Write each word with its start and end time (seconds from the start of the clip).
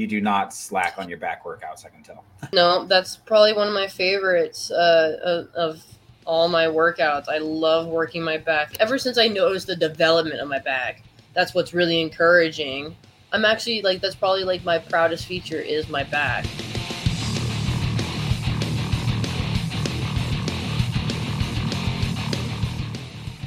you 0.00 0.06
do 0.06 0.20
not 0.20 0.54
slack 0.54 0.94
on 0.98 1.08
your 1.08 1.18
back 1.18 1.44
workouts. 1.44 1.84
I 1.84 1.90
can 1.90 2.02
tell. 2.02 2.24
No, 2.52 2.86
that's 2.86 3.16
probably 3.16 3.52
one 3.52 3.68
of 3.68 3.74
my 3.74 3.86
favorites 3.86 4.70
uh, 4.70 5.46
of 5.54 5.84
all 6.24 6.48
my 6.48 6.66
workouts. 6.66 7.28
I 7.28 7.38
love 7.38 7.86
working 7.86 8.22
my 8.22 8.38
back. 8.38 8.76
Ever 8.80 8.98
since 8.98 9.18
I 9.18 9.28
noticed 9.28 9.66
the 9.66 9.76
development 9.76 10.40
of 10.40 10.48
my 10.48 10.58
back, 10.58 11.02
that's 11.34 11.54
what's 11.54 11.74
really 11.74 12.00
encouraging. 12.00 12.96
I'm 13.32 13.44
actually 13.44 13.82
like 13.82 14.00
that's 14.00 14.14
probably 14.14 14.44
like 14.44 14.64
my 14.64 14.78
proudest 14.78 15.26
feature 15.26 15.60
is 15.60 15.88
my 15.88 16.04
back. 16.04 16.46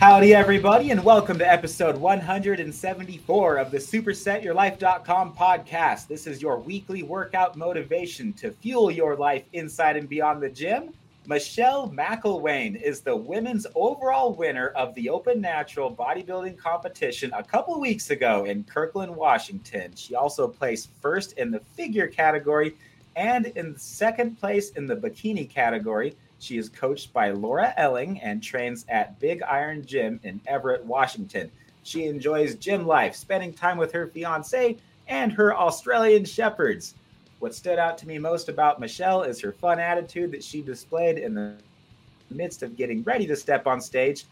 Howdy, 0.03 0.35
everybody, 0.35 0.91
and 0.91 1.01
welcome 1.01 1.37
to 1.37 1.49
episode 1.49 1.95
174 1.95 3.55
of 3.55 3.71
the 3.71 3.77
SupersetYourLife.com 3.77 5.33
podcast. 5.33 6.07
This 6.07 6.27
is 6.27 6.41
your 6.41 6.59
weekly 6.59 7.03
workout 7.03 7.55
motivation 7.55 8.33
to 8.33 8.51
fuel 8.51 8.91
your 8.91 9.15
life 9.15 9.45
inside 9.53 9.95
and 9.95 10.09
beyond 10.09 10.43
the 10.43 10.49
gym. 10.49 10.93
Michelle 11.25 11.89
McElwain 11.89 12.81
is 12.81 12.99
the 12.99 13.15
women's 13.15 13.65
overall 13.75 14.33
winner 14.33 14.73
of 14.75 14.93
the 14.95 15.07
Open 15.07 15.39
Natural 15.39 15.89
Bodybuilding 15.89 16.57
competition 16.57 17.31
a 17.33 17.41
couple 17.41 17.79
weeks 17.79 18.09
ago 18.09 18.43
in 18.43 18.65
Kirkland, 18.65 19.15
Washington. 19.15 19.95
She 19.95 20.15
also 20.15 20.49
placed 20.49 20.89
first 21.01 21.31
in 21.37 21.49
the 21.49 21.61
figure 21.77 22.07
category 22.07 22.75
and 23.15 23.45
in 23.45 23.77
second 23.77 24.37
place 24.37 24.71
in 24.71 24.85
the 24.85 24.97
bikini 24.97 25.49
category. 25.49 26.17
She 26.43 26.57
is 26.57 26.67
coached 26.67 27.13
by 27.13 27.29
Laura 27.29 27.73
Elling 27.77 28.19
and 28.19 28.43
trains 28.43 28.85
at 28.89 29.17
Big 29.17 29.41
Iron 29.43 29.85
Gym 29.85 30.19
in 30.23 30.41
Everett, 30.45 30.83
Washington. 30.83 31.49
She 31.83 32.07
enjoys 32.07 32.55
gym 32.55 32.85
life, 32.85 33.15
spending 33.15 33.53
time 33.53 33.77
with 33.77 33.93
her 33.93 34.07
fiance 34.07 34.75
and 35.07 35.31
her 35.31 35.55
Australian 35.55 36.25
shepherds. 36.25 36.95
What 37.39 37.55
stood 37.55 37.79
out 37.79 37.97
to 37.99 38.07
me 38.09 38.17
most 38.17 38.49
about 38.49 38.81
Michelle 38.81 39.23
is 39.23 39.39
her 39.39 39.53
fun 39.53 39.79
attitude 39.79 40.33
that 40.33 40.43
she 40.43 40.61
displayed 40.61 41.17
in 41.17 41.33
the 41.33 41.55
midst 42.29 42.61
of 42.61 42.75
getting 42.75 43.03
ready 43.03 43.25
to 43.25 43.37
step 43.37 43.65
on 43.65 43.79
stage. 43.79 44.25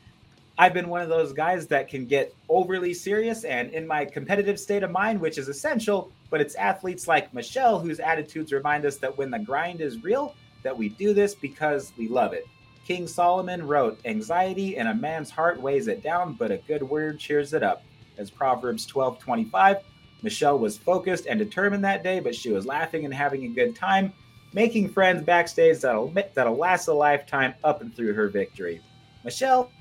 I've 0.58 0.73
been 0.73 0.89
one 0.89 1.02
of 1.02 1.08
those 1.08 1.32
guys 1.32 1.66
that 1.67 1.88
can 1.88 2.06
get 2.06 2.36
overly 2.50 2.94
serious 2.94 3.45
and 3.45 3.72
in 3.72 3.88
my 3.88 4.04
competitive 4.04 4.59
state 4.59 4.84
of 4.84 4.92
mind, 4.92 5.22
which 5.22 5.38
is 5.38 5.48
essential, 5.48 6.12
but 6.30 6.42
it's 6.42 6.56
athletes 6.56 7.08
like 7.08 7.34
Michelle 7.34 7.80
whose 7.80 8.02
attitudes 8.02 8.52
remind 8.52 8.86
us 8.86 8.98
that 8.98 9.17
when 9.17 9.32
the 9.32 9.39
grind 9.39 9.80
is 9.80 10.04
real, 10.04 10.36
that 10.64 10.78
we 10.78 10.90
do 10.90 11.14
this 11.14 11.36
because 11.36 11.94
we 11.98 12.08
love 12.08 12.34
it. 12.34 12.45
King 12.86 13.08
Solomon 13.08 13.66
wrote, 13.66 14.00
Anxiety 14.06 14.76
in 14.78 14.88
a 14.88 14.94
man's 14.94 15.30
heart 15.30 15.62
weighs 15.62 15.88
it 15.88 16.04
down, 16.04 16.34
but 16.34 16.52
a 16.52 16.58
good 16.58 16.84
word 16.84 17.20
cheers 17.20 17.54
it 17.54 17.64
up. 17.64 17.84
As 18.17 18.30
Proverbs 18.30 18.86
12 18.86 19.20
25, 19.20 19.78
Michelle 20.22 20.59
was 20.59 20.78
focused 20.78 21.26
and 21.26 21.39
determined 21.39 21.84
that 21.84 22.04
day, 22.04 22.20
but 22.20 22.36
she 22.36 22.52
was 22.52 22.66
laughing 22.66 23.06
and 23.06 23.14
having 23.14 23.45
a 23.45 23.48
good 23.48 23.76
time, 23.76 24.14
making 24.54 24.89
friends 24.89 25.23
backstage 25.23 25.80
that'll, 25.80 26.14
that'll 26.34 26.58
last 26.58 26.88
a 26.88 26.94
lifetime 26.94 27.54
up 27.64 27.82
and 27.82 27.95
through 27.95 28.14
her 28.14 28.28
victory. 28.28 28.82
Michelle, 29.23 29.72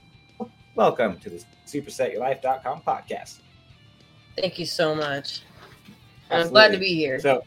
welcome 0.75 1.19
to 1.19 1.31
the 1.31 1.45
SupersetYourLife.com 1.67 2.83
podcast. 2.83 3.41
Thank 4.39 4.58
you 4.58 4.67
so 4.67 4.95
much. 4.95 5.42
Absolutely. 6.31 6.47
I'm 6.47 6.51
glad 6.51 6.73
to 6.73 6.78
be 6.78 6.95
here. 6.95 7.19
So, 7.20 7.42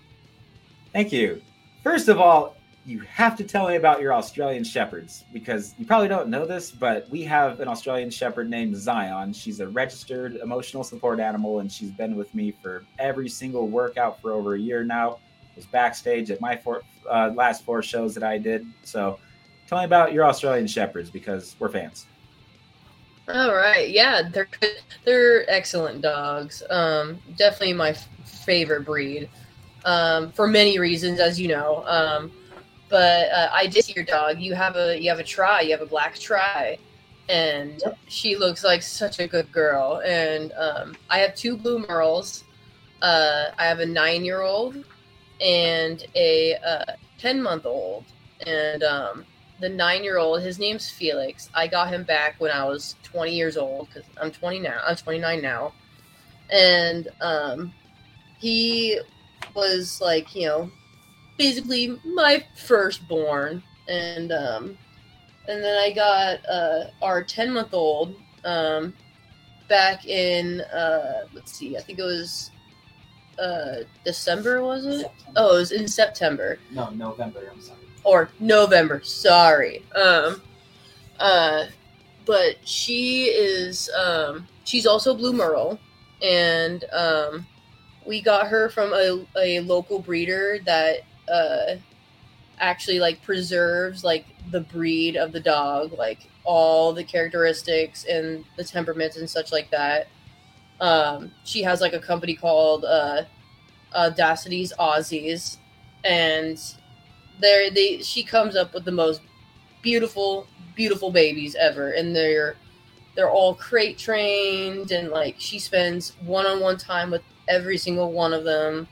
thank 0.91 1.11
you. 1.11 1.41
First 1.83 2.09
of 2.09 2.19
all, 2.19 2.55
you 2.85 2.99
have 3.01 3.37
to 3.37 3.43
tell 3.43 3.67
me 3.69 3.75
about 3.75 4.01
your 4.01 4.13
Australian 4.13 4.63
Shepherds 4.63 5.23
because 5.31 5.73
you 5.77 5.85
probably 5.85 6.09
don't 6.09 6.27
know 6.27 6.45
this, 6.45 6.69
but 6.71 7.09
we 7.09 7.23
have 7.23 7.59
an 7.59 7.67
Australian 7.67 8.09
Shepherd 8.09 8.49
named 8.49 8.75
Zion. 8.75 9.31
She's 9.31 9.59
a 9.61 9.67
registered 9.67 10.35
emotional 10.37 10.83
support 10.83 11.19
animal, 11.19 11.59
and 11.59 11.71
she's 11.71 11.91
been 11.91 12.15
with 12.15 12.33
me 12.35 12.51
for 12.61 12.83
every 12.99 13.29
single 13.29 13.67
workout 13.67 14.21
for 14.21 14.33
over 14.33 14.55
a 14.55 14.59
year 14.59 14.83
now. 14.83 15.19
Was 15.55 15.65
backstage 15.67 16.31
at 16.31 16.41
my 16.41 16.57
four, 16.57 16.81
uh, 17.07 17.31
last 17.35 17.63
four 17.63 17.83
shows 17.83 18.15
that 18.15 18.23
I 18.23 18.39
did. 18.39 18.65
So, 18.83 19.19
tell 19.67 19.77
me 19.77 19.85
about 19.85 20.11
your 20.11 20.25
Australian 20.25 20.65
Shepherds 20.65 21.11
because 21.11 21.55
we're 21.59 21.69
fans. 21.69 22.07
All 23.27 23.53
right, 23.53 23.89
yeah, 23.89 24.23
they're 24.29 24.49
they're 25.05 25.49
excellent 25.49 26.01
dogs. 26.01 26.63
Um, 26.69 27.19
definitely 27.37 27.73
my 27.73 27.91
f- 27.91 28.09
favorite 28.25 28.83
breed 28.83 29.29
um, 29.85 30.31
for 30.31 30.47
many 30.47 30.79
reasons, 30.79 31.19
as 31.19 31.39
you 31.39 31.47
know. 31.47 31.83
Um, 31.85 32.31
but 32.93 33.31
uh, 33.31 33.49
I 33.51 33.65
did 33.65 33.85
see 33.85 33.93
your 33.93 34.05
dog. 34.05 34.39
You 34.39 34.53
have 34.53 34.75
a 34.75 35.01
you 35.01 35.09
have 35.09 35.17
a 35.17 35.23
tri. 35.23 35.61
You 35.61 35.71
have 35.71 35.81
a 35.81 35.87
black 35.87 36.13
tri, 36.13 36.77
and 37.27 37.81
yep. 37.83 37.97
she 38.07 38.35
looks 38.35 38.63
like 38.63 38.83
such 38.83 39.19
a 39.19 39.25
good 39.27 39.51
girl. 39.51 40.03
And 40.05 40.51
um, 40.51 40.95
I 41.09 41.17
have 41.17 41.33
two 41.33 41.57
blue 41.57 41.83
merles. 41.87 42.43
Uh, 43.01 43.45
I 43.57 43.65
have 43.65 43.79
a 43.79 43.85
nine 43.87 44.23
year 44.23 44.43
old 44.43 44.85
and 45.41 46.05
a 46.13 46.55
uh, 46.57 46.93
ten 47.17 47.41
month 47.41 47.65
old. 47.65 48.05
And 48.45 48.83
um, 48.83 49.25
the 49.59 49.69
nine 49.69 50.03
year 50.03 50.19
old, 50.19 50.43
his 50.43 50.59
name's 50.59 50.91
Felix. 50.91 51.49
I 51.55 51.65
got 51.65 51.91
him 51.91 52.03
back 52.03 52.35
when 52.37 52.51
I 52.51 52.63
was 52.63 52.95
twenty 53.01 53.33
years 53.33 53.57
old 53.57 53.87
because 53.87 54.07
I'm 54.21 54.29
twenty 54.29 54.59
now. 54.59 54.81
I'm 54.85 54.97
twenty 54.97 55.17
nine 55.17 55.41
now, 55.41 55.73
and 56.51 57.07
um, 57.21 57.73
he 58.37 58.99
was 59.55 59.99
like 59.99 60.35
you 60.35 60.45
know 60.45 60.71
basically 61.37 61.99
my 62.05 62.43
firstborn, 62.55 63.63
and 63.87 64.31
um, 64.31 64.77
and 65.47 65.63
then 65.63 65.77
I 65.77 65.91
got 65.91 66.39
uh, 66.49 66.85
our 67.01 67.23
ten 67.23 67.51
month 67.51 67.73
old 67.73 68.15
um, 68.45 68.93
back 69.67 70.05
in 70.05 70.61
uh, 70.61 71.25
let's 71.33 71.53
see, 71.53 71.77
I 71.77 71.81
think 71.81 71.99
it 71.99 72.03
was 72.03 72.51
uh, 73.39 73.83
December, 74.05 74.63
was 74.63 74.85
it? 74.85 75.01
September. 75.01 75.31
Oh, 75.35 75.55
it 75.55 75.59
was 75.59 75.71
in 75.71 75.87
September. 75.87 76.59
No, 76.71 76.89
November. 76.89 77.49
I'm 77.51 77.61
sorry. 77.61 77.79
Or 78.03 78.29
November. 78.39 79.01
Sorry. 79.03 79.83
Um, 79.95 80.41
uh, 81.19 81.65
but 82.25 82.55
she 82.63 83.25
is 83.25 83.89
um, 83.97 84.47
she's 84.63 84.85
also 84.85 85.13
blue 85.13 85.33
merle, 85.33 85.79
and 86.21 86.85
um, 86.93 87.45
we 88.05 88.21
got 88.21 88.47
her 88.47 88.69
from 88.69 88.93
a, 88.93 89.25
a 89.37 89.59
local 89.61 89.99
breeder 89.99 90.59
that 90.65 90.99
uh 91.29 91.75
actually 92.59 92.99
like 92.99 93.21
preserves 93.21 94.03
like 94.03 94.25
the 94.51 94.61
breed 94.61 95.15
of 95.15 95.31
the 95.31 95.39
dog, 95.39 95.93
like 95.93 96.29
all 96.43 96.93
the 96.93 97.03
characteristics 97.03 98.05
and 98.05 98.45
the 98.57 98.63
temperaments 98.63 99.17
and 99.17 99.29
such 99.29 99.51
like 99.51 99.69
that. 99.71 100.07
Um, 100.79 101.31
she 101.43 101.63
has 101.63 101.81
like 101.81 101.93
a 101.93 101.99
company 101.99 102.35
called 102.35 102.85
uh, 102.85 103.23
Audacity's 103.95 104.73
Aussies, 104.79 105.57
and 106.03 106.59
there 107.39 107.69
they 107.69 108.01
she 108.01 108.23
comes 108.23 108.55
up 108.55 108.73
with 108.73 108.85
the 108.85 108.91
most 108.91 109.21
beautiful, 109.81 110.47
beautiful 110.75 111.11
babies 111.11 111.55
ever, 111.55 111.91
and 111.91 112.15
they're 112.15 112.55
they're 113.15 113.29
all 113.29 113.55
crate 113.55 113.97
trained, 113.97 114.91
and 114.91 115.09
like 115.09 115.35
she 115.37 115.59
spends 115.59 116.13
one 116.25 116.45
on 116.45 116.59
one 116.59 116.77
time 116.77 117.11
with 117.11 117.21
every 117.47 117.77
single 117.77 118.11
one 118.11 118.33
of 118.33 118.43
them. 118.43 118.87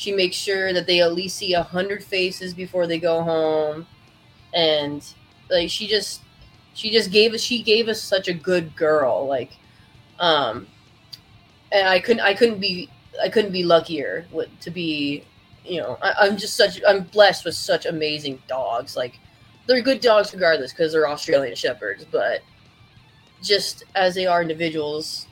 She 0.00 0.12
makes 0.12 0.34
sure 0.34 0.72
that 0.72 0.86
they 0.86 1.02
at 1.02 1.12
least 1.12 1.36
see 1.36 1.52
a 1.52 1.62
hundred 1.62 2.02
faces 2.02 2.54
before 2.54 2.86
they 2.86 2.98
go 2.98 3.22
home, 3.22 3.86
and 4.54 5.04
like 5.50 5.68
she 5.68 5.86
just 5.86 6.22
she 6.72 6.90
just 6.90 7.10
gave 7.10 7.34
us 7.34 7.42
she 7.42 7.62
gave 7.62 7.86
us 7.86 8.00
such 8.00 8.26
a 8.26 8.32
good 8.32 8.74
girl 8.74 9.26
like 9.26 9.50
um 10.20 10.66
and 11.72 11.86
i 11.86 12.00
couldn't 12.00 12.22
i 12.22 12.32
couldn't 12.32 12.60
be 12.60 12.88
i 13.22 13.28
couldn't 13.28 13.52
be 13.52 13.62
luckier 13.62 14.24
to 14.60 14.70
be 14.70 15.22
you 15.66 15.78
know 15.80 15.98
I, 16.00 16.14
i'm 16.20 16.38
just 16.38 16.56
such 16.56 16.80
i'm 16.88 17.02
blessed 17.02 17.44
with 17.44 17.54
such 17.54 17.84
amazing 17.84 18.40
dogs. 18.48 18.96
Like 18.96 19.18
they're 19.66 19.82
good 19.82 20.00
dogs 20.00 20.32
regardless 20.32 20.72
because 20.72 20.92
they're 20.92 21.08
australian 21.10 21.54
shepherds 21.54 22.06
but 22.10 22.40
just 23.42 23.84
as 23.96 24.14
they 24.14 24.26
are 24.26 24.40
individuals 24.40 25.26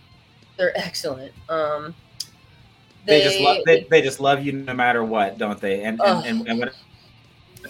they're 0.59 0.77
excellent. 0.77 1.33
Um 1.49 1.95
they, 3.09 3.19
they 3.19 3.25
just 3.25 3.41
love 3.41 3.59
they, 3.65 3.87
they 3.91 4.03
just 4.03 4.21
love 4.21 4.45
you 4.45 4.53
no 4.53 4.75
matter 4.75 5.03
what, 5.03 5.39
don't 5.39 5.61
they? 5.61 5.83
And 5.83 6.01
and, 6.01 6.47
and, 6.47 6.49
and 6.49 6.71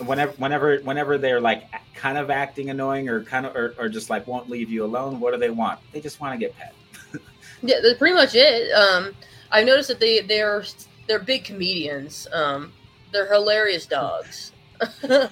whenever 0.06 0.32
whenever 0.32 0.78
whenever 0.80 1.18
they're 1.18 1.40
like 1.40 1.64
kind 1.94 2.18
of 2.18 2.30
acting 2.30 2.70
annoying 2.70 3.08
or 3.08 3.22
kind 3.24 3.46
of 3.46 3.54
or, 3.54 3.74
or 3.78 3.88
just 3.88 4.10
like 4.10 4.26
won't 4.26 4.50
leave 4.50 4.70
you 4.70 4.84
alone, 4.84 5.20
what 5.20 5.32
do 5.32 5.38
they 5.38 5.50
want? 5.50 5.78
They 5.92 6.00
just 6.00 6.20
want 6.20 6.34
to 6.34 6.38
get 6.38 6.56
pet. 6.56 6.74
yeah, 7.62 7.76
that's 7.82 7.98
pretty 7.98 8.14
much 8.14 8.34
it. 8.34 8.72
Um, 8.72 9.14
I've 9.50 9.66
noticed 9.66 9.88
that 9.88 10.00
they 10.00 10.20
they're 10.20 10.64
they're 11.06 11.18
big 11.18 11.44
comedians. 11.44 12.26
Um, 12.32 12.72
they're 13.12 13.32
hilarious 13.32 13.86
dogs. 13.86 14.52
but, 15.02 15.12
uh, 15.12 15.28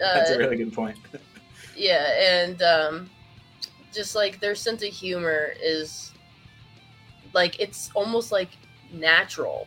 that's 0.00 0.30
a 0.30 0.38
really 0.38 0.56
good 0.56 0.72
point. 0.72 0.98
yeah, 1.76 2.44
and 2.44 2.62
um, 2.62 3.10
just 3.92 4.14
like 4.14 4.40
their 4.40 4.54
sense 4.54 4.82
of 4.82 4.90
humor 4.90 5.52
is 5.62 6.12
like 7.34 7.58
it's 7.60 7.90
almost 7.94 8.32
like 8.32 8.50
natural. 8.92 9.66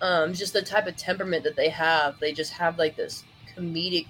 Um, 0.00 0.32
just 0.34 0.52
the 0.52 0.62
type 0.62 0.86
of 0.86 0.96
temperament 0.96 1.44
that 1.44 1.56
they 1.56 1.68
have, 1.68 2.18
they 2.18 2.32
just 2.32 2.52
have 2.54 2.78
like 2.78 2.96
this 2.96 3.24
comedic 3.56 4.06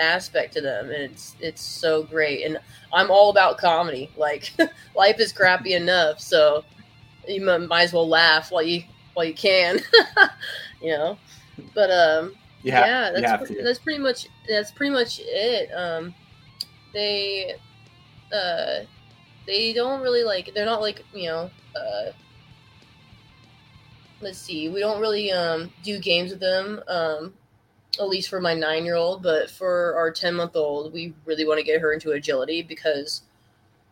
aspect 0.00 0.54
to 0.54 0.60
them, 0.60 0.86
and 0.86 1.02
it's 1.02 1.36
it's 1.40 1.62
so 1.62 2.04
great. 2.04 2.44
And 2.44 2.58
I'm 2.92 3.10
all 3.10 3.30
about 3.30 3.58
comedy. 3.58 4.10
Like 4.16 4.52
life 4.96 5.18
is 5.18 5.32
crappy 5.32 5.74
enough, 5.74 6.20
so 6.20 6.64
you 7.26 7.44
might 7.44 7.82
as 7.82 7.92
well 7.92 8.08
laugh 8.08 8.50
while 8.52 8.62
you 8.62 8.82
while 9.14 9.26
you 9.26 9.34
can. 9.34 9.80
you 10.80 10.90
know. 10.90 11.18
But 11.74 11.90
um, 11.90 12.34
Yeah, 12.62 12.86
yeah, 12.86 13.10
that's 13.12 13.46
pre- 13.46 13.62
that's 13.62 13.78
pretty 13.78 14.00
much 14.00 14.28
that's 14.48 14.70
pretty 14.70 14.92
much 14.92 15.20
it. 15.22 15.70
Um, 15.72 16.14
they 16.92 17.54
uh, 18.32 18.84
they 19.46 19.72
don't 19.72 20.00
really 20.00 20.24
like 20.24 20.52
they're 20.54 20.66
not 20.66 20.80
like 20.80 21.04
you 21.12 21.28
know 21.28 21.50
uh, 21.76 22.12
let's 24.24 24.38
see 24.38 24.68
we 24.68 24.80
don't 24.80 25.00
really 25.00 25.30
um 25.30 25.70
do 25.82 25.98
games 25.98 26.30
with 26.30 26.40
them 26.40 26.82
um 26.88 27.32
at 28.00 28.08
least 28.08 28.28
for 28.28 28.40
my 28.40 28.54
nine 28.54 28.84
year 28.84 28.96
old 28.96 29.22
but 29.22 29.48
for 29.48 29.94
our 29.96 30.10
10 30.10 30.34
month 30.34 30.56
old 30.56 30.92
we 30.92 31.14
really 31.26 31.46
want 31.46 31.58
to 31.58 31.64
get 31.64 31.80
her 31.80 31.92
into 31.92 32.10
agility 32.12 32.62
because 32.62 33.22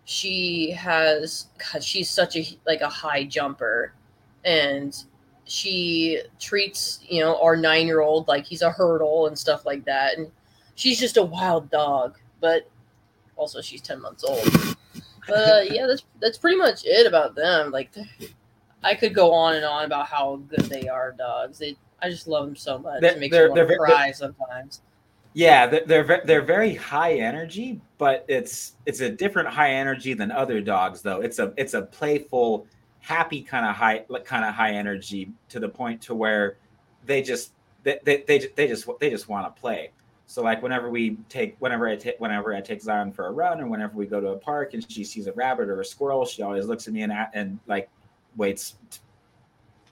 she 0.04 0.70
has 0.70 1.46
God, 1.58 1.82
she's 1.82 2.10
such 2.10 2.36
a 2.36 2.44
like 2.66 2.80
a 2.80 2.88
high 2.88 3.24
jumper. 3.24 3.92
And 4.44 4.96
she 5.44 6.20
treats 6.40 7.00
you 7.08 7.20
know 7.20 7.40
our 7.42 7.56
nine 7.56 7.86
year 7.86 8.00
old 8.00 8.28
like 8.28 8.44
he's 8.44 8.62
a 8.62 8.70
hurdle 8.70 9.26
and 9.26 9.38
stuff 9.38 9.64
like 9.64 9.84
that. 9.84 10.18
And 10.18 10.30
she's 10.74 10.98
just 10.98 11.16
a 11.16 11.22
wild 11.22 11.70
dog 11.70 12.18
but 12.40 12.68
also 13.36 13.60
she's 13.60 13.80
10 13.80 14.00
months 14.00 14.24
old. 14.24 14.76
But 15.28 15.70
yeah 15.70 15.86
that's 15.86 16.04
that's 16.20 16.38
pretty 16.38 16.56
much 16.56 16.84
it 16.84 17.06
about 17.06 17.34
them. 17.34 17.70
Like 17.70 17.92
i 18.82 18.94
could 18.94 19.14
go 19.14 19.32
on 19.32 19.54
and 19.54 19.64
on 19.64 19.84
about 19.84 20.06
how 20.06 20.36
good 20.48 20.60
they 20.66 20.88
are 20.88 21.12
dogs 21.12 21.58
they 21.58 21.76
i 22.00 22.08
just 22.08 22.26
love 22.28 22.46
them 22.46 22.56
so 22.56 22.78
much 22.78 23.00
They're- 23.00 23.12
it 23.12 23.18
makes 23.20 23.32
they're- 23.34 23.44
me 23.44 23.50
want 23.50 23.58
to 23.60 23.66
they're 23.66 23.86
ve- 23.86 23.92
cry 23.92 24.12
sometimes 24.12 24.80
Yeah, 25.34 25.66
they're 25.66 25.86
they're, 25.86 26.22
they're 26.26 26.42
very 26.44 26.74
high 26.74 27.14
energy, 27.14 27.80
but 27.96 28.26
it's 28.28 28.74
it's 28.84 29.00
a 29.00 29.08
different 29.08 29.48
high 29.48 29.70
energy 29.72 30.12
than 30.12 30.30
other 30.30 30.60
dogs 30.60 31.00
though. 31.00 31.22
It's 31.22 31.38
a 31.38 31.54
it's 31.56 31.72
a 31.72 31.80
playful, 31.80 32.66
happy 33.00 33.40
kind 33.40 33.64
of 33.64 33.74
high 33.74 34.04
kind 34.24 34.44
of 34.44 34.52
high 34.54 34.72
energy 34.72 35.32
to 35.48 35.58
the 35.58 35.70
point 35.70 36.02
to 36.02 36.14
where 36.14 36.58
they 37.06 37.22
just 37.22 37.52
they 37.82 37.98
they 38.04 38.24
they, 38.28 38.38
they 38.56 38.68
just 38.68 38.86
they 39.00 39.08
just 39.08 39.26
want 39.30 39.46
to 39.46 39.58
play. 39.58 39.90
So 40.26 40.42
like 40.42 40.62
whenever 40.62 40.90
we 40.90 41.16
take 41.30 41.56
whenever 41.60 41.88
I 41.88 41.96
take 41.96 42.20
whenever 42.20 42.54
I 42.54 42.60
take 42.60 42.82
Zion 42.82 43.10
for 43.10 43.26
a 43.26 43.30
run 43.32 43.58
or 43.62 43.66
whenever 43.68 43.96
we 43.96 44.04
go 44.04 44.20
to 44.20 44.28
a 44.36 44.38
park 44.38 44.74
and 44.74 44.84
she 44.92 45.02
sees 45.02 45.28
a 45.28 45.32
rabbit 45.32 45.70
or 45.70 45.80
a 45.80 45.84
squirrel, 45.84 46.26
she 46.26 46.42
always 46.42 46.66
looks 46.66 46.86
at 46.88 46.92
me 46.92 47.00
and 47.04 47.12
and 47.32 47.58
like 47.66 47.88
waits 48.36 48.76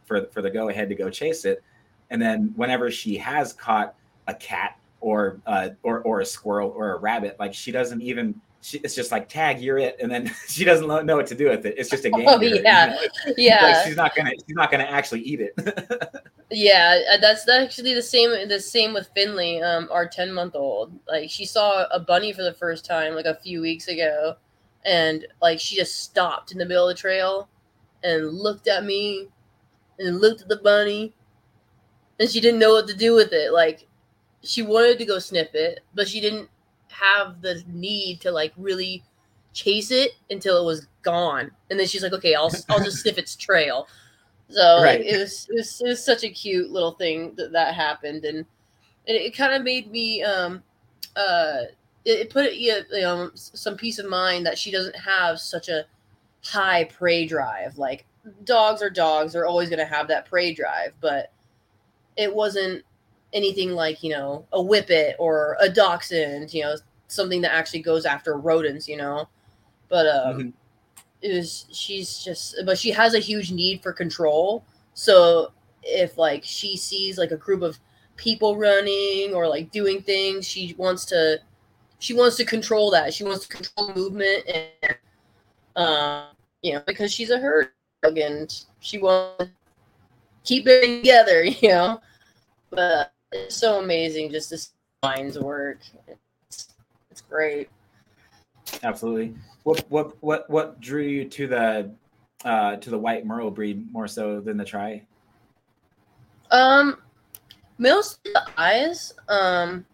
for 0.04 0.26
for 0.26 0.42
the 0.42 0.50
go 0.50 0.68
ahead 0.68 0.88
to 0.88 0.94
go 0.94 1.10
chase 1.10 1.44
it. 1.44 1.62
And 2.10 2.20
then 2.20 2.52
whenever 2.56 2.90
she 2.90 3.16
has 3.18 3.52
caught 3.52 3.94
a 4.26 4.34
cat 4.34 4.76
or 5.00 5.40
uh, 5.46 5.70
or 5.82 6.00
or 6.02 6.20
a 6.20 6.26
squirrel 6.26 6.72
or 6.76 6.92
a 6.92 6.98
rabbit. 6.98 7.36
Like 7.38 7.54
she 7.54 7.72
doesn't 7.72 8.00
even. 8.00 8.40
She, 8.62 8.76
it's 8.80 8.94
just 8.94 9.10
like 9.10 9.26
tag, 9.26 9.58
you're 9.58 9.78
it, 9.78 9.96
and 10.02 10.10
then 10.10 10.30
she 10.48 10.64
doesn't 10.64 10.86
know 10.86 11.16
what 11.16 11.26
to 11.28 11.34
do 11.34 11.48
with 11.48 11.64
it. 11.64 11.76
It's 11.78 11.88
just 11.88 12.04
a 12.04 12.10
game. 12.16 12.26
Oh, 12.28 12.40
you 12.40 12.60
yeah. 12.62 12.96
Like, 13.26 13.34
yeah 13.38 13.84
she's 13.84 13.96
not 13.96 14.14
gonna 14.14 14.32
she's 14.32 14.54
not 14.54 14.70
gonna 14.70 14.84
actually 14.84 15.20
eat 15.22 15.40
it. 15.40 15.54
Yeah, 16.50 17.00
uh, 17.14 17.18
that's 17.18 17.48
actually 17.48 17.94
the 17.94 18.02
same. 18.02 18.48
The 18.48 18.60
same 18.60 18.92
with 18.92 19.08
Finley, 19.14 19.62
um, 19.62 19.88
our 19.90 20.06
ten 20.06 20.32
month 20.32 20.54
old. 20.54 20.92
Like 21.08 21.30
she 21.30 21.46
saw 21.46 21.86
a 21.90 22.00
bunny 22.00 22.32
for 22.32 22.42
the 22.42 22.52
first 22.52 22.84
time 22.84 23.14
like 23.14 23.26
a 23.26 23.36
few 23.36 23.62
weeks 23.62 23.88
ago, 23.88 24.36
and 24.84 25.26
like 25.40 25.58
she 25.58 25.76
just 25.76 26.02
stopped 26.02 26.52
in 26.52 26.58
the 26.58 26.66
middle 26.66 26.88
of 26.88 26.94
the 26.94 27.00
trail, 27.00 27.48
and 28.02 28.32
looked 28.32 28.68
at 28.68 28.84
me, 28.84 29.28
and 29.98 30.20
looked 30.20 30.42
at 30.42 30.48
the 30.48 30.56
bunny, 30.56 31.12
and 32.18 32.28
she 32.28 32.40
didn't 32.40 32.60
know 32.60 32.72
what 32.72 32.88
to 32.88 32.94
do 32.94 33.14
with 33.14 33.32
it. 33.32 33.52
Like 33.52 33.86
she 34.42 34.62
wanted 34.62 34.98
to 34.98 35.04
go 35.04 35.18
sniff 35.18 35.54
it, 35.54 35.80
but 35.94 36.08
she 36.08 36.20
didn't 36.20 36.48
have 36.88 37.40
the 37.42 37.62
need 37.68 38.20
to 38.22 38.30
like 38.30 38.52
really 38.56 39.02
chase 39.52 39.90
it 39.90 40.12
until 40.30 40.60
it 40.60 40.64
was 40.66 40.86
gone. 41.02 41.50
And 41.70 41.78
then 41.78 41.86
she's 41.86 42.02
like, 42.02 42.12
"Okay, 42.12 42.34
I'll 42.34 42.50
I'll 42.68 42.82
just 42.84 42.98
sniff 43.02 43.18
its 43.18 43.36
trail." 43.36 43.86
So 44.48 44.80
like, 44.84 45.00
it 45.00 45.18
was 45.18 45.46
it 45.50 45.54
was 45.54 45.80
it 45.80 45.88
was 45.88 46.04
such 46.04 46.24
a 46.24 46.30
cute 46.30 46.70
little 46.70 46.92
thing 46.92 47.34
that 47.36 47.52
that 47.52 47.74
happened, 47.74 48.24
and 48.24 48.38
it, 49.06 49.14
it 49.14 49.36
kind 49.36 49.54
of 49.54 49.62
made 49.62 49.90
me 49.90 50.22
um 50.22 50.62
uh 51.16 51.62
it, 52.04 52.20
it 52.20 52.30
put 52.30 52.52
you 52.54 52.82
know 52.92 53.30
some 53.34 53.76
peace 53.76 53.98
of 53.98 54.06
mind 54.08 54.46
that 54.46 54.58
she 54.58 54.70
doesn't 54.70 54.96
have 54.96 55.38
such 55.40 55.68
a 55.68 55.84
high 56.44 56.84
prey 56.84 57.26
drive. 57.26 57.78
Like 57.78 58.06
dogs 58.44 58.82
are 58.82 58.90
dogs; 58.90 59.32
they're 59.32 59.46
always 59.46 59.68
going 59.68 59.78
to 59.78 59.84
have 59.84 60.08
that 60.08 60.26
prey 60.26 60.52
drive, 60.54 60.92
but 61.00 61.32
it 62.16 62.34
wasn't 62.34 62.84
anything 63.32 63.72
like 63.72 64.02
you 64.02 64.10
know 64.10 64.46
a 64.52 64.62
whippet 64.62 65.16
or 65.18 65.56
a 65.60 65.68
dachshund. 65.68 66.52
You 66.52 66.62
know, 66.64 66.76
something 67.08 67.40
that 67.42 67.54
actually 67.54 67.82
goes 67.82 68.04
after 68.04 68.36
rodents. 68.36 68.88
You 68.88 68.96
know, 68.96 69.28
but 69.88 70.06
um, 70.06 70.38
Mhm. 70.38 70.52
it 71.22 71.34
was 71.34 71.66
she's 71.70 72.18
just 72.24 72.56
but 72.64 72.78
she 72.78 72.90
has 72.90 73.14
a 73.14 73.18
huge 73.18 73.52
need 73.52 73.82
for 73.82 73.92
control 73.92 74.64
so 74.94 75.52
if 75.82 76.16
like 76.16 76.42
she 76.44 76.76
sees 76.76 77.18
like 77.18 77.30
a 77.30 77.36
group 77.36 77.62
of 77.62 77.78
people 78.16 78.56
running 78.56 79.34
or 79.34 79.46
like 79.46 79.70
doing 79.70 80.00
things 80.02 80.46
she 80.46 80.74
wants 80.78 81.04
to 81.04 81.38
she 81.98 82.14
wants 82.14 82.36
to 82.36 82.44
control 82.44 82.90
that 82.90 83.12
she 83.12 83.22
wants 83.24 83.46
to 83.46 83.54
control 83.54 83.92
movement 83.94 84.44
and 84.48 84.96
um 85.76 86.24
you 86.62 86.72
know 86.72 86.82
because 86.86 87.12
she's 87.12 87.30
a 87.30 87.38
herd 87.38 87.70
and 88.02 88.64
she 88.80 88.98
wants 88.98 89.44
to 89.44 89.50
keep 90.44 90.66
it 90.66 90.98
together 90.98 91.44
you 91.44 91.68
know 91.68 92.00
but 92.70 93.12
it's 93.32 93.56
so 93.56 93.80
amazing 93.80 94.30
just 94.30 94.48
to 94.48 94.58
see 94.58 94.70
minds 95.02 95.38
work 95.38 95.78
it's, 96.48 96.74
it's 97.10 97.20
great 97.22 97.68
Absolutely. 98.82 99.34
What 99.64 99.84
what 99.90 100.22
what 100.22 100.48
what 100.48 100.80
drew 100.80 101.02
you 101.02 101.24
to 101.26 101.46
the 101.46 101.90
uh 102.44 102.76
to 102.76 102.90
the 102.90 102.98
white 102.98 103.26
merle 103.26 103.50
breed 103.50 103.92
more 103.92 104.08
so 104.08 104.40
than 104.40 104.56
the 104.56 104.64
tri? 104.64 105.02
Um, 106.50 106.98
mostly 107.78 108.32
the 108.32 108.46
eyes. 108.56 109.12
Um, 109.28 109.84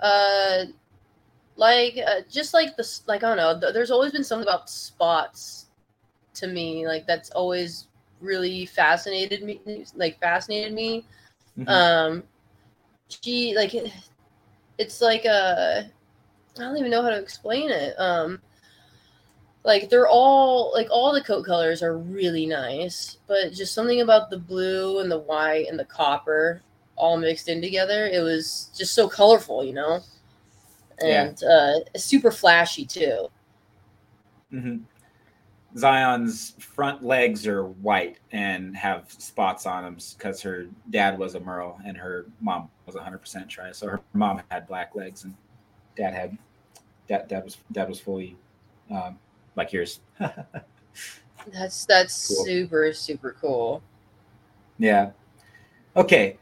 uh, 0.00 0.64
like 1.56 1.98
uh, 2.06 2.20
just 2.30 2.54
like 2.54 2.76
the 2.76 3.00
like 3.06 3.22
I 3.24 3.28
don't 3.28 3.36
know. 3.36 3.60
th- 3.60 3.74
There's 3.74 3.90
always 3.90 4.12
been 4.12 4.24
something 4.24 4.46
about 4.48 4.70
spots 4.70 5.66
to 6.34 6.46
me 6.46 6.86
like 6.86 7.06
that's 7.06 7.30
always 7.30 7.88
really 8.20 8.66
fascinated 8.66 9.42
me. 9.42 9.60
Like 9.94 10.18
fascinated 10.20 10.72
me. 10.72 11.04
Mhm. 11.58 11.68
Um, 11.68 12.22
she 13.08 13.54
like 13.56 13.74
it- 13.74 13.92
it's 14.78 15.00
like 15.00 15.26
uh, 15.26 15.82
I 16.58 16.60
don't 16.60 16.76
even 16.78 16.90
know 16.90 17.02
how 17.02 17.10
to 17.10 17.18
explain 17.20 17.70
it. 17.70 17.94
Um. 17.98 18.40
Like 19.64 19.88
they're 19.88 20.08
all 20.08 20.72
like 20.72 20.88
all 20.90 21.12
the 21.12 21.22
coat 21.22 21.44
colors 21.46 21.82
are 21.82 21.96
really 21.98 22.46
nice, 22.46 23.18
but 23.28 23.52
just 23.52 23.74
something 23.74 24.00
about 24.00 24.28
the 24.28 24.38
blue 24.38 24.98
and 24.98 25.10
the 25.10 25.20
white 25.20 25.66
and 25.68 25.78
the 25.78 25.84
copper 25.84 26.62
all 26.96 27.16
mixed 27.16 27.48
in 27.48 27.62
together. 27.62 28.06
It 28.06 28.22
was 28.22 28.70
just 28.76 28.92
so 28.94 29.08
colorful, 29.08 29.64
you 29.64 29.72
know, 29.72 30.00
Yeah. 31.02 31.24
and 31.26 31.42
uh, 31.44 31.98
super 31.98 32.30
flashy 32.30 32.84
too. 32.84 33.28
Mhm. 34.52 34.82
Zion's 35.76 36.50
front 36.58 37.02
legs 37.02 37.46
are 37.46 37.64
white 37.64 38.18
and 38.32 38.76
have 38.76 39.10
spots 39.10 39.64
on 39.64 39.84
them 39.84 39.96
because 40.18 40.42
her 40.42 40.66
dad 40.90 41.18
was 41.18 41.34
a 41.34 41.40
Merle 41.40 41.80
and 41.86 41.96
her 41.96 42.26
mom 42.40 42.68
was 42.84 42.94
100% 42.94 43.48
tri. 43.48 43.72
So 43.72 43.88
her 43.88 44.00
mom 44.12 44.42
had 44.50 44.66
black 44.66 44.94
legs 44.94 45.24
and 45.24 45.34
dad 45.96 46.12
had 46.12 46.36
dad, 47.08 47.28
dad 47.28 47.42
was 47.44 47.56
dad 47.72 47.88
was 47.88 47.98
fully 47.98 48.36
um, 48.90 49.18
like 49.56 49.72
yours. 49.72 50.00
That's 51.52 51.86
that's 51.86 52.28
Cool. 52.28 52.44
super 52.44 52.92
super 52.92 53.34
cool. 53.40 53.82
yeah. 54.78 55.10
Okay. 55.96 56.38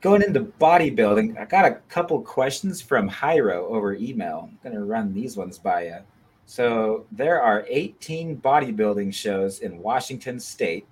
Going 0.00 0.22
into 0.22 0.40
bodybuilding, 0.40 1.38
I 1.38 1.44
got 1.44 1.66
a 1.66 1.74
couple 1.88 2.22
questions 2.22 2.80
from 2.80 3.10
Jairo 3.10 3.64
over 3.70 3.94
email. 3.94 4.48
I'm 4.50 4.58
gonna 4.62 4.84
run 4.84 5.12
these 5.12 5.36
ones 5.36 5.58
by 5.58 5.84
you. 5.84 5.98
So 6.46 7.04
there 7.12 7.42
are 7.42 7.66
18 7.68 8.38
bodybuilding 8.38 9.12
shows 9.12 9.60
in 9.60 9.78
Washington 9.78 10.40
State. 10.40 10.86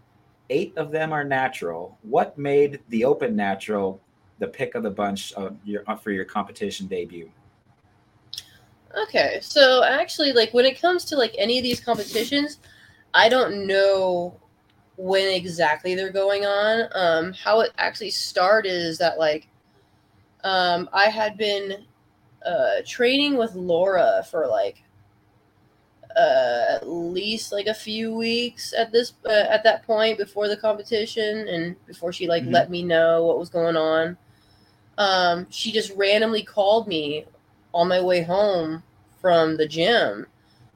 Eight 0.51 0.73
of 0.77 0.91
them 0.91 1.13
are 1.13 1.25
natural. 1.25 1.97
What 2.03 2.37
made 2.37 2.81
the 2.91 3.05
Open 3.05 3.35
Natural 3.35 3.99
the 4.39 4.47
pick 4.47 4.75
of 4.75 4.83
the 4.83 4.91
bunch 4.91 5.33
of 5.33 5.57
your 5.65 5.83
uh, 5.87 5.97
for 5.97 6.11
your 6.11 6.25
competition 6.25 6.87
debut? 6.87 7.31
Okay, 9.05 9.39
so 9.41 9.85
actually, 9.85 10.33
like 10.33 10.53
when 10.53 10.65
it 10.65 10.81
comes 10.81 11.05
to 11.07 11.17
like 11.17 11.35
any 11.39 11.59
of 11.59 11.63
these 11.63 11.81
competitions, 11.81 12.59
I 13.15 13.29
don't 13.29 13.67
know 13.67 14.39
when 14.99 15.33
exactly 15.35 15.95
they're 15.95 16.13
going 16.13 16.45
on. 16.45 16.89
Um, 16.95 17.33
how 17.33 17.61
it 17.61 17.73
actually 17.79 18.11
started 18.11 18.73
is 18.73 18.99
that 18.99 19.19
like 19.19 19.49
um, 20.45 20.91
I 20.93 21.05
had 21.07 21.39
been 21.39 21.87
uh, 22.45 22.83
training 22.87 23.37
with 23.39 23.55
Laura 23.55 24.25
for 24.31 24.47
like 24.47 24.83
uh, 26.17 26.65
at 26.77 26.89
least 26.89 27.53
like 27.53 27.67
a 27.67 27.75
few 27.75 28.15
weeks 28.15 28.75
at 28.77 28.91
this 28.93 29.13
uh, 29.27 29.33
at 29.49 29.63
that 29.65 29.85
point 29.87 30.19
before 30.19 30.49
the 30.49 30.57
competition 30.57 31.47
and 31.49 31.77
before 31.87 32.13
she 32.13 32.27
like 32.27 32.45
Mhm. 32.45 32.53
let 32.53 32.71
me 32.71 32.83
know 32.83 33.25
what 33.25 33.39
was 33.39 33.51
going 33.51 33.77
on. 33.77 34.17
Um, 34.99 35.47
she 35.51 35.71
just 35.71 35.93
randomly 35.97 36.43
called 36.43 36.89
me 36.89 37.25
on 37.73 37.87
my 37.89 38.01
way 38.01 38.23
home 38.23 38.83
from 39.21 39.57
the 39.57 39.69
gym 39.69 40.27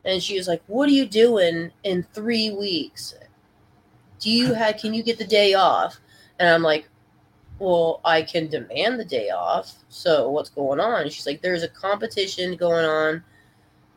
and 0.04 0.22
she 0.22 0.36
was 0.36 0.46
like 0.48 0.62
what 0.68 0.88
are 0.88 0.92
you 0.92 1.06
doing 1.06 1.72
in 1.84 2.04
three 2.14 2.50
weeks 2.50 3.14
do 4.22 4.30
you 4.30 4.54
have 4.54 4.78
can 4.78 4.94
you 4.94 5.02
get 5.02 5.18
the 5.18 5.26
day 5.26 5.54
off 5.54 5.98
and 6.38 6.48
i'm 6.48 6.62
like 6.62 6.88
well, 7.62 8.00
I 8.04 8.22
can 8.22 8.48
demand 8.48 8.98
the 8.98 9.04
day 9.04 9.30
off. 9.30 9.76
So 9.88 10.28
what's 10.30 10.50
going 10.50 10.80
on? 10.80 11.02
And 11.02 11.12
she's 11.12 11.26
like, 11.26 11.42
there's 11.42 11.62
a 11.62 11.68
competition 11.68 12.56
going 12.56 12.84
on, 12.84 13.22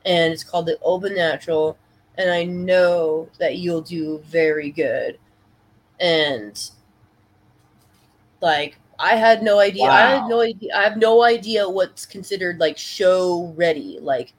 and 0.05 0.31
it's 0.31 0.43
called 0.43 0.67
the 0.67 0.77
Open 0.83 1.15
Natural, 1.15 1.75
and 2.15 2.29
I 2.29 2.43
know 2.43 3.27
that 3.39 3.57
you'll 3.57 3.81
do 3.81 4.19
very 4.19 4.69
good. 4.69 5.17
And 5.99 6.61
like, 8.39 8.77
I 8.99 9.15
had 9.15 9.41
no 9.41 9.59
idea. 9.59 9.85
I 9.85 10.11
had 10.11 10.27
no 10.27 10.41
idea. 10.41 10.75
I 10.75 10.83
have 10.83 10.97
no 10.97 11.23
idea 11.23 11.67
what's 11.67 12.05
considered 12.05 12.59
like 12.59 12.77
show 12.77 13.51
ready. 13.57 13.97
Like, 13.99 14.33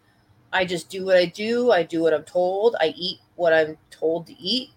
I 0.52 0.64
just 0.64 0.88
do 0.88 1.05
what 1.05 1.16
I 1.16 1.25
do. 1.26 1.73
I 1.73 1.83
do 1.83 2.00
what 2.00 2.14
I'm 2.14 2.23
told. 2.23 2.76
I 2.81 2.95
eat 2.97 3.19
what 3.35 3.52
I'm 3.52 3.76
told 3.90 4.28
to 4.28 4.38
eat. 4.38 4.71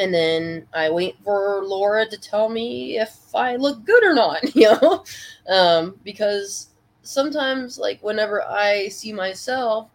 And 0.00 0.14
then 0.14 0.66
I 0.72 0.88
wait 0.88 1.16
for 1.22 1.62
Laura 1.62 2.06
to 2.06 2.16
tell 2.16 2.48
me 2.48 2.98
if 2.98 3.34
I 3.34 3.56
look 3.56 3.84
good 3.84 4.02
or 4.02 4.14
not, 4.14 4.56
you 4.56 4.72
know? 4.80 5.04
Um, 5.46 6.00
because 6.02 6.68
sometimes, 7.02 7.76
like, 7.78 8.02
whenever 8.02 8.42
I 8.42 8.88
see 8.88 9.12
myself, 9.12 9.90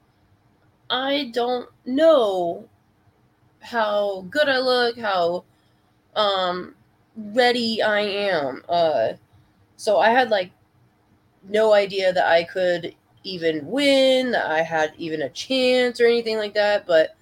I 0.91 1.31
don't 1.33 1.67
know 1.85 2.69
how 3.61 4.27
good 4.29 4.47
I 4.47 4.59
look, 4.59 4.99
how 4.99 5.43
um, 6.15 6.75
ready 7.15 7.81
I 7.81 8.01
am. 8.01 8.61
Uh, 8.69 9.13
so 9.75 9.97
I 9.97 10.11
had, 10.11 10.29
like, 10.29 10.51
no 11.49 11.73
idea 11.73 12.13
that 12.13 12.27
I 12.27 12.43
could 12.43 12.93
even 13.23 13.65
win, 13.65 14.29
that 14.33 14.45
I 14.45 14.61
had 14.61 14.93
even 14.99 15.23
a 15.23 15.29
chance 15.29 15.99
or 15.99 16.05
anything 16.05 16.37
like 16.37 16.53
that. 16.53 16.85
But 16.85 17.15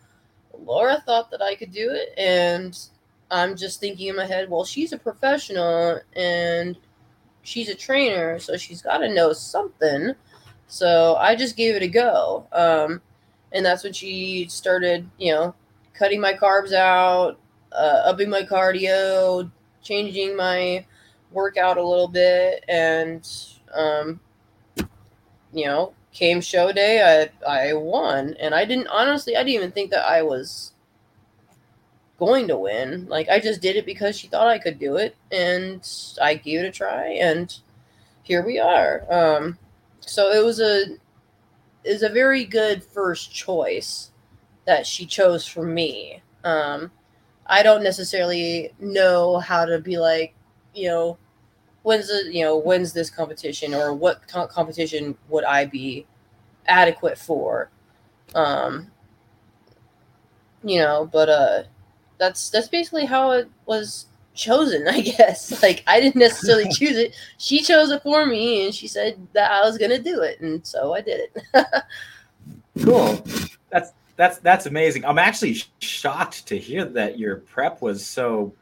Laura 0.53 1.01
thought 1.05 1.31
that 1.31 1.41
I 1.41 1.55
could 1.55 1.71
do 1.71 1.91
it, 1.91 2.13
and 2.17 2.77
I'm 3.31 3.55
just 3.55 3.79
thinking 3.79 4.07
in 4.07 4.15
my 4.15 4.25
head, 4.25 4.49
well, 4.49 4.65
she's 4.65 4.93
a 4.93 4.97
professional 4.97 5.99
and 6.15 6.77
she's 7.41 7.69
a 7.69 7.75
trainer, 7.75 8.39
so 8.39 8.57
she's 8.57 8.81
got 8.81 8.99
to 8.99 9.13
know 9.13 9.33
something. 9.33 10.13
So 10.67 11.15
I 11.15 11.35
just 11.35 11.57
gave 11.57 11.75
it 11.75 11.83
a 11.83 11.87
go, 11.87 12.47
um, 12.51 13.01
and 13.51 13.65
that's 13.65 13.83
when 13.83 13.93
she 13.93 14.47
started, 14.49 15.09
you 15.17 15.33
know, 15.33 15.55
cutting 15.93 16.21
my 16.21 16.33
carbs 16.33 16.73
out, 16.73 17.39
uh, 17.71 18.01
upping 18.05 18.29
my 18.29 18.43
cardio, 18.43 19.49
changing 19.81 20.35
my 20.35 20.85
workout 21.31 21.77
a 21.77 21.83
little 21.83 22.07
bit, 22.07 22.63
and 22.67 23.27
um, 23.73 24.19
you 25.53 25.65
know, 25.65 25.93
came 26.13 26.41
show 26.41 26.71
day, 26.71 27.29
I 27.45 27.69
I 27.69 27.73
won, 27.73 28.35
and 28.39 28.53
I 28.53 28.65
didn't 28.65 28.87
honestly, 28.87 29.35
I 29.35 29.39
didn't 29.43 29.55
even 29.55 29.71
think 29.71 29.91
that 29.91 30.05
I 30.05 30.21
was 30.21 30.73
going 32.19 32.47
to 32.47 32.57
win. 32.57 33.07
Like 33.07 33.29
I 33.29 33.39
just 33.39 33.61
did 33.61 33.75
it 33.75 33.85
because 33.85 34.17
she 34.17 34.27
thought 34.27 34.47
I 34.47 34.59
could 34.59 34.79
do 34.79 34.97
it, 34.97 35.15
and 35.31 35.87
I 36.21 36.35
gave 36.35 36.59
it 36.61 36.67
a 36.67 36.71
try, 36.71 37.07
and 37.19 37.55
here 38.23 38.45
we 38.45 38.59
are. 38.59 39.05
Um, 39.11 39.57
so 39.99 40.31
it 40.31 40.43
was 40.43 40.59
a 40.59 40.97
is 41.83 42.03
a 42.03 42.09
very 42.09 42.45
good 42.45 42.83
first 42.83 43.33
choice 43.33 44.11
that 44.65 44.87
she 44.87 45.05
chose 45.05 45.45
for 45.45 45.63
me. 45.63 46.21
Um, 46.43 46.91
I 47.45 47.63
don't 47.63 47.83
necessarily 47.83 48.73
know 48.79 49.39
how 49.39 49.65
to 49.65 49.79
be 49.79 49.97
like, 49.97 50.33
you 50.73 50.87
know, 50.87 51.17
when's 51.83 52.07
the 52.07 52.29
you 52.33 52.43
know 52.43 52.57
when's 52.57 52.93
this 52.93 53.09
competition 53.09 53.73
or 53.73 53.93
what 53.93 54.27
co- 54.27 54.47
competition 54.47 55.15
would 55.29 55.43
I 55.43 55.65
be 55.65 56.05
adequate 56.65 57.17
for? 57.17 57.69
Um, 58.35 58.91
you 60.63 60.79
know, 60.79 61.09
but 61.11 61.29
uh, 61.29 61.63
that's 62.17 62.49
that's 62.49 62.67
basically 62.67 63.05
how 63.05 63.31
it 63.31 63.49
was 63.65 64.07
chosen, 64.33 64.87
I 64.89 65.01
guess. 65.01 65.61
Like 65.61 65.83
I 65.87 65.99
didn't 65.99 66.19
necessarily 66.19 66.69
choose 66.71 66.97
it; 66.97 67.15
she 67.37 67.61
chose 67.61 67.91
it 67.91 68.01
for 68.01 68.25
me, 68.25 68.65
and 68.65 68.73
she 68.73 68.87
said 68.87 69.27
that 69.33 69.51
I 69.51 69.61
was 69.61 69.77
gonna 69.77 69.99
do 69.99 70.21
it, 70.21 70.41
and 70.41 70.65
so 70.65 70.93
I 70.93 71.01
did 71.01 71.29
it. 71.35 71.65
Cool. 72.81 73.23
That's 73.69 73.91
that's 74.15 74.39
that's 74.39 74.65
amazing. 74.65 75.05
I'm 75.05 75.19
actually 75.19 75.61
shocked 75.79 76.47
to 76.47 76.57
hear 76.57 76.85
that 76.85 77.19
your 77.19 77.37
prep 77.37 77.81
was 77.81 78.05
so 78.05 78.53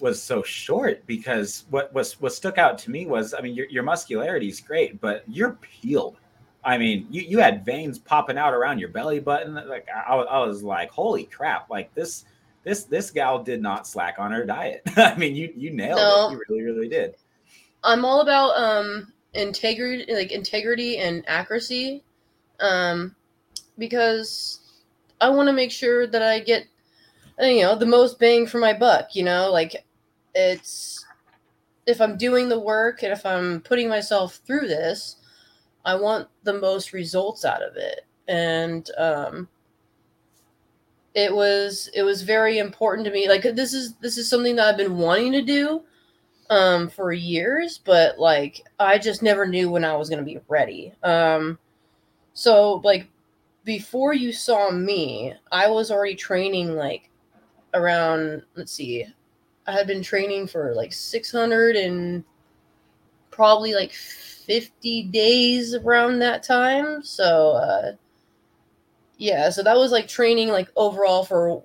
was 0.00 0.22
so 0.22 0.42
short 0.42 1.04
because 1.06 1.64
what 1.70 1.92
was 1.94 2.20
what 2.20 2.32
stuck 2.32 2.58
out 2.58 2.78
to 2.78 2.90
me 2.90 3.06
was 3.06 3.34
I 3.34 3.40
mean 3.40 3.54
your 3.54 3.66
your 3.68 3.82
muscularity 3.82 4.48
is 4.48 4.60
great, 4.60 5.00
but 5.00 5.24
you're 5.26 5.52
peeled. 5.60 6.16
I 6.64 6.76
mean, 6.76 7.06
you, 7.10 7.22
you 7.22 7.38
had 7.38 7.64
veins 7.64 7.98
popping 7.98 8.36
out 8.36 8.52
around 8.52 8.78
your 8.80 8.88
belly 8.90 9.20
button. 9.20 9.54
Like 9.54 9.86
I, 10.06 10.14
was- 10.16 10.26
I 10.30 10.38
was 10.40 10.62
like, 10.62 10.90
holy 10.90 11.24
crap! 11.24 11.70
Like 11.70 11.94
this 11.94 12.24
this 12.64 12.84
this 12.84 13.10
gal 13.10 13.42
did 13.42 13.62
not 13.62 13.86
slack 13.86 14.16
on 14.18 14.32
her 14.32 14.44
diet. 14.44 14.82
I 14.96 15.14
mean, 15.16 15.34
you 15.34 15.52
you 15.56 15.70
nailed 15.70 15.98
No. 15.98 16.28
it. 16.28 16.32
You 16.32 16.42
really 16.48 16.62
really 16.62 16.88
did. 16.88 17.14
I'm 17.84 18.04
all 18.04 18.20
about 18.20 18.50
um 18.56 19.12
integrity 19.34 20.12
like 20.12 20.32
integrity 20.32 20.98
and 20.98 21.22
accuracy 21.28 22.02
um 22.60 23.14
because 23.78 24.60
I 25.20 25.28
want 25.30 25.48
to 25.48 25.52
make 25.52 25.70
sure 25.70 26.06
that 26.06 26.22
I 26.22 26.40
get 26.40 26.64
you 27.40 27.62
know 27.62 27.76
the 27.76 27.86
most 27.86 28.18
bang 28.18 28.46
for 28.46 28.58
my 28.58 28.72
buck, 28.72 29.14
you 29.14 29.24
know? 29.24 29.50
Like 29.50 29.84
it's 30.34 31.04
if 31.86 32.00
I'm 32.00 32.16
doing 32.16 32.48
the 32.48 32.60
work 32.60 33.02
and 33.02 33.12
if 33.12 33.24
I'm 33.24 33.60
putting 33.62 33.88
myself 33.88 34.40
through 34.46 34.68
this, 34.68 35.16
I 35.84 35.94
want 35.94 36.28
the 36.44 36.54
most 36.54 36.92
results 36.92 37.44
out 37.44 37.62
of 37.62 37.76
it. 37.76 38.00
And 38.28 38.90
um 38.98 39.48
it 41.14 41.34
was 41.34 41.90
it 41.94 42.02
was 42.02 42.22
very 42.22 42.58
important 42.58 43.04
to 43.06 43.12
me 43.12 43.28
like 43.28 43.42
this 43.42 43.72
is 43.72 43.94
this 43.96 44.18
is 44.18 44.28
something 44.28 44.56
that 44.56 44.68
I've 44.68 44.76
been 44.76 44.98
wanting 44.98 45.32
to 45.32 45.42
do 45.42 45.82
um 46.50 46.88
for 46.88 47.12
years 47.12 47.80
but 47.84 48.18
like 48.18 48.62
i 48.78 48.96
just 48.96 49.22
never 49.22 49.46
knew 49.46 49.70
when 49.70 49.84
i 49.84 49.94
was 49.94 50.08
going 50.08 50.18
to 50.18 50.24
be 50.24 50.40
ready 50.48 50.92
um 51.02 51.58
so 52.32 52.80
like 52.84 53.06
before 53.64 54.14
you 54.14 54.32
saw 54.32 54.70
me 54.70 55.34
i 55.52 55.68
was 55.68 55.90
already 55.90 56.14
training 56.14 56.74
like 56.74 57.10
around 57.74 58.42
let's 58.54 58.72
see 58.72 59.04
i 59.66 59.72
had 59.72 59.86
been 59.86 60.02
training 60.02 60.46
for 60.46 60.74
like 60.74 60.92
600 60.92 61.76
and 61.76 62.24
probably 63.30 63.74
like 63.74 63.92
50 63.92 65.04
days 65.04 65.74
around 65.74 66.18
that 66.20 66.42
time 66.42 67.02
so 67.02 67.50
uh 67.52 67.92
yeah 69.18 69.50
so 69.50 69.62
that 69.62 69.76
was 69.76 69.92
like 69.92 70.08
training 70.08 70.48
like 70.48 70.68
overall 70.76 71.24
for 71.24 71.62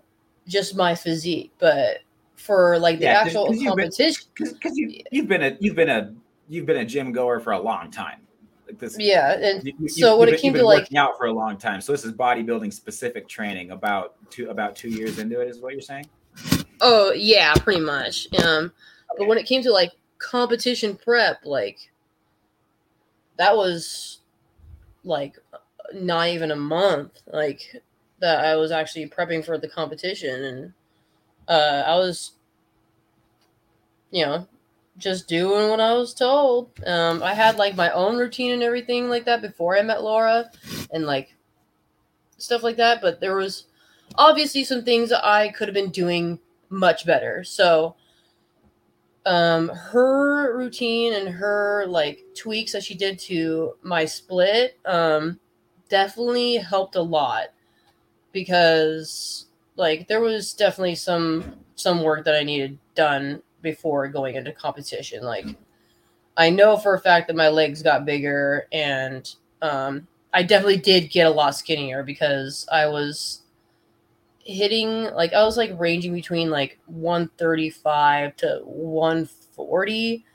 just 0.47 0.75
my 0.75 0.93
physique 0.95 1.51
but 1.59 1.99
for 2.35 2.77
like 2.79 2.99
the 2.99 3.05
Yeah, 3.05 3.21
actual 3.23 3.45
'cause 3.45 3.63
competition 3.63 4.23
Because 4.35 4.77
you've 5.11 5.27
been 5.27 5.43
a 5.43 5.57
you've 5.61 5.75
been 5.75 5.89
a 5.89 6.13
you've 6.49 6.65
been 6.65 6.77
a 6.77 6.85
gym 6.85 7.11
goer 7.13 7.39
for 7.39 7.53
a 7.53 7.59
long 7.59 7.89
time. 7.91 8.22
This. 8.79 8.97
yeah 8.99 9.33
and 9.33 9.63
You- 9.79 9.89
So 9.89 10.17
when 10.17 10.29
it 10.29 10.39
came 10.39 10.53
to, 10.53 10.65
like- 10.65 10.93
out 10.95 11.17
for 11.17 11.25
a 11.25 11.33
long 11.33 11.57
time, 11.57 11.81
so 11.81 11.91
this 11.91 12.05
is 12.05 12.13
bodybuilding 12.13 12.73
specific 12.73 13.27
training. 13.27 13.71
About 13.71 14.15
two 14.29 14.49
about 14.49 14.75
two 14.75 14.89
years 14.89 15.19
into 15.19 15.39
it, 15.41 15.47
is 15.49 15.59
what 15.59 15.73
you're 15.73 15.81
saying. 15.81 16.07
Oh 16.81 17.11
yeah, 17.13 17.53
pretty 17.53 17.81
much. 17.81 18.27
Um, 18.43 18.71
but 19.17 19.27
when 19.27 19.37
it 19.37 19.45
came 19.45 19.61
to 19.63 19.71
like 19.71 19.91
competition 20.17 20.95
prep, 20.95 21.39
like 21.45 21.77
that 23.37 23.55
was 23.55 24.19
like 25.03 25.37
not 25.93 26.29
even 26.29 26.51
a 26.51 26.55
month. 26.55 27.21
Like 27.27 27.81
that 28.19 28.43
I 28.45 28.55
was 28.55 28.71
actually 28.71 29.07
prepping 29.09 29.45
for 29.45 29.57
the 29.57 29.67
competition, 29.67 30.43
and 30.43 30.73
uh, 31.47 31.83
I 31.85 31.95
was, 31.97 32.31
you 34.11 34.25
know, 34.25 34.47
just 34.97 35.27
doing 35.27 35.69
what 35.69 35.79
I 35.79 35.93
was 35.93 36.13
told. 36.13 36.71
Um, 36.85 37.23
I 37.23 37.33
had 37.33 37.57
like 37.57 37.75
my 37.75 37.91
own 37.91 38.17
routine 38.17 38.51
and 38.51 38.63
everything 38.63 39.09
like 39.09 39.25
that 39.25 39.41
before 39.41 39.77
I 39.77 39.81
met 39.81 40.03
Laura, 40.03 40.51
and 40.91 41.05
like 41.05 41.35
stuff 42.37 42.63
like 42.63 42.77
that. 42.77 43.01
But 43.01 43.19
there 43.19 43.35
was 43.35 43.65
obviously 44.15 44.63
some 44.63 44.83
things 44.83 45.11
I 45.11 45.49
could 45.49 45.67
have 45.67 45.75
been 45.75 45.91
doing 45.91 46.39
much 46.69 47.05
better. 47.05 47.43
So 47.43 47.95
um 49.25 49.69
her 49.69 50.57
routine 50.57 51.13
and 51.13 51.29
her 51.29 51.85
like 51.87 52.25
tweaks 52.35 52.73
that 52.73 52.83
she 52.83 52.93
did 52.93 53.17
to 53.17 53.73
my 53.81 54.03
split 54.03 54.77
um 54.85 55.39
definitely 55.87 56.57
helped 56.57 56.95
a 56.97 57.01
lot 57.01 57.45
because 58.33 59.45
like 59.77 60.07
there 60.07 60.19
was 60.19 60.53
definitely 60.53 60.95
some 60.95 61.55
some 61.75 62.03
work 62.03 62.25
that 62.25 62.35
I 62.35 62.43
needed 62.43 62.77
done 62.95 63.41
before 63.63 64.07
going 64.07 64.35
into 64.35 64.51
competition. 64.51 65.23
Like 65.23 65.47
I 66.37 66.51
know 66.51 66.77
for 66.77 66.93
a 66.93 66.99
fact 66.99 67.27
that 67.27 67.35
my 67.35 67.49
legs 67.49 67.81
got 67.81 68.05
bigger 68.05 68.67
and 68.71 69.33
um 69.61 70.07
I 70.33 70.43
definitely 70.43 70.77
did 70.77 71.11
get 71.11 71.27
a 71.27 71.31
lot 71.31 71.55
skinnier 71.55 72.03
because 72.03 72.67
I 72.71 72.87
was 72.87 73.41
hitting 74.39 75.05
like 75.13 75.33
I 75.33 75.43
was 75.43 75.57
like 75.57 75.71
ranging 75.79 76.13
between 76.13 76.49
like 76.49 76.77
135 76.87 78.35
to 78.37 78.61
140 78.65 80.25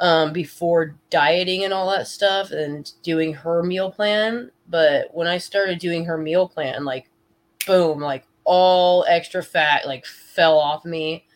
um 0.00 0.32
before 0.32 0.96
dieting 1.10 1.64
and 1.64 1.72
all 1.72 1.90
that 1.90 2.08
stuff 2.08 2.50
and 2.50 2.90
doing 3.02 3.32
her 3.32 3.62
meal 3.62 3.90
plan. 3.90 4.50
But 4.68 5.14
when 5.14 5.26
I 5.26 5.38
started 5.38 5.78
doing 5.78 6.04
her 6.04 6.18
meal 6.18 6.48
plan 6.48 6.84
like 6.84 7.08
boom 7.66 8.00
like 8.00 8.24
all 8.44 9.04
extra 9.08 9.42
fat 9.42 9.86
like 9.86 10.06
fell 10.06 10.58
off 10.58 10.84
me 10.84 11.26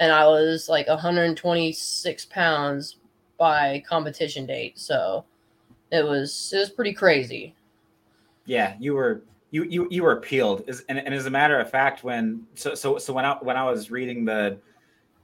and 0.00 0.12
I 0.12 0.26
was 0.26 0.68
like 0.68 0.88
126 0.88 2.24
pounds 2.26 2.96
by 3.38 3.82
competition 3.88 4.46
date. 4.46 4.78
So 4.78 5.24
it 5.90 6.04
was 6.04 6.52
it 6.54 6.58
was 6.58 6.70
pretty 6.70 6.92
crazy. 6.92 7.54
Yeah, 8.44 8.74
you 8.78 8.94
were 8.94 9.22
you 9.50 9.64
you 9.64 9.88
you 9.90 10.02
were 10.02 10.16
peeled. 10.16 10.68
And, 10.88 10.98
and 10.98 11.14
as 11.14 11.26
a 11.26 11.30
matter 11.30 11.58
of 11.58 11.70
fact, 11.70 12.04
when 12.04 12.46
so 12.54 12.74
so 12.74 12.98
so 12.98 13.12
when 13.12 13.24
I 13.24 13.36
when 13.40 13.56
I 13.56 13.64
was 13.64 13.90
reading 13.90 14.24
the 14.24 14.58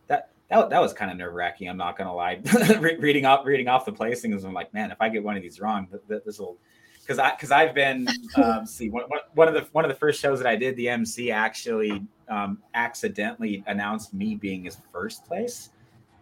that 0.08 0.30
that, 0.48 0.70
that 0.70 0.80
was 0.80 0.92
kind 0.92 1.10
of 1.10 1.16
nerve 1.16 1.34
wracking. 1.34 1.68
I'm 1.68 1.76
not 1.76 1.96
gonna 1.96 2.14
lie. 2.14 2.40
reading 2.80 3.26
off 3.26 3.44
reading 3.44 3.68
off 3.68 3.84
the 3.84 3.92
placings, 3.92 4.44
I'm 4.44 4.52
like, 4.54 4.72
man, 4.74 4.90
if 4.90 5.00
I 5.00 5.08
get 5.08 5.22
one 5.22 5.36
of 5.36 5.42
these 5.42 5.60
wrong, 5.60 5.88
this 6.08 6.38
will 6.38 6.56
because 7.00 7.18
I 7.18 7.30
because 7.32 7.50
I've 7.50 7.74
been 7.74 8.08
um, 8.42 8.66
see 8.66 8.88
one, 8.88 9.04
one 9.34 9.48
of 9.48 9.54
the 9.54 9.62
one 9.72 9.84
of 9.84 9.88
the 9.90 9.96
first 9.96 10.20
shows 10.20 10.38
that 10.38 10.48
I 10.48 10.56
did, 10.56 10.76
the 10.76 10.88
MC 10.88 11.30
actually 11.30 12.06
um, 12.28 12.58
accidentally 12.74 13.62
announced 13.66 14.14
me 14.14 14.34
being 14.34 14.64
his 14.64 14.78
first 14.92 15.24
place, 15.24 15.70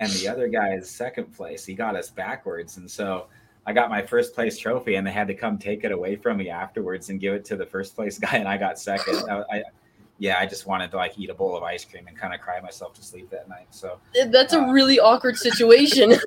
and 0.00 0.10
the 0.12 0.28
other 0.28 0.48
guy 0.48 0.74
is 0.74 0.90
second 0.90 1.32
place. 1.34 1.64
He 1.64 1.74
got 1.74 1.96
us 1.96 2.10
backwards, 2.10 2.76
and 2.76 2.90
so 2.90 3.26
I 3.66 3.72
got 3.72 3.90
my 3.90 4.02
first 4.02 4.34
place 4.34 4.58
trophy, 4.58 4.96
and 4.96 5.06
they 5.06 5.12
had 5.12 5.28
to 5.28 5.34
come 5.34 5.58
take 5.58 5.84
it 5.84 5.92
away 5.92 6.16
from 6.16 6.38
me 6.38 6.50
afterwards 6.50 7.10
and 7.10 7.20
give 7.20 7.34
it 7.34 7.44
to 7.46 7.56
the 7.56 7.66
first 7.66 7.94
place 7.94 8.18
guy, 8.20 8.36
and 8.36 8.48
I 8.48 8.56
got 8.56 8.78
second. 8.78 9.28
I, 9.30 9.44
I 9.50 9.62
yeah, 10.22 10.38
I 10.38 10.46
just 10.46 10.68
wanted 10.68 10.92
to 10.92 10.98
like 10.98 11.18
eat 11.18 11.30
a 11.30 11.34
bowl 11.34 11.56
of 11.56 11.64
ice 11.64 11.84
cream 11.84 12.06
and 12.06 12.16
kind 12.16 12.32
of 12.32 12.40
cry 12.40 12.60
myself 12.60 12.94
to 12.94 13.02
sleep 13.02 13.28
that 13.30 13.48
night. 13.48 13.66
So 13.70 13.98
that's 14.30 14.54
uh, 14.54 14.60
a 14.60 14.72
really 14.72 15.00
awkward 15.00 15.36
situation. 15.36 16.12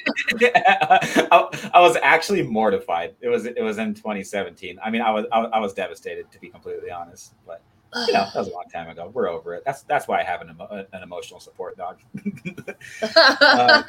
I, 0.40 1.70
I, 1.74 1.80
was 1.80 1.96
actually 2.00 2.42
mortified. 2.42 3.16
It 3.20 3.28
was 3.28 3.46
it 3.46 3.60
was 3.60 3.78
in 3.78 3.94
2017. 3.94 4.78
I 4.84 4.90
mean, 4.90 5.02
I 5.02 5.10
was 5.10 5.26
I, 5.32 5.40
I 5.40 5.58
was 5.58 5.72
devastated 5.72 6.30
to 6.30 6.38
be 6.38 6.48
completely 6.48 6.92
honest, 6.92 7.34
but 7.44 7.60
you 8.06 8.12
know 8.12 8.26
that 8.32 8.36
was 8.36 8.48
a 8.48 8.52
long 8.52 8.64
time 8.72 8.88
ago. 8.88 9.10
We're 9.12 9.28
over 9.28 9.54
it. 9.54 9.64
That's 9.64 9.82
that's 9.82 10.06
why 10.06 10.20
I 10.20 10.24
have 10.24 10.40
an, 10.42 10.56
an 10.92 11.02
emotional 11.02 11.40
support 11.40 11.76
dog. 11.76 11.98
uh, 13.02 13.82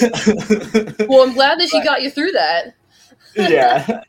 well, 1.08 1.22
I'm 1.22 1.34
glad 1.34 1.60
that 1.60 1.68
she 1.70 1.78
but, 1.78 1.84
got 1.84 2.02
you 2.02 2.10
through 2.10 2.32
that. 2.32 2.74
yeah, 3.36 4.02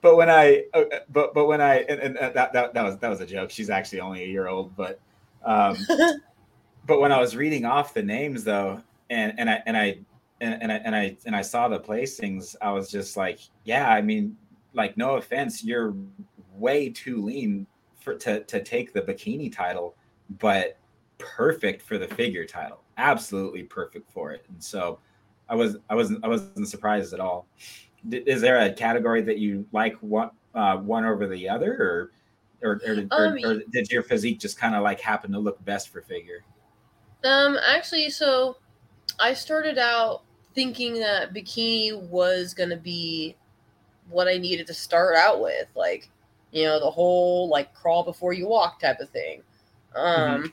but 0.00 0.16
when 0.16 0.30
I 0.30 0.64
uh, 0.72 0.84
but 1.12 1.34
but 1.34 1.46
when 1.46 1.60
I 1.60 1.80
and, 1.80 2.00
and, 2.00 2.16
that, 2.16 2.52
that 2.52 2.74
that 2.74 2.82
was 2.82 2.96
that 2.98 3.08
was 3.08 3.20
a 3.20 3.26
joke. 3.26 3.50
She's 3.50 3.70
actually 3.70 4.00
only 4.00 4.22
a 4.22 4.26
year 4.26 4.46
old, 4.46 4.76
but 4.76 5.00
um, 5.44 5.76
but 6.86 7.00
when 7.00 7.12
I 7.12 7.20
was 7.20 7.34
reading 7.34 7.64
off 7.64 7.92
the 7.92 8.02
names 8.02 8.44
though, 8.44 8.80
and 9.10 9.34
and 9.38 9.50
I 9.50 9.62
and 9.66 9.76
I 9.76 9.98
and, 10.40 10.62
and 10.62 10.72
I 10.72 10.76
and 10.76 10.94
I 10.94 11.16
and 11.26 11.34
I 11.36 11.42
saw 11.42 11.68
the 11.68 11.80
placings, 11.80 12.54
I 12.62 12.70
was 12.70 12.90
just 12.90 13.16
like, 13.16 13.40
yeah, 13.64 13.88
I 13.88 14.00
mean, 14.00 14.36
like 14.74 14.96
no 14.96 15.16
offense, 15.16 15.64
you're 15.64 15.94
way 16.56 16.88
too 16.88 17.22
lean 17.22 17.66
for 18.06 18.14
to 18.14 18.44
to 18.44 18.62
take 18.62 18.92
the 18.94 19.02
bikini 19.02 19.52
title, 19.52 19.96
but 20.38 20.78
perfect 21.18 21.82
for 21.82 21.98
the 21.98 22.06
figure 22.06 22.46
title. 22.46 22.84
Absolutely 22.96 23.64
perfect 23.64 24.10
for 24.12 24.30
it. 24.30 24.46
And 24.48 24.62
so 24.62 25.00
I 25.48 25.56
was 25.56 25.76
I 25.90 25.96
wasn't 25.96 26.24
I 26.24 26.28
wasn't 26.28 26.68
surprised 26.68 27.12
at 27.12 27.20
all. 27.20 27.48
Is 28.10 28.40
there 28.40 28.60
a 28.60 28.72
category 28.72 29.22
that 29.22 29.38
you 29.38 29.66
like 29.72 29.96
one 29.96 30.30
uh, 30.54 30.76
one 30.76 31.04
over 31.04 31.26
the 31.26 31.48
other, 31.48 31.72
or 31.72 32.12
or 32.62 32.80
or, 32.86 32.98
um, 33.10 33.38
or, 33.44 33.50
or 33.50 33.60
did 33.72 33.90
your 33.90 34.04
physique 34.04 34.38
just 34.38 34.56
kind 34.56 34.76
of 34.76 34.84
like 34.84 35.00
happen 35.00 35.32
to 35.32 35.40
look 35.40 35.62
best 35.64 35.88
for 35.88 36.00
figure? 36.00 36.44
Um, 37.24 37.58
actually, 37.66 38.10
so 38.10 38.58
I 39.18 39.34
started 39.34 39.78
out 39.78 40.22
thinking 40.54 40.94
that 41.00 41.34
bikini 41.34 42.00
was 42.08 42.54
gonna 42.54 42.76
be 42.76 43.34
what 44.08 44.28
I 44.28 44.38
needed 44.38 44.68
to 44.68 44.74
start 44.74 45.16
out 45.16 45.40
with. 45.40 45.66
Like, 45.74 46.08
you 46.52 46.64
know, 46.64 46.80
the 46.80 46.90
whole 46.90 47.48
like 47.48 47.74
crawl 47.74 48.02
before 48.02 48.32
you 48.32 48.48
walk 48.48 48.80
type 48.80 49.00
of 49.00 49.10
thing. 49.10 49.42
Um, 49.94 50.14
mm-hmm. 50.14 50.46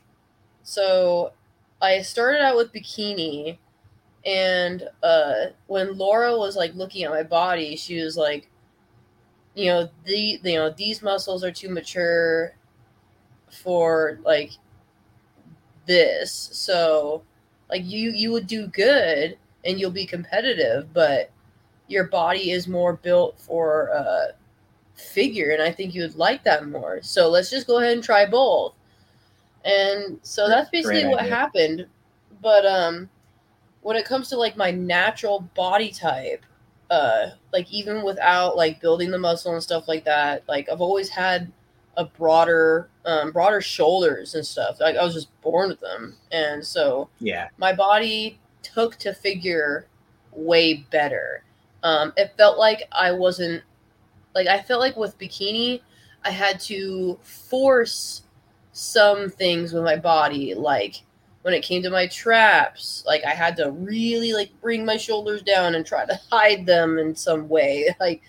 so 0.64 1.34
I 1.82 2.02
started 2.02 2.42
out 2.42 2.56
with 2.56 2.74
bikini, 2.74 3.58
and 4.26 4.88
uh, 5.02 5.48
when 5.68 5.98
Laura 5.98 6.38
was 6.38 6.56
like 6.56 6.74
looking 6.76 7.04
at 7.04 7.12
my 7.12 7.24
body, 7.24 7.76
she 7.76 8.02
was 8.02 8.16
like, 8.18 8.50
you 9.56 9.66
know, 9.68 9.90
the 10.06 10.40
you 10.44 10.56
know 10.56 10.70
these 10.70 11.02
muscles 11.02 11.44
are 11.44 11.52
too 11.52 11.70
mature 11.70 12.56
for 13.52 14.20
like 14.24 14.52
this. 15.86 16.50
So 16.52 17.24
like 17.70 17.84
you 17.86 18.12
you 18.12 18.32
would 18.32 18.48
do 18.48 18.68
good 18.68 19.38
and 19.66 19.80
you'll 19.80 19.92
be 19.92 20.06
competitive, 20.06 20.94
but 20.94 21.32
your 21.88 22.06
body 22.06 22.52
is 22.52 22.68
more 22.68 22.94
built 22.94 23.40
for 23.40 23.92
uh 23.94 24.32
figure, 24.96 25.52
and 25.52 25.62
I 25.62 25.72
think 25.72 25.94
you 25.94 26.02
would 26.02 26.16
like 26.16 26.44
that 26.44 26.68
more. 26.68 27.02
So 27.02 27.30
let's 27.30 27.50
just 27.50 27.68
go 27.68 27.80
ahead 27.80 27.94
and 27.94 28.04
try 28.04 28.26
both. 28.26 28.74
And 29.66 30.20
so 30.24 30.48
that's 30.48 30.70
basically 30.70 31.06
what 31.06 31.26
happened. 31.26 31.88
But 32.42 32.66
um, 32.66 33.10
when 33.82 33.96
it 33.96 34.06
comes 34.06 34.30
to 34.30 34.38
like 34.38 34.58
my 34.58 34.72
natural 34.72 35.42
body 35.56 35.92
type, 35.92 36.46
uh, 36.90 37.30
like 37.52 37.72
even 37.72 38.04
without 38.04 38.58
like 38.58 38.82
building 38.82 39.10
the 39.10 39.18
muscle 39.18 39.54
and 39.54 39.64
stuff 39.64 39.88
like 39.88 40.04
that, 40.06 40.44
like 40.48 40.70
I've 40.70 40.82
always 40.82 41.10
had 41.10 41.52
a 41.96 42.06
broader, 42.06 42.90
um, 43.06 43.32
broader 43.32 43.62
shoulders 43.62 44.36
and 44.36 44.46
stuff. 44.46 44.80
Like 44.80 44.98
I 44.98 45.04
was 45.04 45.14
just 45.14 45.30
born 45.42 45.70
with 45.70 45.80
them, 45.80 46.16
and 46.32 46.66
so 46.66 47.10
yeah, 47.20 47.50
my 47.58 47.74
body 47.74 48.40
took 48.62 48.96
to 48.98 49.14
figure 49.14 49.88
way 50.32 50.86
better. 50.92 51.44
Um, 51.84 52.14
it 52.18 52.34
felt 52.38 52.58
like 52.58 52.84
I 52.92 53.12
wasn't 53.12 53.64
like 54.36 54.48
I 54.48 54.62
felt 54.62 54.80
like 54.80 54.96
with 54.96 55.18
bikini, 55.18 55.82
I 56.24 56.32
had 56.32 56.60
to 56.62 57.18
force 57.22 58.24
some 58.72 59.30
things 59.30 59.74
with 59.74 59.84
my 59.84 59.96
body, 59.96 60.54
like 60.54 61.04
when 61.44 61.54
it 61.54 61.62
came 61.62 61.84
to 61.84 61.90
my 61.90 62.08
traps, 62.08 63.04
like 63.06 63.24
I 63.26 63.32
had 63.32 63.56
to 63.58 63.72
really 63.72 64.34
like 64.34 64.50
bring 64.62 64.86
my 64.86 64.98
shoulders 64.98 65.44
down 65.44 65.76
and 65.76 65.86
try 65.86 66.06
to 66.06 66.20
hide 66.32 66.66
them 66.66 66.98
in 66.98 67.16
some 67.16 67.48
way. 67.48 67.94
Like 68.00 68.22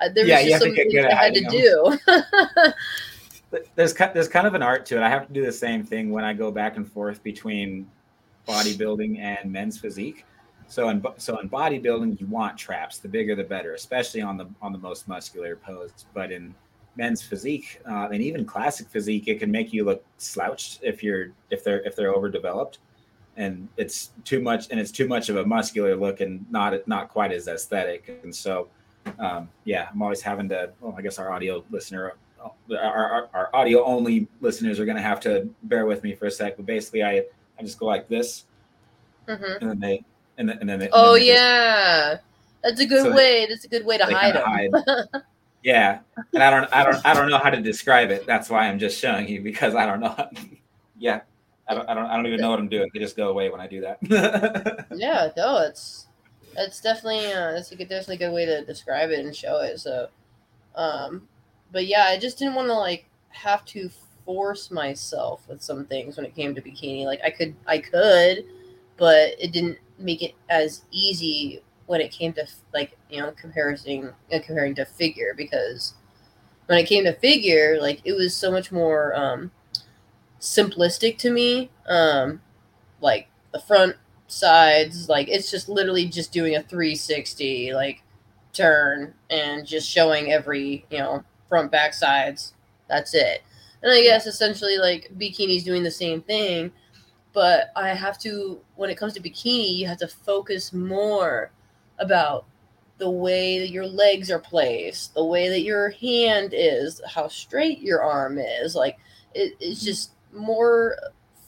uh, 0.00 0.08
there 0.14 0.24
was 0.24 0.30
yeah, 0.30 0.42
just 0.42 0.64
some 0.64 0.74
things 0.74 0.94
I 0.96 1.14
had 1.14 1.34
to 1.34 1.40
them. 1.42 1.98
do. 3.52 3.60
there's 3.76 3.94
there's 3.94 4.28
kind 4.28 4.46
of 4.46 4.54
an 4.54 4.62
art 4.62 4.84
to 4.86 4.96
it. 4.96 5.02
I 5.02 5.08
have 5.08 5.26
to 5.28 5.32
do 5.32 5.44
the 5.44 5.52
same 5.52 5.84
thing 5.84 6.10
when 6.10 6.24
I 6.24 6.32
go 6.32 6.50
back 6.50 6.76
and 6.76 6.90
forth 6.90 7.22
between 7.22 7.88
bodybuilding 8.48 9.18
and 9.18 9.52
men's 9.52 9.78
physique. 9.78 10.24
So 10.72 10.88
in 10.88 11.04
so 11.18 11.38
in 11.38 11.50
bodybuilding, 11.50 12.18
you 12.18 12.26
want 12.28 12.56
traps. 12.56 12.96
The 12.96 13.06
bigger, 13.06 13.34
the 13.34 13.44
better, 13.44 13.74
especially 13.74 14.22
on 14.22 14.38
the 14.38 14.48
on 14.62 14.72
the 14.72 14.78
most 14.78 15.06
muscular 15.06 15.54
pose. 15.54 15.92
But 16.14 16.32
in 16.32 16.54
men's 16.96 17.20
physique 17.20 17.82
uh, 17.86 18.08
and 18.10 18.22
even 18.22 18.46
classic 18.46 18.88
physique, 18.88 19.28
it 19.28 19.38
can 19.38 19.50
make 19.50 19.74
you 19.74 19.84
look 19.84 20.02
slouched 20.16 20.80
if 20.82 21.02
you're 21.02 21.32
if 21.50 21.62
they're 21.62 21.82
if 21.82 21.94
they're 21.94 22.14
overdeveloped, 22.14 22.78
and 23.36 23.68
it's 23.76 24.12
too 24.24 24.40
much 24.40 24.70
and 24.70 24.80
it's 24.80 24.90
too 24.90 25.06
much 25.06 25.28
of 25.28 25.36
a 25.36 25.44
muscular 25.44 25.94
look 25.94 26.22
and 26.22 26.50
not 26.50 26.72
not 26.88 27.10
quite 27.10 27.32
as 27.32 27.48
aesthetic. 27.48 28.18
And 28.24 28.34
so, 28.34 28.68
um, 29.18 29.50
yeah, 29.64 29.88
I'm 29.92 30.00
always 30.00 30.22
having 30.22 30.48
to. 30.48 30.72
Well, 30.80 30.94
I 30.96 31.02
guess 31.02 31.18
our 31.18 31.30
audio 31.30 31.62
listener. 31.70 32.14
Our, 32.70 32.78
our, 32.80 33.28
our 33.34 33.50
audio 33.54 33.84
only 33.84 34.26
listeners 34.40 34.80
are 34.80 34.86
going 34.86 34.96
to 34.96 35.02
have 35.02 35.20
to 35.20 35.50
bear 35.64 35.84
with 35.84 36.02
me 36.02 36.14
for 36.14 36.26
a 36.26 36.30
sec, 36.30 36.56
but 36.56 36.64
basically, 36.64 37.04
I 37.04 37.24
I 37.58 37.62
just 37.62 37.78
go 37.78 37.84
like 37.84 38.08
this, 38.08 38.46
mm-hmm. 39.28 39.44
and 39.60 39.70
then 39.70 39.78
they 39.78 40.04
and 40.38 40.48
then, 40.48 40.58
and 40.60 40.68
then 40.68 40.78
they, 40.78 40.88
oh 40.92 41.14
then 41.14 41.20
they 41.20 41.28
yeah, 41.28 42.14
just, 42.14 42.22
that's 42.62 42.80
a 42.80 42.86
good 42.86 43.02
so 43.02 43.14
way. 43.14 43.46
That's 43.48 43.64
a 43.64 43.68
good 43.68 43.84
way 43.84 43.98
to 43.98 44.04
hide 44.04 44.34
them. 44.34 44.42
Hide. 44.44 45.22
yeah, 45.62 46.00
and 46.32 46.42
I 46.42 46.50
don't, 46.50 46.72
I 46.72 46.84
don't, 46.84 47.06
I 47.06 47.14
don't 47.14 47.28
know 47.28 47.38
how 47.38 47.50
to 47.50 47.60
describe 47.60 48.10
it. 48.10 48.26
That's 48.26 48.50
why 48.50 48.68
I'm 48.68 48.78
just 48.78 48.98
showing 48.98 49.28
you 49.28 49.40
because 49.40 49.74
I 49.74 49.86
don't 49.86 50.00
know. 50.00 50.28
yeah, 50.98 51.20
I 51.68 51.74
don't, 51.74 51.88
I 51.88 51.94
don't, 51.94 52.06
I 52.06 52.16
don't 52.16 52.26
even 52.26 52.40
know 52.40 52.50
what 52.50 52.58
I'm 52.58 52.68
doing. 52.68 52.90
They 52.92 53.00
just 53.00 53.16
go 53.16 53.28
away 53.30 53.50
when 53.50 53.60
I 53.60 53.66
do 53.66 53.80
that. 53.82 54.86
yeah, 54.94 55.30
no, 55.36 55.58
it's, 55.58 56.06
it's 56.56 56.80
definitely, 56.80 57.32
uh, 57.32 57.52
it's 57.52 57.72
a 57.72 57.76
good, 57.76 57.88
definitely 57.88 58.16
a 58.16 58.28
good 58.28 58.34
way 58.34 58.46
to 58.46 58.64
describe 58.64 59.10
it 59.10 59.24
and 59.24 59.34
show 59.34 59.60
it. 59.60 59.78
So, 59.78 60.08
um, 60.74 61.28
but 61.70 61.86
yeah, 61.86 62.04
I 62.04 62.18
just 62.18 62.38
didn't 62.38 62.54
want 62.54 62.68
to 62.68 62.74
like 62.74 63.06
have 63.30 63.64
to 63.66 63.90
force 64.24 64.70
myself 64.70 65.48
with 65.48 65.62
some 65.62 65.84
things 65.86 66.16
when 66.16 66.26
it 66.26 66.34
came 66.34 66.54
to 66.54 66.62
bikini. 66.62 67.04
Like 67.04 67.20
I 67.24 67.30
could, 67.30 67.54
I 67.66 67.78
could, 67.78 68.44
but 68.96 69.34
it 69.38 69.52
didn't 69.52 69.78
make 70.02 70.22
it 70.22 70.34
as 70.48 70.82
easy 70.90 71.62
when 71.86 72.00
it 72.00 72.10
came 72.10 72.32
to 72.32 72.46
like 72.72 72.96
you 73.10 73.20
know 73.20 73.32
comparing 73.32 74.08
uh, 74.32 74.38
comparing 74.44 74.74
to 74.74 74.84
figure 74.84 75.34
because 75.36 75.94
when 76.66 76.78
it 76.78 76.86
came 76.86 77.04
to 77.04 77.12
figure 77.14 77.78
like 77.80 78.00
it 78.04 78.12
was 78.12 78.34
so 78.34 78.50
much 78.50 78.72
more 78.72 79.14
um 79.14 79.50
simplistic 80.40 81.18
to 81.18 81.30
me 81.30 81.70
um 81.88 82.40
like 83.00 83.28
the 83.52 83.60
front 83.60 83.96
sides 84.28 85.08
like 85.08 85.28
it's 85.28 85.50
just 85.50 85.68
literally 85.68 86.06
just 86.06 86.32
doing 86.32 86.56
a 86.56 86.62
360 86.62 87.74
like 87.74 88.02
turn 88.52 89.14
and 89.30 89.66
just 89.66 89.88
showing 89.88 90.32
every 90.32 90.84
you 90.90 90.98
know 90.98 91.24
front 91.48 91.70
back 91.70 91.92
sides. 91.94 92.54
That's 92.88 93.14
it. 93.14 93.42
And 93.82 93.92
i 93.92 94.02
guess 94.02 94.26
essentially 94.26 94.78
like 94.78 95.10
bikini's 95.18 95.64
doing 95.64 95.82
the 95.82 95.90
same 95.90 96.22
thing 96.22 96.72
but 97.32 97.70
I 97.76 97.90
have 97.90 98.18
to 98.20 98.60
when 98.76 98.90
it 98.90 98.96
comes 98.96 99.14
to 99.14 99.20
bikini, 99.20 99.76
you 99.76 99.86
have 99.86 99.98
to 99.98 100.08
focus 100.08 100.72
more 100.72 101.50
about 101.98 102.46
the 102.98 103.10
way 103.10 103.58
that 103.58 103.70
your 103.70 103.86
legs 103.86 104.30
are 104.30 104.38
placed, 104.38 105.14
the 105.14 105.24
way 105.24 105.48
that 105.48 105.62
your 105.62 105.90
hand 105.90 106.50
is, 106.52 107.00
how 107.08 107.28
straight 107.28 107.80
your 107.80 108.02
arm 108.02 108.38
is. 108.38 108.74
Like 108.74 108.98
it, 109.34 109.56
it's 109.60 109.80
mm-hmm. 109.80 109.86
just 109.86 110.12
more 110.32 110.96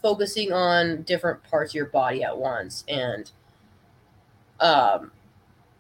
focusing 0.03 0.53
on 0.53 1.03
different 1.03 1.43
parts 1.45 1.73
of 1.73 1.77
your 1.77 1.87
body 1.87 2.23
at 2.23 2.37
once 2.37 2.85
and 2.89 3.31
um 4.61 5.11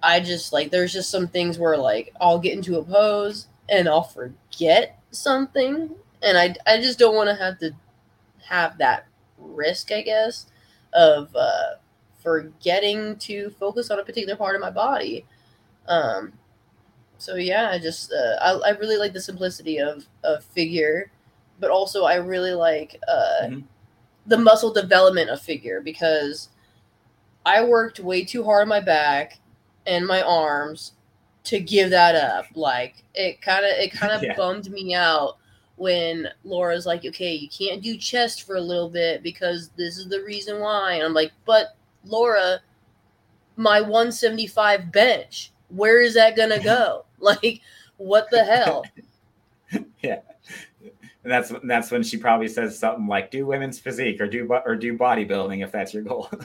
I 0.03 0.21
just 0.21 0.51
like 0.51 0.71
there's 0.71 0.95
just 0.95 1.11
some 1.11 1.29
things 1.29 1.59
where 1.59 1.77
like 1.77 2.11
I'll 2.21 2.38
get 2.38 2.55
into 2.55 2.79
a 2.79 2.85
pose 2.85 3.49
and 3.69 3.87
I'll 3.87 4.03
forget 4.03 4.99
something 5.11 5.90
and 6.23 6.38
I 6.38 6.55
I 6.67 6.81
just 6.81 6.99
don't 6.99 7.14
want 7.14 7.29
to 7.29 7.35
have 7.35 7.59
to 7.59 7.73
have 8.47 8.79
that 8.79 9.07
risk, 9.45 9.93
I 9.93 10.03
guess, 10.03 10.47
of 10.95 11.35
uh 11.37 11.75
forgetting 12.23 13.17
to 13.19 13.51
focus 13.61 13.91
on 13.91 13.99
a 14.01 14.05
particular 14.05 14.37
part 14.37 14.55
of 14.57 14.61
my 14.63 14.71
body. 14.71 15.27
Um 15.89 16.35
so 17.19 17.37
yeah, 17.37 17.71
I 17.71 17.79
just 17.79 18.13
uh, 18.13 18.37
I, 18.43 18.71
I 18.71 18.79
really 18.79 18.97
like 18.99 19.13
the 19.13 19.21
simplicity 19.21 19.79
of 19.81 20.07
of 20.25 20.45
figure, 20.45 21.11
but 21.61 21.71
also 21.71 22.05
I 22.05 22.17
really 22.17 22.53
like 22.55 23.01
uh 23.09 23.49
Mhm. 23.49 23.65
the 24.27 24.39
muscle 24.39 24.73
development 24.73 25.31
of 25.31 25.41
figure 25.43 25.81
because 25.81 26.51
I 27.47 27.65
worked 27.65 28.01
way 28.01 28.25
too 28.25 28.45
hard 28.45 28.63
on 28.63 28.69
my 28.69 28.81
back 28.81 29.39
and 29.87 30.07
my 30.07 30.23
arms 30.23 30.93
to 31.45 31.61
give 31.61 31.91
that 31.91 32.15
up. 32.15 32.47
Like 32.55 33.05
it 33.15 33.41
kind 33.43 33.65
of 33.65 33.73
it 33.73 33.93
kind 33.93 34.13
of 34.13 34.23
Yeah. 34.23 34.35
bummed 34.37 34.71
me 34.71 34.95
out 34.95 35.37
when 35.77 36.29
Laura's 36.45 36.87
like, 36.87 37.05
"Okay, 37.05 37.35
you 37.35 37.49
can't 37.49 37.83
do 37.83 37.97
chest 37.97 38.43
for 38.43 38.57
a 38.57 38.61
little 38.61 38.89
bit 38.89 39.23
because 39.23 39.71
this 39.77 39.99
is 39.99 40.09
the 40.09 40.23
reason 40.23 40.61
why." 40.61 40.95
And 40.95 41.05
I'm 41.05 41.15
like, 41.15 41.33
"But 41.45 41.77
Laura, 42.05 42.61
my 43.57 43.81
175 43.81 44.93
bench, 44.93 45.53
where 45.69 46.01
is 46.01 46.15
that 46.15 46.37
going 46.37 46.51
to 46.51 46.61
go? 46.61 47.05
like 47.19 47.61
what 47.97 48.31
the 48.31 48.45
hell?" 48.45 48.85
yeah. 50.03 50.21
And 51.23 51.33
that's 51.33 51.53
that's 51.65 51.91
when 51.91 52.03
she 52.03 52.19
probably 52.19 52.49
says 52.49 52.79
something 52.79 53.07
like 53.07 53.31
"do 53.31 53.47
women's 53.47 53.79
physique" 53.79 54.21
or 54.21 54.27
"do 54.27 54.47
or 54.67 54.77
do 54.77 54.97
bodybuilding" 54.97 55.65
if 55.65 55.73
that's 55.73 55.95
your 55.95 56.03
goal. 56.03 56.31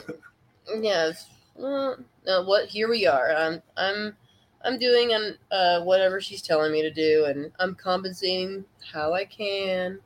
Yes. 0.78 1.26
Well, 1.54 1.96
uh, 2.26 2.44
what? 2.44 2.68
Here 2.68 2.88
we 2.88 3.06
are. 3.06 3.34
I'm. 3.34 3.62
I'm. 3.76 4.16
I'm 4.64 4.78
doing 4.78 5.14
um, 5.14 5.36
uh, 5.50 5.80
whatever 5.82 6.20
she's 6.20 6.42
telling 6.42 6.72
me 6.72 6.82
to 6.82 6.90
do, 6.90 7.26
and 7.26 7.50
I'm 7.58 7.74
compensating 7.74 8.64
how 8.92 9.14
I 9.14 9.24
can. 9.24 9.98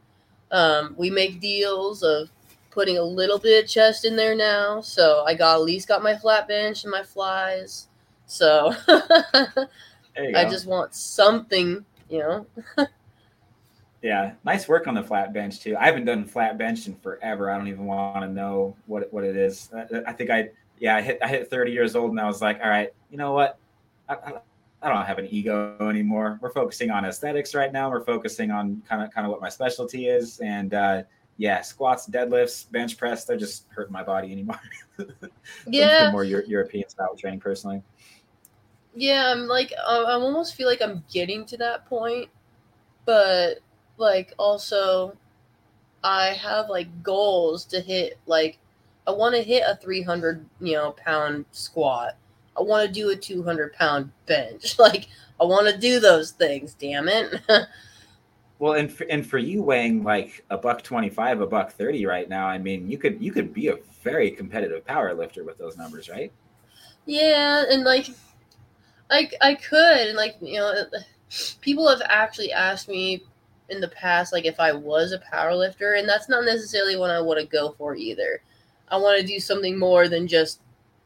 Um, 0.51 0.95
we 0.97 1.11
make 1.11 1.40
deals 1.40 2.03
of 2.03 2.31
putting 2.71 2.99
a 2.99 3.03
little 3.03 3.38
bit 3.38 3.64
of 3.64 3.71
chest 3.71 4.05
in 4.05 4.17
there 4.17 4.35
now, 4.35 4.81
so 4.81 5.25
I 5.27 5.35
got 5.35 5.57
at 5.57 5.62
least 5.62 5.88
got 5.88 6.03
my 6.03 6.17
flat 6.17 6.47
bench 6.47 6.85
and 6.85 6.90
my 6.90 7.03
flies. 7.03 7.88
So 8.27 8.75
I 8.88 10.45
just 10.45 10.67
want 10.67 10.95
something, 10.95 11.85
you 12.09 12.19
know. 12.19 12.47
Yeah, 14.05 14.33
nice 14.45 14.69
work 14.69 14.87
on 14.87 14.93
the 14.93 15.03
flat 15.03 15.33
bench 15.33 15.61
too. 15.61 15.79
I 15.79 15.87
haven't 15.87 16.05
done 16.05 16.27
flat 16.27 16.59
bench 16.59 16.87
in 16.87 16.95
forever. 16.97 17.51
I 17.51 17.57
don't 17.57 17.69
even 17.69 17.87
want 17.87 18.21
to 18.21 18.29
know 18.29 18.77
what 18.85 19.11
what 19.14 19.25
it 19.25 19.35
is. 19.35 19.71
I, 19.75 20.11
I 20.11 20.12
think 20.12 20.29
I 20.29 20.51
yeah 20.79 20.97
I 20.97 21.01
hit 21.01 21.19
I 21.23 21.27
hit 21.27 21.49
30 21.49 21.73
years 21.73 21.97
old 21.97 22.11
and 22.11 22.21
I 22.21 22.27
was 22.27 22.43
like, 22.43 22.61
all 22.62 22.69
right, 22.69 22.90
you 23.11 23.17
know 23.17 23.33
what? 23.33 23.59
I, 24.09 24.14
I, 24.14 24.33
I 24.83 24.88
don't 24.88 25.05
have 25.07 25.19
an 25.19 25.29
ego 25.31 25.77
anymore. 25.88 26.38
We're 26.43 26.53
focusing 26.53 26.90
on 26.90 27.05
aesthetics 27.05 27.55
right 27.55 27.73
now. 27.73 27.90
We're 27.90 28.05
focusing 28.05 28.51
on 28.51 28.83
kind 28.88 29.03
of 29.03 29.11
kind 29.11 29.27
of 29.27 29.31
what 29.31 29.40
my 29.40 29.49
specialty 29.49 30.09
is, 30.09 30.40
and 30.40 30.75
uh, 30.75 31.03
yeah, 31.38 31.62
squats, 31.62 32.09
deadlifts, 32.09 32.71
bench 32.71 32.97
press. 32.97 33.25
They're 33.25 33.37
just 33.37 33.67
hurting 33.71 33.93
my 33.93 34.03
body 34.03 34.31
anymore. 34.33 34.61
Yeah. 35.67 36.11
more 36.12 36.23
Euro- 36.23 36.47
European 36.47 36.88
style 36.88 37.17
training 37.17 37.40
personally. 37.40 37.83
Yeah, 38.95 39.33
I'm 39.33 39.49
like 39.49 39.73
I 39.87 40.12
almost 40.12 40.55
feel 40.55 40.69
like 40.69 40.81
I'm 40.81 41.03
getting 41.12 41.45
to 41.47 41.57
that 41.59 41.87
point, 41.87 42.31
but 43.05 43.59
like 43.99 44.33
also 44.38 45.17
I 46.05 46.29
have 46.29 46.69
like 46.69 47.03
goals 47.03 47.64
to 47.67 47.81
hit 47.81 48.19
like 48.27 48.59
I 49.07 49.11
want 49.11 49.35
to 49.35 49.43
hit 49.43 49.64
a 49.67 49.77
300, 49.77 50.47
you 50.61 50.75
know, 50.75 50.93
pound 50.93 51.45
squat. 51.51 52.17
I 52.57 52.62
want 52.62 52.87
to 52.87 52.93
do 52.93 53.11
a 53.11 53.17
200 53.17 53.73
pound 53.75 54.12
bench. 54.27 54.79
Like 54.79 55.09
I 55.40 55.45
want 55.45 55.67
to 55.69 55.77
do 55.77 55.99
those 55.99 56.31
things, 56.31 56.75
damn 56.75 57.09
it. 57.09 57.40
Well, 58.59 58.75
and 58.75 58.90
for, 58.90 59.05
and 59.11 59.27
for 59.27 59.38
you 59.38 59.62
weighing 59.62 60.05
like 60.05 60.45
a 60.49 60.57
buck 60.57 60.83
twenty 60.83 61.11
five, 61.11 61.40
a 61.40 61.47
buck 61.47 61.73
thirty 61.73 62.07
right 62.07 62.29
now, 62.29 62.47
I 62.47 62.59
mean, 62.59 62.88
you 62.88 62.99
could 62.99 63.21
you 63.21 63.33
could 63.33 63.53
be 63.53 63.69
a 63.69 63.79
very 64.03 64.31
competitive 64.31 64.87
power 64.87 65.12
lifter 65.12 65.45
with 65.45 65.59
those 65.59 65.77
numbers, 65.77 66.09
right? 66.09 66.33
Yeah, 67.05 67.64
and 67.69 67.85
like, 67.85 68.09
I 69.11 69.29
I 69.43 69.57
could, 69.57 70.09
and 70.09 70.17
like 70.17 70.37
you 70.40 70.61
know, 70.61 70.85
people 71.61 71.88
have 71.88 72.01
actually 72.05 72.53
asked 72.53 72.88
me 72.88 73.25
in 73.71 73.81
the 73.81 73.88
past, 73.88 74.33
like 74.33 74.45
if 74.45 74.61
I 74.61 74.73
was 74.73 75.12
a 75.12 75.19
power 75.19 75.55
lifter, 75.55 75.95
and 75.95 76.09
that's 76.09 76.29
not 76.29 76.45
necessarily 76.45 76.97
what 76.97 77.11
I 77.11 77.21
want 77.21 77.40
to 77.40 77.47
go 77.47 77.73
for 77.77 77.97
either. 77.97 78.40
I 78.88 78.99
want 78.99 79.21
to 79.21 79.27
do 79.27 79.40
something 79.40 79.79
more 79.79 80.09
than 80.09 80.29
just 80.29 80.61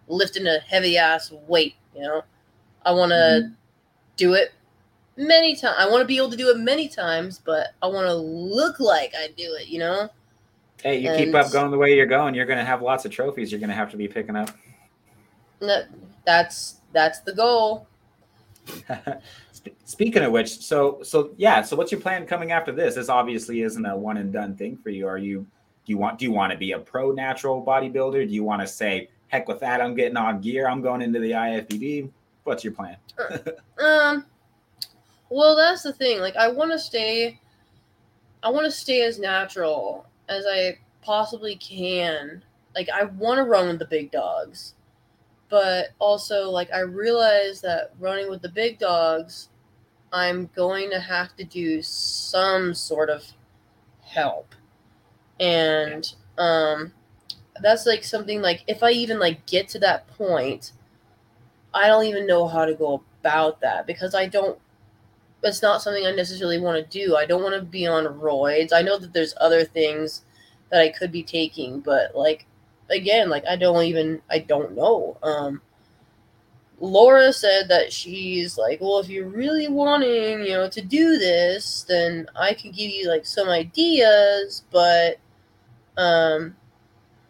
lifting 0.09 0.47
a 0.47 0.59
heavy 0.61 0.99
ass 0.99 1.33
weight. 1.47 1.75
You 1.95 2.03
know, 2.03 2.23
I 2.85 2.93
want 2.93 3.11
to 3.11 3.15
mm-hmm. 3.15 3.53
do 4.17 4.35
it 4.35 4.53
many 5.17 5.57
times. 5.57 5.77
I 5.79 5.89
want 5.89 6.03
to 6.03 6.07
be 6.07 6.17
able 6.17 6.31
to 6.31 6.37
do 6.37 6.51
it 6.51 6.59
many 6.59 6.89
times, 6.89 7.41
but 7.45 7.69
I 7.83 7.87
want 7.87 8.07
to 8.07 8.15
look 8.15 8.81
like 8.81 9.13
I 9.17 9.29
do 9.37 9.57
it. 9.61 9.69
You 9.69 9.81
know. 9.81 10.09
Hey, 10.83 10.99
you 10.99 11.13
keep 11.17 11.35
up 11.35 11.51
going 11.51 11.73
the 11.73 11.79
way 11.79 11.97
you're 11.97 12.07
going, 12.07 12.35
you're 12.35 12.47
going 12.47 12.59
to 12.59 12.65
have 12.65 12.83
lots 12.83 13.05
of 13.05 13.11
trophies. 13.11 13.51
You're 13.51 13.59
going 13.59 13.71
to 13.71 13.75
have 13.75 13.91
to 13.91 13.97
be 13.97 14.07
picking 14.07 14.37
up. 14.37 14.51
That, 15.59 15.89
that's 16.25 16.81
that's 16.93 17.21
the 17.21 17.33
goal. 17.33 17.89
Speaking 19.85 20.23
of 20.23 20.31
which, 20.31 20.59
so 20.59 21.03
so 21.03 21.31
yeah, 21.37 21.63
so 21.63 21.77
what's 21.77 21.91
your 21.91 22.01
plan 22.01 22.27
coming 22.27 22.53
after 22.53 22.71
this? 22.71 22.95
This 22.95 23.09
obviously 23.09 23.63
isn't 23.63 23.85
a 23.85 23.97
one 23.97 24.19
and 24.19 24.33
done 24.33 24.55
thing 24.55 24.77
for 24.77 24.91
you. 24.91 25.07
Are 25.09 25.19
you 25.19 25.47
do 25.85 25.93
you 25.93 25.99
want 25.99 26.19
do 26.19 26.27
you 26.27 26.33
want 26.33 26.53
to 26.53 26.59
be 26.59 26.73
a 26.73 26.79
pro 26.79 27.11
natural 27.11 27.65
bodybuilder? 27.65 28.29
Do 28.29 28.35
you 28.35 28.45
want 28.45 28.61
to 28.61 28.67
say 28.67 29.09
heck 29.29 29.49
with 29.49 29.61
that? 29.61 29.81
I'm 29.81 29.95
getting 29.95 30.17
on 30.17 30.41
gear. 30.41 30.69
I'm 30.69 30.83
going 30.83 31.03
into 31.03 31.21
the 31.21 31.33
IFBB. 31.33 32.11
What's 32.45 32.65
your 32.65 32.73
plan? 32.73 32.97
Um, 33.81 34.25
well, 35.31 35.55
that's 35.55 35.83
the 35.85 35.93
thing. 35.93 36.19
Like, 36.19 36.35
I 36.35 36.49
want 36.49 36.73
to 36.73 36.79
stay. 36.81 37.39
I 38.43 38.51
want 38.51 38.65
to 38.65 38.73
stay 38.73 39.03
as 39.03 39.19
natural 39.19 40.07
as 40.29 40.45
I 40.49 40.79
possibly 41.03 41.57
can. 41.57 42.43
Like, 42.75 42.89
I 42.89 43.05
want 43.05 43.39
to 43.39 43.45
run 43.45 43.69
with 43.69 43.79
the 43.79 43.87
big 43.87 44.11
dogs, 44.11 44.75
but 45.49 45.91
also, 45.99 46.51
like, 46.51 46.73
I 46.73 46.81
realize 46.81 47.61
that 47.61 47.93
running 48.01 48.29
with 48.29 48.43
the 48.43 48.49
big 48.49 48.79
dogs, 48.79 49.49
I'm 50.13 50.51
going 50.57 50.91
to 50.91 51.01
have 51.01 51.37
to 51.37 51.45
do 51.45 51.83
some 51.83 52.75
sort 52.75 53.11
of 53.11 53.25
help, 54.01 54.55
and 55.39 56.13
um, 56.37 56.93
that's 57.63 57.87
like 57.87 58.05
something 58.05 58.41
like 58.43 58.65
if 58.67 58.83
I 58.83 58.91
even 58.91 59.19
like 59.19 59.47
get 59.47 59.69
to 59.69 59.79
that 59.81 60.09
point. 60.09 60.73
I 61.75 61.87
don't 61.87 62.07
even 62.07 62.27
know 62.27 62.49
how 62.49 62.65
to 62.65 62.75
go 62.75 63.03
about 63.21 63.61
that 63.61 63.87
because 63.87 64.15
I 64.15 64.27
don't. 64.27 64.59
It's 65.43 65.63
not 65.63 65.83
something 65.83 66.07
I 66.07 66.13
necessarily 66.13 66.59
want 66.59 66.79
to 66.79 66.99
do. 66.99 67.15
I 67.17 67.27
don't 67.27 67.43
want 67.43 67.55
to 67.55 67.63
be 67.63 67.87
on 67.87 68.05
roids. 68.05 68.73
I 68.73 68.83
know 68.83 68.99
that 68.99 69.13
there's 69.13 69.35
other 69.41 69.65
things 69.65 70.23
that 70.71 70.81
I 70.81 70.89
could 70.89 71.13
be 71.13 71.23
taking, 71.23 71.81
but 71.81 72.17
like 72.17 72.47
again, 72.91 73.29
like 73.29 73.47
I 73.47 73.57
don't 73.57 73.85
even. 73.85 74.23
I 74.31 74.41
don't 74.41 74.75
know. 74.75 75.19
Um, 75.23 75.61
Laura 76.81 77.33
said 77.33 77.69
that 77.69 77.93
she's 77.93 78.57
like, 78.57 78.81
well, 78.81 78.99
if 79.01 79.09
you're 79.09 79.29
really 79.29 79.69
wanting, 79.69 80.45
you 80.45 80.51
know, 80.51 80.69
to 80.69 80.81
do 80.81 81.19
this, 81.19 81.85
then 81.89 82.29
I 82.37 82.55
can 82.55 82.71
give 82.71 82.91
you 82.91 83.09
like 83.09 83.27
some 83.27 83.49
ideas, 83.49 84.63
but 84.71 85.19
um, 85.97 86.57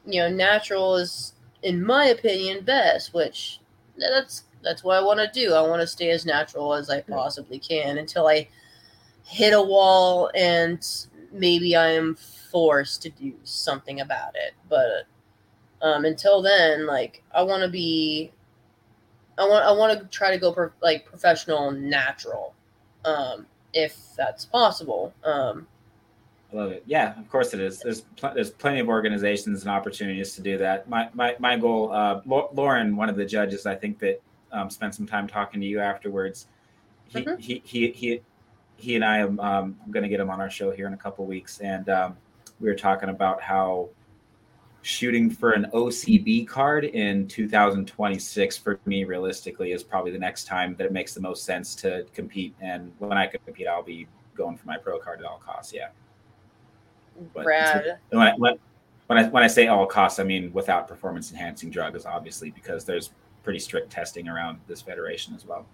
you 0.08 0.20
know, 0.22 0.30
natural 0.30 0.96
is, 0.96 1.34
in 1.62 1.84
my 1.84 2.06
opinion, 2.06 2.64
best. 2.64 3.14
Which 3.14 3.60
that's 3.96 4.44
that's 4.62 4.82
what 4.82 4.96
I 4.96 5.02
want 5.02 5.20
to 5.20 5.30
do. 5.32 5.54
I 5.54 5.60
want 5.60 5.80
to 5.80 5.86
stay 5.86 6.10
as 6.10 6.26
natural 6.26 6.74
as 6.74 6.90
I 6.90 7.02
possibly 7.02 7.58
can 7.58 7.98
until 7.98 8.26
I 8.26 8.48
hit 9.24 9.52
a 9.52 9.62
wall 9.62 10.30
and 10.34 10.84
maybe 11.32 11.76
I 11.76 11.90
am 11.90 12.16
forced 12.50 13.02
to 13.02 13.10
do 13.10 13.34
something 13.44 14.00
about 14.00 14.34
it. 14.34 14.54
But 14.68 15.06
um, 15.82 16.04
until 16.04 16.42
then, 16.42 16.86
like 16.86 17.22
I 17.34 17.42
want 17.42 17.62
to 17.62 17.68
be, 17.68 18.32
I 19.36 19.46
want 19.46 19.64
I 19.64 19.72
want 19.72 20.00
to 20.00 20.06
try 20.06 20.30
to 20.30 20.38
go 20.38 20.52
pro- 20.52 20.70
like 20.82 21.04
professional 21.04 21.70
natural, 21.70 22.54
um, 23.04 23.46
if 23.74 23.96
that's 24.16 24.44
possible. 24.46 25.12
Um, 25.22 25.66
I 26.52 26.56
love 26.56 26.72
it. 26.72 26.82
Yeah, 26.86 27.18
of 27.18 27.28
course 27.28 27.52
it 27.52 27.60
is. 27.60 27.80
There's 27.80 28.00
pl- 28.16 28.32
there's 28.34 28.50
plenty 28.50 28.80
of 28.80 28.88
organizations 28.88 29.62
and 29.62 29.70
opportunities 29.70 30.34
to 30.36 30.40
do 30.42 30.56
that. 30.58 30.88
My 30.88 31.10
my 31.12 31.36
my 31.38 31.56
goal, 31.58 31.92
uh, 31.92 32.22
Lauren, 32.26 32.96
one 32.96 33.10
of 33.10 33.16
the 33.16 33.26
judges, 33.26 33.66
I 33.66 33.74
think 33.74 33.98
that 33.98 34.22
um, 34.50 34.70
spent 34.70 34.94
some 34.94 35.06
time 35.06 35.26
talking 35.28 35.60
to 35.60 35.66
you 35.66 35.78
afterwards. 35.80 36.46
He 37.04 37.20
Mhm. 37.22 37.38
he, 37.38 37.62
he 37.64 37.90
he 37.90 38.20
he 38.76 38.94
and 38.94 39.04
I 39.04 39.18
am 39.18 39.38
um, 39.40 39.76
going 39.90 40.04
to 40.04 40.08
get 40.08 40.20
him 40.20 40.30
on 40.30 40.40
our 40.40 40.48
show 40.50 40.70
here 40.70 40.86
in 40.86 40.94
a 40.94 40.96
couple 40.98 41.26
weeks, 41.26 41.60
and 41.60 41.88
um, 41.90 42.16
we 42.60 42.68
were 42.68 42.76
talking 42.76 43.10
about 43.10 43.42
how 43.42 43.90
shooting 44.82 45.28
for 45.28 45.50
an 45.50 45.66
OCB 45.74 46.46
card 46.46 46.84
in 46.84 47.26
2026 47.26 48.56
for 48.56 48.78
me 48.86 49.04
realistically 49.04 49.72
is 49.72 49.82
probably 49.82 50.12
the 50.12 50.18
next 50.18 50.44
time 50.44 50.74
that 50.76 50.86
it 50.86 50.92
makes 50.92 51.12
the 51.12 51.20
most 51.20 51.44
sense 51.44 51.74
to 51.74 52.06
compete. 52.14 52.54
And 52.60 52.92
when 53.00 53.18
I 53.18 53.26
compete, 53.26 53.66
I'll 53.66 53.82
be 53.82 54.06
going 54.34 54.56
for 54.56 54.66
my 54.66 54.78
pro 54.78 54.98
card 54.98 55.18
at 55.18 55.26
all 55.26 55.42
costs. 55.44 55.74
Yeah. 55.74 55.88
But 57.34 57.44
Brad, 57.44 57.98
when 58.10 58.22
I, 58.22 58.34
when, 58.36 58.58
when 59.06 59.18
I 59.18 59.28
when 59.28 59.42
I 59.42 59.46
say 59.46 59.66
all 59.68 59.86
costs, 59.86 60.18
I 60.18 60.24
mean 60.24 60.52
without 60.52 60.88
performance 60.88 61.30
enhancing 61.32 61.70
drugs, 61.70 62.06
obviously, 62.06 62.50
because 62.50 62.84
there's 62.84 63.10
pretty 63.42 63.58
strict 63.58 63.90
testing 63.90 64.28
around 64.28 64.60
this 64.66 64.82
federation 64.82 65.34
as 65.34 65.46
well. 65.46 65.66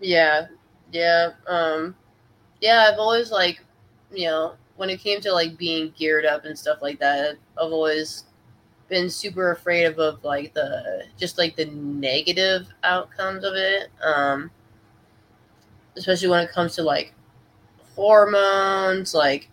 Yeah, 0.00 0.46
yeah, 0.92 1.30
um, 1.46 1.94
yeah. 2.60 2.88
I've 2.90 2.98
always 2.98 3.30
like, 3.30 3.64
you 4.12 4.26
know, 4.26 4.54
when 4.76 4.90
it 4.90 5.00
came 5.00 5.20
to 5.22 5.32
like 5.32 5.56
being 5.58 5.92
geared 5.96 6.24
up 6.24 6.44
and 6.44 6.58
stuff 6.58 6.82
like 6.82 6.98
that, 7.00 7.36
I've 7.60 7.72
always 7.72 8.24
been 8.88 9.10
super 9.10 9.52
afraid 9.52 9.84
of, 9.84 9.98
of 9.98 10.22
like 10.24 10.54
the 10.54 11.04
just 11.18 11.36
like 11.38 11.56
the 11.56 11.66
negative 11.66 12.68
outcomes 12.84 13.44
of 13.44 13.54
it. 13.54 13.88
Um, 14.02 14.50
especially 15.96 16.28
when 16.28 16.44
it 16.44 16.52
comes 16.52 16.74
to 16.76 16.82
like 16.82 17.12
hormones, 17.94 19.14
like 19.14 19.48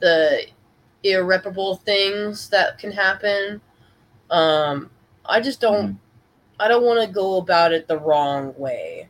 the 0.00 0.46
irreparable 1.02 1.76
things 1.76 2.48
that 2.50 2.78
can 2.78 2.92
happen. 2.92 3.60
Um, 4.30 4.90
I 5.24 5.40
just 5.40 5.60
don't. 5.60 5.92
Mm. 5.92 5.96
I 6.58 6.68
don't 6.68 6.84
want 6.84 7.00
to 7.00 7.06
go 7.06 7.38
about 7.38 7.72
it 7.72 7.88
the 7.88 7.98
wrong 7.98 8.54
way. 8.58 9.08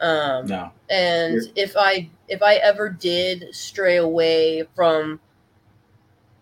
Um, 0.00 0.46
no. 0.46 0.70
And 0.88 1.34
You're- 1.34 1.52
if 1.56 1.76
I 1.76 2.08
if 2.28 2.42
I 2.42 2.56
ever 2.56 2.88
did 2.88 3.54
stray 3.54 3.96
away 3.96 4.64
from 4.74 5.20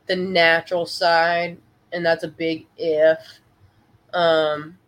the 0.06 0.16
natural 0.16 0.86
side, 0.86 1.58
and 1.92 2.04
that's 2.04 2.22
a 2.22 2.28
big 2.28 2.66
if, 2.76 3.18
um, 4.12 4.78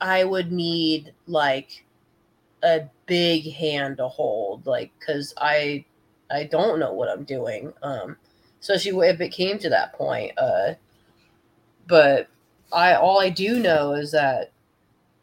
I 0.00 0.24
would 0.24 0.52
need 0.52 1.12
like 1.26 1.84
a 2.62 2.82
big 3.06 3.52
hand 3.52 3.98
to 3.98 4.08
hold, 4.08 4.66
like 4.66 4.92
because 4.98 5.34
I 5.36 5.84
I 6.30 6.44
don't 6.44 6.78
know 6.78 6.92
what 6.92 7.08
I'm 7.08 7.24
doing. 7.24 7.72
Um, 7.82 8.16
especially 8.60 9.08
if 9.08 9.20
it 9.20 9.30
came 9.30 9.58
to 9.58 9.70
that 9.70 9.92
point. 9.92 10.32
Uh, 10.38 10.74
but 11.86 12.28
I 12.72 12.94
all 12.94 13.20
I 13.20 13.30
do 13.30 13.60
know 13.60 13.92
is 13.92 14.12
that 14.12 14.50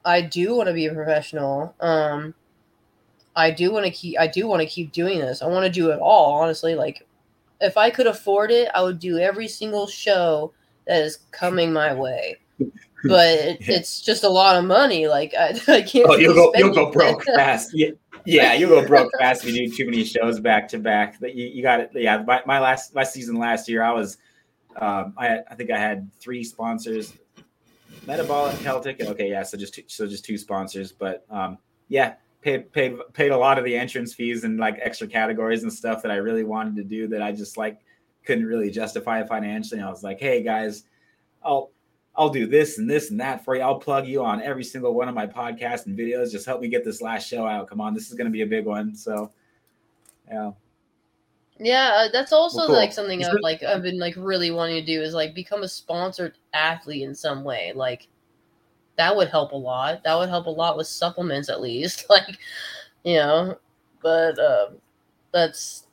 I 0.06 0.22
do 0.22 0.56
want 0.56 0.68
to 0.68 0.74
be 0.74 0.86
a 0.86 0.94
professional. 0.94 1.76
Um, 1.80 2.34
I 3.36 3.52
do 3.52 3.72
want 3.72 3.86
to 3.86 3.92
keep 3.92 4.20
I 4.20 4.28
do 4.28 4.48
want 4.48 4.62
to 4.62 4.68
keep 4.68 4.92
doing 4.92 5.20
this. 5.20 5.42
I 5.42 5.48
want 5.48 5.66
to 5.66 5.72
do 5.72 5.92
it 5.92 6.00
all, 6.00 6.34
honestly. 6.34 6.76
Like 6.76 7.06
if 7.62 7.78
I 7.78 7.90
could 7.90 8.08
afford 8.08 8.52
it, 8.52 8.70
I 8.74 8.84
would 8.84 9.00
do 9.00 9.18
every 9.18 9.48
single 9.48 9.88
show 9.88 10.54
that 10.88 11.02
is 11.02 11.20
coming 11.32 11.74
my 11.74 11.94
way. 11.94 12.38
But 13.06 13.28
it, 13.28 13.58
it's 13.68 14.02
just 14.02 14.24
a 14.24 14.30
lot 14.30 14.58
of 14.58 14.66
money. 14.66 15.08
Like 15.08 15.34
I, 15.38 15.50
I 15.68 15.82
can't. 15.82 16.08
Oh, 16.10 16.16
you'll 16.16 16.34
go 16.34 16.54
you'll 16.56 16.74
go 16.74 16.92
broke 16.92 17.24
fast. 17.36 17.72
Yeah, 17.74 17.92
yeah, 18.26 18.54
you'll 18.54 18.70
go 18.70 18.86
broke 18.86 19.12
fast 19.20 19.44
if 19.44 19.54
you 19.54 19.68
do 19.68 19.76
too 19.76 19.86
many 19.86 20.04
shows 20.04 20.40
back 20.40 20.68
to 20.70 20.80
back. 20.80 21.20
But 21.20 21.36
you, 21.36 21.48
you 21.48 21.62
got 21.62 21.80
it. 21.80 21.92
Yeah, 21.94 22.24
my, 22.24 22.42
my 22.46 22.60
last 22.60 22.96
my 22.96 23.04
season 23.04 23.36
last 23.36 23.68
year, 23.68 23.84
I 23.84 23.92
was 23.92 24.18
um, 24.78 25.14
I 25.18 25.40
I 25.50 25.56
think 25.56 25.72
I 25.72 25.78
had 25.78 26.10
three 26.20 26.44
sponsors, 26.44 27.14
Metabolic 28.08 28.58
Celtic. 28.60 29.02
Okay, 29.02 29.30
yeah, 29.30 29.44
so 29.44 29.58
just 29.58 29.74
two, 29.74 29.84
so 29.88 30.08
just 30.08 30.26
two 30.26 30.38
sponsors, 30.38 30.92
but 30.92 31.26
um, 31.30 31.58
yeah, 31.90 32.16
paid 32.42 32.72
paid 32.72 32.96
paid 33.14 33.32
a 33.32 33.38
lot 33.38 33.58
of 33.58 33.66
the 33.66 33.76
entrance 33.76 34.14
fees 34.14 34.44
and 34.44 34.60
like 34.60 34.78
extra 34.82 35.08
categories 35.08 35.64
and 35.64 35.72
stuff 35.72 36.02
that 36.04 36.12
I 36.12 36.16
really 36.16 36.44
wanted 36.44 36.76
to 36.78 36.84
do 36.84 37.08
that 37.10 37.22
I 37.22 37.32
just 37.32 37.58
like 37.58 37.80
couldn't 38.26 38.46
really 38.46 38.70
justify 38.70 39.24
financially. 39.24 39.80
And 39.80 39.88
I 39.88 39.92
was 39.92 40.04
like, 40.04 40.20
hey 40.20 40.44
guys, 40.44 40.84
I'll 41.44 41.72
I'll 42.16 42.30
do 42.30 42.46
this 42.46 42.78
and 42.78 42.90
this 42.90 43.10
and 43.10 43.20
that 43.20 43.44
for 43.44 43.56
you. 43.56 43.62
I'll 43.62 43.80
plug 43.80 44.08
you 44.08 44.24
on 44.24 44.42
every 44.42 44.64
single 44.64 44.94
one 44.94 45.10
of 45.10 45.16
my 45.16 45.26
podcasts 45.26 45.88
and 45.88 45.98
videos. 45.98 46.32
Just 46.32 46.46
help 46.46 46.62
me 46.62 46.68
get 46.68 46.86
this 46.86 47.02
last 47.02 47.28
show 47.28 47.48
out. 47.48 47.68
Come 47.68 47.82
on, 47.82 47.94
this 47.94 48.08
is 48.10 48.14
going 48.14 48.26
to 48.26 48.32
be 48.32 48.42
a 48.42 48.48
big 48.48 48.66
one. 48.66 48.96
So, 48.96 49.32
yeah. 50.30 50.52
Yeah, 51.60 51.92
uh, 51.96 52.08
that's 52.12 52.34
also 52.34 52.60
well, 52.60 52.68
cool. 52.68 52.76
like 52.76 52.94
something 52.94 53.24
I've 53.24 53.38
like 53.42 53.64
I've 53.64 53.84
been 53.84 54.00
like 54.00 54.16
really 54.18 54.52
wanting 54.52 54.76
to 54.76 54.86
do 54.86 55.02
is 55.02 55.14
like 55.14 55.36
become 55.36 55.64
a 55.64 55.68
sponsored 55.68 56.36
athlete 56.54 57.04
in 57.04 57.14
some 57.16 57.44
way. 57.44 57.72
Like 57.76 58.08
that 58.98 59.16
would 59.16 59.30
help 59.30 59.52
a 59.52 59.58
lot. 59.58 60.04
That 60.04 60.16
would 60.18 60.30
help 60.30 60.48
a 60.48 60.52
lot 60.52 60.78
with 60.78 60.88
supplements 60.88 61.50
at 61.50 61.62
least. 61.62 62.06
Like, 62.10 62.38
you 63.04 63.16
know, 63.16 63.58
but 64.02 64.40
um 64.40 64.78
that's 65.32 65.88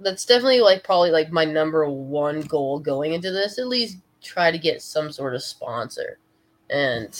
that's 0.00 0.24
definitely 0.26 0.60
like 0.60 0.84
probably 0.84 1.10
like 1.10 1.30
my 1.30 1.44
number 1.44 1.88
one 1.88 2.40
goal 2.42 2.78
going 2.78 3.12
into 3.12 3.30
this. 3.30 3.58
At 3.58 3.68
least 3.68 3.98
try 4.24 4.50
to 4.50 4.58
get 4.58 4.82
some 4.82 5.12
sort 5.12 5.34
of 5.34 5.42
sponsor 5.42 6.18
and 6.70 7.14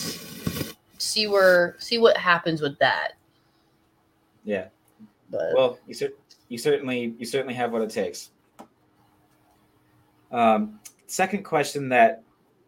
see 0.99 1.27
where 1.27 1.77
see 1.79 1.99
what 1.99 2.17
happens 2.17 2.61
with 2.61 2.79
that. 2.79 3.13
Yeah. 4.45 4.69
But 5.31 5.53
well, 5.55 5.79
you 5.87 5.95
cer- 5.95 6.15
you 6.49 6.59
certainly 6.59 7.15
you 7.19 7.27
certainly 7.27 7.55
have 7.55 7.73
what 7.73 7.83
it 7.83 7.91
takes. 7.91 8.31
Um, 10.33 10.81
second 11.07 11.45
question 11.45 11.89
that 11.91 12.23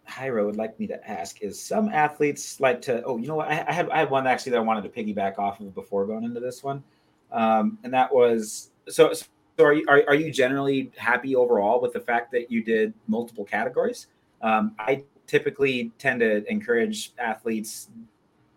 Jairo 0.09 0.47
would 0.47 0.57
like 0.57 0.79
me 0.79 0.87
to 0.87 1.11
ask 1.11 1.43
is 1.43 1.61
some 1.61 1.89
athletes 1.89 2.61
like 2.61 2.81
to 2.83 3.03
oh 3.05 3.19
you 3.19 3.27
know 3.27 3.35
what 3.35 3.49
I, 3.49 3.65
I, 3.67 3.73
had 3.73 3.91
I 3.91 3.99
had 3.99 4.11
one 4.11 4.27
actually 4.27 4.53
that 4.53 4.59
I 4.59 4.63
wanted 4.63 4.83
to 4.83 4.89
piggyback 4.89 5.39
off 5.39 5.61
of 5.61 5.75
before 5.75 6.07
going 6.07 6.25
into 6.25 6.41
this 6.41 6.63
one, 6.63 6.83
um, 7.33 7.79
and 7.83 7.93
that 7.93 8.13
was 8.15 8.71
so 8.89 9.13
so 9.13 9.27
are 9.59 9.73
you 9.73 9.85
are, 9.89 10.05
are 10.09 10.15
you 10.15 10.31
generally 10.31 10.93
happy 10.97 11.35
overall 11.35 11.81
with 11.81 11.93
the 11.93 12.01
fact 12.01 12.31
that 12.33 12.51
you 12.51 12.63
did 12.63 12.95
multiple 13.09 13.45
categories? 13.45 14.07
Um, 14.43 14.75
I 14.79 15.05
typically 15.27 15.93
tend 15.99 16.21
to 16.21 16.49
encourage 16.51 17.13
athletes 17.19 17.89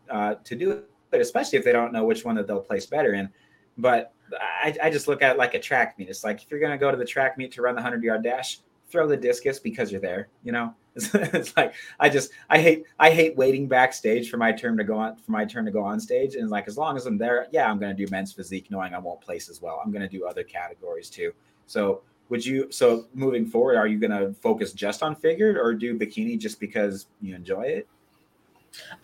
uh, 0.10 0.36
to 0.44 0.56
do 0.56 0.72
it, 0.72 1.22
especially 1.22 1.60
if 1.60 1.66
they 1.66 1.72
don't 1.72 1.94
know 1.94 2.06
which 2.06 2.26
one 2.26 2.36
that 2.36 2.48
they'll 2.48 2.62
place 2.62 2.86
better 2.86 3.14
in. 3.14 3.30
But 3.78 4.14
I, 4.40 4.76
I 4.84 4.90
just 4.90 5.08
look 5.08 5.22
at 5.22 5.36
it 5.36 5.38
like 5.38 5.54
a 5.54 5.60
track 5.60 5.98
meet. 5.98 6.10
It's 6.10 6.24
like 6.24 6.44
if 6.44 6.52
you're 6.52 6.60
going 6.60 6.72
to 6.72 6.78
go 6.78 6.92
to 6.92 6.98
the 6.98 7.06
track 7.06 7.38
meet 7.38 7.52
to 7.54 7.62
run 7.62 7.76
the 7.76 7.82
hundred 7.82 8.04
yard 8.04 8.24
dash, 8.24 8.60
throw 8.90 9.08
the 9.08 9.18
discus 9.18 9.60
because 9.60 9.92
you're 9.92 10.02
there. 10.02 10.30
You 10.44 10.52
know, 10.52 10.74
it's, 10.96 11.14
it's, 11.14 11.56
like 11.56 11.74
I 12.00 12.10
just 12.10 12.32
I 12.50 12.60
hate 12.60 12.84
I 13.00 13.12
hate 13.12 13.36
waiting 13.38 13.68
backstage 13.68 14.30
for 14.30 14.38
my 14.38 14.52
turn 14.52 14.78
to 14.78 14.84
go 14.84 14.98
on 14.98 15.16
for 15.18 15.32
my 15.32 15.46
turn 15.46 15.66
to 15.66 15.72
go 15.72 15.84
on 15.84 16.00
stage. 16.00 16.36
And 16.36 16.50
like 16.50 16.68
as 16.68 16.78
long 16.78 16.98
as 16.98 17.06
I'm 17.06 17.18
there, 17.18 17.48
yeah, 17.52 17.70
I'm 17.70 17.80
going 17.80 17.96
to 17.96 18.06
do 18.06 18.10
men's 18.12 18.34
physique, 18.34 18.70
knowing 18.70 18.94
I 18.94 19.00
won't 19.00 19.22
place 19.22 19.50
as 19.50 19.62
well. 19.62 19.82
I'm 19.84 19.92
going 19.92 20.08
to 20.08 20.18
do 20.18 20.26
other 20.26 20.44
categories 20.44 21.10
too. 21.10 21.32
So 21.68 22.02
would 22.30 22.46
you 22.46 22.72
so 22.72 23.06
moving 23.14 23.46
forward 23.46 23.76
are 23.76 23.88
you 23.88 23.98
going 23.98 24.12
to 24.12 24.34
focus 24.40 24.72
just 24.72 25.04
on 25.04 25.16
figured 25.16 25.58
or 25.58 25.74
do 25.74 25.98
bikini 25.98 26.38
just 26.38 26.60
because 26.60 27.08
you 27.22 27.36
enjoy 27.36 27.64
it? 27.64 27.88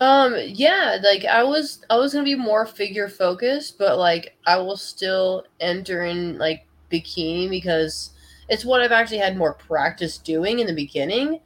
Um 0.00 0.34
yeah 0.46 0.98
like 1.02 1.24
i 1.24 1.42
was 1.42 1.84
i 1.90 1.96
was 1.96 2.12
going 2.12 2.24
to 2.24 2.28
be 2.28 2.40
more 2.40 2.64
figure 2.66 3.08
focused 3.08 3.78
but 3.78 3.98
like 3.98 4.36
i 4.46 4.56
will 4.56 4.76
still 4.76 5.44
enter 5.58 6.04
in 6.04 6.38
like 6.38 6.66
bikini 6.90 7.50
because 7.50 8.10
it's 8.48 8.64
what 8.64 8.80
i've 8.80 8.92
actually 8.92 9.18
had 9.18 9.36
more 9.36 9.54
practice 9.54 10.18
doing 10.18 10.60
in 10.60 10.68
the 10.68 10.74
beginning. 10.74 11.40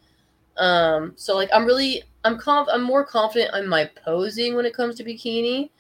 Um 0.58 1.14
so 1.16 1.34
like 1.34 1.48
i'm 1.54 1.64
really 1.64 2.02
i'm 2.24 2.38
conf- 2.38 2.68
i'm 2.70 2.82
more 2.82 3.06
confident 3.06 3.54
on 3.54 3.66
my 3.66 3.90
posing 4.04 4.54
when 4.54 4.66
it 4.66 4.74
comes 4.74 4.96
to 4.96 5.04
bikini. 5.04 5.70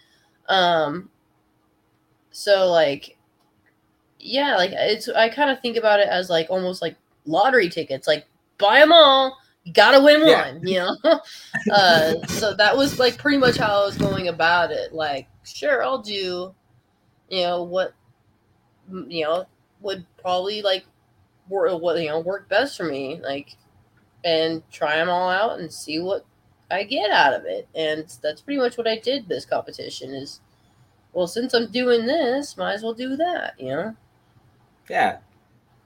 Um 0.48 1.10
so 2.30 2.70
like 2.70 3.18
yeah, 4.20 4.56
like 4.56 4.70
it's 4.72 5.08
I 5.08 5.28
kind 5.28 5.50
of 5.50 5.60
think 5.60 5.76
about 5.76 6.00
it 6.00 6.08
as 6.08 6.30
like 6.30 6.48
almost 6.50 6.82
like 6.82 6.96
lottery 7.24 7.68
tickets. 7.68 8.06
Like 8.06 8.26
buy 8.58 8.80
them 8.80 8.92
all, 8.92 9.36
you 9.64 9.72
gotta 9.72 10.02
win 10.02 10.26
yeah. 10.26 10.52
one, 10.52 10.66
you 10.66 10.78
know. 10.78 10.96
uh, 11.72 12.26
so 12.26 12.54
that 12.54 12.76
was 12.76 12.98
like 12.98 13.18
pretty 13.18 13.38
much 13.38 13.56
how 13.56 13.82
I 13.82 13.84
was 13.84 13.96
going 13.96 14.28
about 14.28 14.70
it. 14.70 14.92
Like, 14.92 15.28
sure, 15.44 15.82
I'll 15.82 16.02
do, 16.02 16.54
you 17.28 17.42
know, 17.42 17.62
what, 17.62 17.94
you 18.90 19.24
know, 19.24 19.46
would 19.80 20.04
probably 20.20 20.62
like 20.62 20.84
work, 21.48 21.80
what 21.80 22.00
you 22.00 22.08
know 22.08 22.20
work 22.20 22.48
best 22.48 22.76
for 22.76 22.84
me, 22.84 23.20
like, 23.22 23.56
and 24.24 24.62
try 24.70 24.96
them 24.96 25.08
all 25.10 25.28
out 25.28 25.58
and 25.58 25.72
see 25.72 25.98
what 25.98 26.24
I 26.70 26.84
get 26.84 27.10
out 27.10 27.34
of 27.34 27.44
it. 27.44 27.68
And 27.74 28.06
that's 28.22 28.40
pretty 28.40 28.60
much 28.60 28.78
what 28.78 28.88
I 28.88 28.98
did 28.98 29.28
this 29.28 29.44
competition. 29.44 30.14
Is 30.14 30.40
well, 31.12 31.26
since 31.26 31.54
I'm 31.54 31.70
doing 31.70 32.06
this, 32.06 32.56
might 32.56 32.74
as 32.74 32.82
well 32.82 32.94
do 32.94 33.16
that, 33.16 33.54
you 33.58 33.68
know. 33.68 33.96
Yeah, 34.90 35.18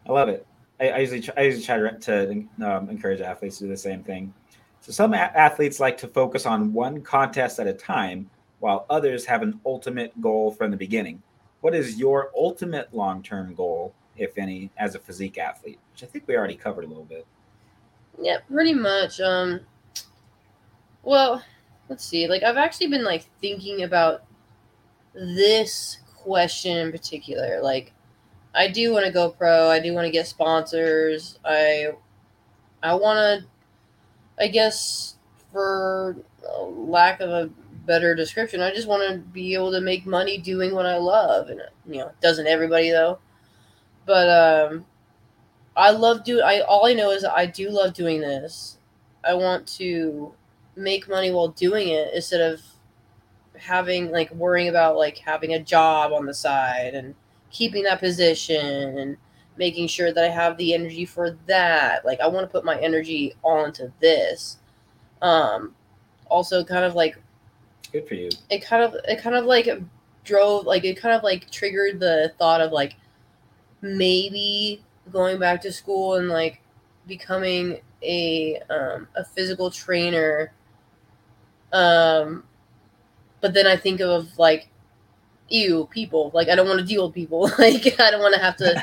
I 0.09 0.13
love 0.13 0.31
it. 0.31 0.47
I, 0.81 0.89
I 0.89 0.99
usually 0.99 1.21
try, 1.21 1.35
I 1.37 1.43
usually 1.43 1.65
try 1.65 1.91
to, 1.91 2.45
um, 2.65 2.89
encourage 2.89 3.21
athletes 3.21 3.59
to 3.59 3.65
do 3.65 3.71
the 3.71 3.77
same 3.77 4.03
thing. 4.03 4.33
So 4.81 4.93
some 4.93 5.15
a- 5.15 5.17
athletes 5.17 5.79
like 5.79 5.97
to 5.99 6.09
focus 6.09 6.47
on 6.47 6.73
one 6.73 7.03
contest 7.03 7.61
at 7.61 7.67
a 7.67 7.73
time, 7.73 8.29
while 8.61 8.87
others 8.91 9.25
have 9.27 9.43
an 9.43 9.61
ultimate 9.65 10.19
goal 10.21 10.51
from 10.51 10.71
the 10.71 10.77
beginning. 10.77 11.23
What 11.61 11.75
is 11.75 11.99
your 11.99 12.31
ultimate 12.37 12.93
long-term 12.95 13.55
goal, 13.55 13.95
if 14.17 14.39
any, 14.39 14.71
as 14.77 14.95
a 14.95 14.99
physique 14.99 15.39
athlete? 15.39 15.79
Which 15.93 16.03
I 16.03 16.07
think 16.07 16.27
we 16.27 16.37
already 16.37 16.57
covered 16.57 16.85
a 16.85 16.89
little 16.89 17.05
bit. 17.05 17.27
Yeah, 18.21 18.39
pretty 18.51 18.75
much. 18.75 19.21
Um, 19.21 19.61
well, 21.03 21.43
let's 21.89 22.05
see. 22.05 22.29
Like 22.29 22.43
I've 22.43 22.57
actually 22.57 22.89
been 22.89 23.05
like 23.05 23.27
thinking 23.41 23.83
about 23.83 24.25
this 25.15 25.99
question 26.17 26.77
in 26.77 26.91
particular. 26.93 27.61
Like 27.63 27.94
I 28.55 28.69
do 28.69 28.93
want 28.93 29.07
to 29.07 29.13
go 29.13 29.31
pro. 29.31 29.69
I 29.69 29.81
do 29.81 29.93
want 29.93 30.07
to 30.07 30.13
get 30.13 30.27
sponsors. 30.27 31.39
I 31.45 31.93
I 32.83 32.95
want 32.95 33.19
to 33.19 33.49
I 34.43 34.49
guess 34.49 35.17
for 35.53 36.17
lack 36.61 37.21
of 37.21 37.31
a 37.31 37.51
better 37.87 38.15
description, 38.15 38.61
I 38.61 38.73
just 38.75 38.89
want 38.89 39.09
to 39.09 39.19
be 39.19 39.55
able 39.55 39.73
to 39.73 39.81
make 39.81 40.07
money 40.07 40.39
doing 40.39 40.75
what 40.75 40.87
I 40.87 40.97
love 40.97 41.49
and 41.49 41.61
you 41.87 41.99
know, 41.99 42.13
doesn't 42.23 42.47
everybody 42.47 42.91
though. 42.91 43.19
But 44.07 44.29
um 44.29 44.87
I 45.77 45.91
love 45.91 46.25
do 46.25 46.41
I 46.41 46.61
all 46.61 46.87
I 46.87 46.95
know 46.95 47.11
is 47.11 47.25
I 47.25 47.47
do 47.47 47.71
love 47.71 47.95
doing 47.95 48.21
this. 48.21 48.79
I 49.25 49.35
want 49.35 49.67
to 49.79 50.35
make 50.77 51.09
money 51.09 51.31
while 51.31 51.49
doing 51.49 51.89
it 51.89 52.13
instead 52.15 52.41
of 52.41 52.61
having 53.57 54.11
like 54.11 54.31
worrying 54.33 54.69
about 54.69 54.97
like 54.97 55.19
having 55.19 55.55
a 55.55 55.63
job 55.63 56.13
on 56.13 56.27
the 56.27 56.35
side 56.35 56.95
and 56.95 57.15
keeping 57.55 57.85
that 57.85 58.01
position 58.01 58.99
and 58.99 59.17
making 59.57 59.87
sure 59.87 60.13
that 60.13 60.25
I 60.25 60.29
have 60.29 60.57
the 60.59 60.75
energy 60.75 61.07
for 61.07 61.39
that. 61.47 62.05
Like 62.05 62.21
I 62.21 62.27
want 62.27 62.45
to 62.47 62.53
put 62.53 62.65
my 62.65 62.79
energy 62.79 63.35
onto 63.43 63.91
this. 64.01 64.59
Um 65.23 65.75
also 66.27 66.65
kind 66.65 66.85
of 66.85 66.95
like 66.95 67.17
good 67.93 68.07
for 68.07 68.15
you. 68.15 68.29
It 68.51 68.65
kind 68.65 68.83
of 68.83 68.97
it 69.09 69.23
kind 69.23 69.37
of 69.37 69.47
like 69.47 69.69
drove 70.25 70.67
like 70.67 70.85
it 70.85 71.01
kind 71.01 71.15
of 71.15 71.23
like 71.23 71.51
triggered 71.51 72.01
the 72.01 72.35
thought 72.39 72.61
of 72.61 72.73
like 72.73 72.97
maybe 73.81 74.83
going 75.13 75.39
back 75.39 75.63
to 75.63 75.73
school 75.73 76.15
and 76.15 76.29
like 76.29 76.61
becoming 77.07 77.81
a 78.03 78.59
um 78.71 79.07
a 79.15 79.25
physical 79.25 79.71
trainer 79.71 80.53
um 81.73 82.43
but 83.41 83.53
then 83.53 83.67
I 83.67 83.77
think 83.77 84.01
of 84.01 84.39
like 84.39 84.71
ew 85.55 85.89
people 85.93 86.31
like 86.35 86.49
I 86.49 86.57
don't 86.57 86.69
want 86.69 86.81
to 86.81 86.87
deal 86.87 87.07
with 87.07 87.15
people 87.15 87.43
like 87.59 88.01
I 88.01 88.11
don't 88.11 88.21
want 88.21 88.35
to 88.35 88.41
have 88.41 88.57
to 88.59 88.83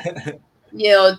you 0.72 0.90
know, 0.92 1.16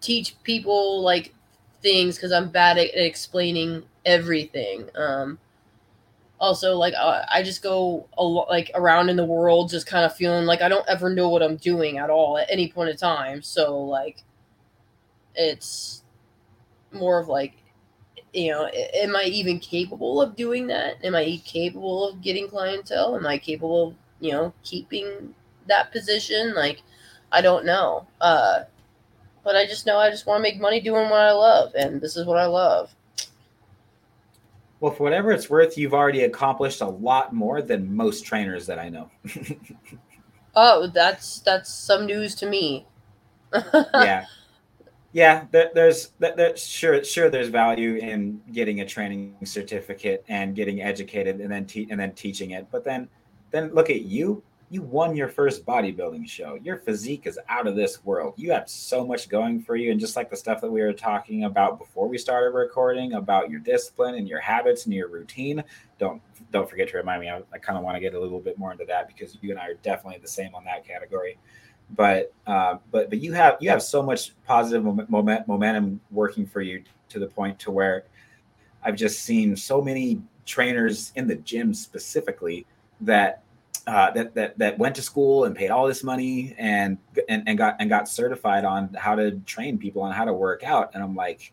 teach 0.00 0.40
people 0.42 1.02
like 1.02 1.34
things 1.82 2.16
because 2.16 2.32
I'm 2.32 2.50
bad 2.50 2.78
at, 2.78 2.90
explaining 2.94 3.84
everything. 4.04 4.88
Um, 4.96 5.38
also, 6.40 6.76
like 6.76 6.94
uh, 6.94 7.24
I 7.32 7.42
just 7.42 7.62
go 7.62 8.06
a 8.16 8.24
lo- 8.24 8.46
like 8.48 8.70
around 8.74 9.10
in 9.10 9.16
the 9.16 9.24
world, 9.24 9.70
just 9.70 9.86
kind 9.86 10.04
of 10.06 10.14
feeling 10.16 10.46
like 10.46 10.62
I 10.62 10.68
don't 10.68 10.88
ever 10.88 11.10
know 11.10 11.28
what 11.28 11.42
I'm 11.42 11.56
doing 11.56 11.98
at 11.98 12.10
all 12.10 12.38
at 12.38 12.50
any 12.50 12.68
point 12.72 12.90
in 12.90 12.96
time. 12.96 13.42
So 13.42 13.78
like, 13.78 14.22
it's 15.34 16.02
more 16.92 17.20
of 17.20 17.28
like, 17.28 17.54
you 18.34 18.50
know, 18.52 18.66
am 18.66 19.16
I 19.16 19.24
even 19.24 19.60
capable 19.60 20.22
of 20.22 20.36
doing 20.36 20.68
that? 20.68 21.04
Am 21.04 21.14
I 21.14 21.40
capable 21.44 22.08
of 22.08 22.22
getting 22.22 22.48
clientele? 22.48 23.16
Am 23.16 23.26
I 23.26 23.38
capable 23.38 23.88
of 23.88 23.94
you 24.20 24.32
know 24.32 24.52
keeping 24.62 25.34
that 25.66 25.92
position? 25.92 26.54
Like, 26.54 26.82
I 27.32 27.40
don't 27.40 27.64
know. 27.64 28.06
Uh, 28.20 28.64
but 29.42 29.56
I 29.56 29.66
just 29.66 29.86
know 29.86 29.98
I 29.98 30.10
just 30.10 30.26
want 30.26 30.38
to 30.38 30.42
make 30.42 30.60
money 30.60 30.80
doing 30.80 31.08
what 31.08 31.20
I 31.20 31.32
love, 31.32 31.72
and 31.74 32.00
this 32.00 32.16
is 32.16 32.26
what 32.26 32.38
I 32.38 32.46
love. 32.46 32.94
Well, 34.80 34.92
for 34.92 35.02
whatever 35.02 35.30
it's 35.30 35.50
worth, 35.50 35.76
you've 35.76 35.92
already 35.92 36.24
accomplished 36.24 36.80
a 36.80 36.86
lot 36.86 37.34
more 37.34 37.60
than 37.60 37.94
most 37.94 38.24
trainers 38.24 38.66
that 38.66 38.78
I 38.78 38.88
know. 38.88 39.10
oh, 40.54 40.86
that's 40.88 41.40
that's 41.40 41.72
some 41.72 42.06
news 42.06 42.34
to 42.36 42.46
me. 42.46 42.86
yeah, 43.94 44.24
yeah. 45.12 45.44
There, 45.50 45.70
there's 45.74 46.12
there, 46.18 46.56
sure 46.56 47.04
sure 47.04 47.28
there's 47.28 47.48
value 47.48 47.96
in 47.96 48.40
getting 48.52 48.80
a 48.80 48.86
training 48.86 49.36
certificate 49.44 50.24
and 50.28 50.54
getting 50.54 50.80
educated 50.80 51.40
and 51.40 51.52
then 51.52 51.66
te- 51.66 51.88
and 51.90 52.00
then 52.00 52.12
teaching 52.12 52.52
it, 52.52 52.66
but 52.70 52.82
then 52.82 53.08
then 53.50 53.72
look 53.74 53.90
at 53.90 54.02
you 54.02 54.42
you 54.72 54.82
won 54.82 55.16
your 55.16 55.28
first 55.28 55.66
bodybuilding 55.66 56.28
show. 56.28 56.56
Your 56.62 56.76
physique 56.76 57.26
is 57.26 57.40
out 57.48 57.66
of 57.66 57.74
this 57.74 58.04
world. 58.04 58.34
You 58.36 58.52
have 58.52 58.68
so 58.68 59.04
much 59.04 59.28
going 59.28 59.60
for 59.62 59.74
you. 59.74 59.90
And 59.90 59.98
just 59.98 60.14
like 60.14 60.30
the 60.30 60.36
stuff 60.36 60.60
that 60.60 60.70
we 60.70 60.80
were 60.80 60.92
talking 60.92 61.44
about 61.44 61.80
before 61.80 62.06
we 62.06 62.16
started 62.16 62.54
recording 62.54 63.14
about 63.14 63.50
your 63.50 63.58
discipline 63.58 64.14
and 64.14 64.28
your 64.28 64.38
habits 64.38 64.84
and 64.84 64.94
your 64.94 65.08
routine, 65.08 65.62
don't 65.98 66.22
don't 66.52 66.70
forget 66.70 66.88
to 66.90 66.96
remind 66.96 67.20
me. 67.20 67.28
I, 67.28 67.42
I 67.52 67.58
kind 67.58 67.76
of 67.76 67.84
want 67.84 67.96
to 67.96 68.00
get 68.00 68.14
a 68.14 68.20
little 68.20 68.38
bit 68.38 68.58
more 68.58 68.70
into 68.70 68.84
that 68.84 69.08
because 69.08 69.36
you 69.40 69.50
and 69.50 69.58
I 69.58 69.68
are 69.70 69.74
definitely 69.74 70.20
the 70.22 70.28
same 70.28 70.54
on 70.54 70.64
that 70.64 70.86
category. 70.86 71.36
But 71.96 72.32
uh, 72.46 72.76
but 72.92 73.10
but 73.10 73.18
you 73.20 73.32
have 73.32 73.56
you 73.60 73.70
have 73.70 73.82
so 73.82 74.04
much 74.04 74.34
positive 74.46 74.84
moment, 75.10 75.48
momentum 75.48 76.00
working 76.12 76.46
for 76.46 76.60
you 76.60 76.84
to 77.08 77.18
the 77.18 77.26
point 77.26 77.58
to 77.60 77.72
where 77.72 78.04
I've 78.84 78.94
just 78.94 79.24
seen 79.24 79.56
so 79.56 79.82
many 79.82 80.22
trainers 80.46 81.12
in 81.16 81.26
the 81.26 81.36
gym 81.36 81.74
specifically 81.74 82.66
that 83.02 83.42
uh, 83.86 84.10
that 84.12 84.34
that 84.34 84.58
that 84.58 84.78
went 84.78 84.94
to 84.96 85.02
school 85.02 85.44
and 85.44 85.56
paid 85.56 85.70
all 85.70 85.86
this 85.86 86.04
money 86.04 86.54
and, 86.58 86.98
and 87.28 87.42
and 87.46 87.58
got 87.58 87.76
and 87.80 87.88
got 87.88 88.08
certified 88.08 88.64
on 88.64 88.92
how 88.94 89.14
to 89.14 89.32
train 89.40 89.78
people 89.78 90.02
on 90.02 90.12
how 90.12 90.24
to 90.24 90.32
work 90.32 90.62
out. 90.62 90.90
And 90.94 91.02
I'm 91.02 91.14
like, 91.14 91.52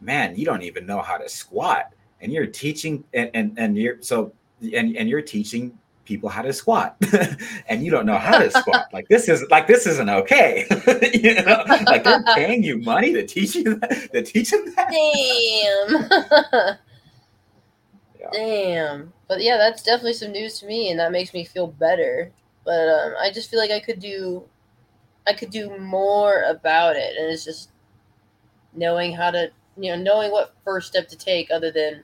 man, 0.00 0.36
you 0.36 0.44
don't 0.44 0.62
even 0.62 0.86
know 0.86 1.00
how 1.00 1.18
to 1.18 1.28
squat, 1.28 1.92
and 2.20 2.32
you're 2.32 2.46
teaching 2.46 3.04
and 3.14 3.30
and, 3.34 3.58
and 3.58 3.76
you're 3.76 4.00
so 4.00 4.32
and 4.60 4.96
and 4.96 5.08
you're 5.08 5.22
teaching 5.22 5.78
people 6.04 6.28
how 6.28 6.42
to 6.42 6.52
squat. 6.52 6.96
And 7.68 7.84
you 7.84 7.90
don't 7.90 8.04
know 8.04 8.18
how 8.18 8.38
to 8.38 8.50
squat. 8.50 8.88
Like 8.92 9.08
this 9.08 9.28
is 9.28 9.44
like 9.50 9.66
this 9.66 9.86
isn't 9.86 10.10
okay. 10.10 10.66
You 11.14 11.34
know? 11.42 11.64
Like 11.86 12.04
they're 12.04 12.22
paying 12.34 12.62
you 12.62 12.78
money 12.78 13.12
to 13.12 13.26
teach 13.26 13.54
you 13.54 13.76
that, 13.76 14.12
to 14.12 14.22
teach 14.22 14.50
them 14.50 14.74
that? 14.74 14.90
Damn. 14.90 16.76
damn 18.32 19.12
but 19.32 19.42
yeah, 19.42 19.56
that's 19.56 19.82
definitely 19.82 20.12
some 20.12 20.32
news 20.32 20.58
to 20.58 20.66
me, 20.66 20.90
and 20.90 21.00
that 21.00 21.10
makes 21.10 21.32
me 21.32 21.42
feel 21.42 21.66
better. 21.66 22.30
But 22.66 22.88
um, 22.88 23.14
I 23.18 23.30
just 23.32 23.50
feel 23.50 23.58
like 23.58 23.70
I 23.70 23.80
could 23.80 23.98
do, 23.98 24.44
I 25.26 25.34
could 25.34 25.50
do 25.50 25.78
more 25.78 26.42
about 26.42 26.96
it, 26.96 27.16
and 27.18 27.32
it's 27.32 27.44
just 27.44 27.70
knowing 28.74 29.12
how 29.14 29.30
to, 29.30 29.50
you 29.76 29.90
know, 29.90 30.02
knowing 30.02 30.30
what 30.30 30.54
first 30.64 30.88
step 30.88 31.08
to 31.08 31.16
take, 31.16 31.50
other 31.50 31.70
than, 31.70 32.02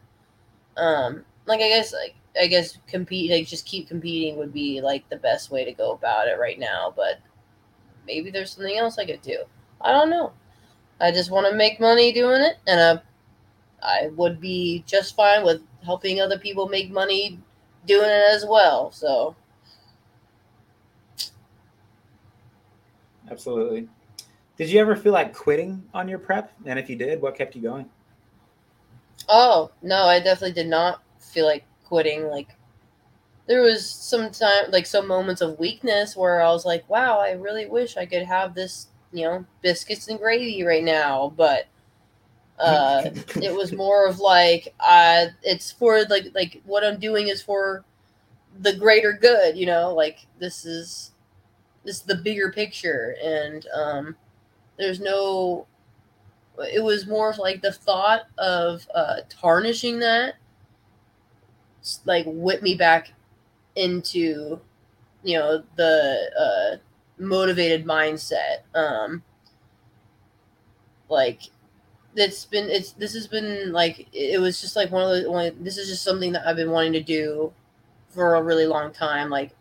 um, 0.76 1.24
like 1.46 1.60
I 1.60 1.68
guess 1.68 1.92
like 1.92 2.14
I 2.40 2.46
guess 2.48 2.78
compete, 2.86 3.30
like 3.30 3.46
just 3.46 3.66
keep 3.66 3.88
competing 3.88 4.36
would 4.38 4.52
be 4.52 4.80
like 4.80 5.08
the 5.08 5.16
best 5.16 5.50
way 5.50 5.64
to 5.64 5.72
go 5.72 5.92
about 5.92 6.28
it 6.28 6.38
right 6.38 6.58
now. 6.58 6.92
But 6.96 7.20
maybe 8.06 8.30
there's 8.30 8.52
something 8.52 8.78
else 8.78 8.98
I 8.98 9.06
could 9.06 9.22
do. 9.22 9.44
I 9.80 9.92
don't 9.92 10.10
know. 10.10 10.32
I 11.00 11.12
just 11.12 11.30
want 11.30 11.48
to 11.50 11.56
make 11.56 11.80
money 11.80 12.12
doing 12.12 12.42
it, 12.42 12.58
and 12.66 12.80
uh, 12.80 13.02
I 13.82 14.08
would 14.16 14.40
be 14.40 14.84
just 14.86 15.14
fine 15.14 15.44
with 15.44 15.62
helping 15.84 16.20
other 16.20 16.38
people 16.38 16.68
make 16.68 16.90
money 16.90 17.38
doing 17.86 18.08
it 18.08 18.34
as 18.34 18.44
well. 18.46 18.90
So 18.90 19.36
Absolutely. 23.30 23.88
Did 24.56 24.70
you 24.70 24.80
ever 24.80 24.96
feel 24.96 25.12
like 25.12 25.34
quitting 25.34 25.84
on 25.94 26.08
your 26.08 26.18
prep? 26.18 26.52
And 26.64 26.78
if 26.78 26.90
you 26.90 26.96
did, 26.96 27.20
what 27.22 27.36
kept 27.36 27.54
you 27.54 27.62
going? 27.62 27.88
Oh, 29.28 29.70
no, 29.82 30.04
I 30.04 30.18
definitely 30.20 30.52
did 30.54 30.68
not 30.68 31.02
feel 31.20 31.46
like 31.46 31.64
quitting. 31.84 32.28
Like 32.28 32.56
there 33.46 33.62
was 33.62 33.88
some 33.88 34.30
time 34.30 34.70
like 34.70 34.86
some 34.86 35.06
moments 35.06 35.40
of 35.40 35.58
weakness 35.58 36.16
where 36.16 36.40
I 36.42 36.48
was 36.50 36.64
like, 36.64 36.88
wow, 36.88 37.18
I 37.18 37.32
really 37.32 37.66
wish 37.66 37.96
I 37.96 38.06
could 38.06 38.24
have 38.24 38.54
this, 38.54 38.88
you 39.12 39.24
know, 39.24 39.44
biscuits 39.62 40.08
and 40.08 40.18
gravy 40.18 40.64
right 40.64 40.84
now, 40.84 41.32
but 41.36 41.66
uh, 42.60 43.10
it 43.42 43.54
was 43.54 43.72
more 43.72 44.06
of 44.06 44.18
like 44.18 44.74
uh, 44.80 45.26
it's 45.42 45.70
for 45.70 46.02
like 46.04 46.26
like 46.34 46.60
what 46.64 46.84
I'm 46.84 46.98
doing 46.98 47.28
is 47.28 47.42
for 47.42 47.84
the 48.60 48.76
greater 48.76 49.12
good, 49.12 49.56
you 49.56 49.66
know. 49.66 49.94
Like 49.94 50.26
this 50.38 50.64
is 50.64 51.12
this 51.84 51.96
is 51.96 52.02
the 52.02 52.16
bigger 52.16 52.52
picture, 52.52 53.16
and 53.22 53.66
um, 53.74 54.16
there's 54.78 55.00
no. 55.00 55.66
It 56.72 56.82
was 56.82 57.06
more 57.06 57.30
of 57.30 57.38
like 57.38 57.62
the 57.62 57.72
thought 57.72 58.22
of 58.38 58.86
uh, 58.94 59.18
tarnishing 59.28 60.00
that, 60.00 60.34
like 62.04 62.24
whip 62.26 62.62
me 62.62 62.74
back 62.74 63.12
into, 63.76 64.60
you 65.22 65.38
know, 65.38 65.62
the 65.76 66.30
uh, 66.38 66.76
motivated 67.22 67.86
mindset. 67.86 68.58
Um, 68.74 69.22
like 71.08 71.42
it's 72.16 72.44
been 72.44 72.68
it's 72.70 72.92
this 72.92 73.14
has 73.14 73.26
been 73.26 73.72
like 73.72 74.08
it 74.12 74.40
was 74.40 74.60
just 74.60 74.76
like 74.76 74.90
one 74.90 75.02
of 75.02 75.22
the 75.22 75.30
one 75.30 75.52
this 75.62 75.76
is 75.78 75.88
just 75.88 76.02
something 76.02 76.32
that 76.32 76.46
I've 76.46 76.56
been 76.56 76.70
wanting 76.70 76.92
to 76.94 77.02
do 77.02 77.52
for 78.08 78.34
a 78.34 78.42
really 78.42 78.66
long 78.66 78.92
time 78.92 79.30
like 79.30 79.54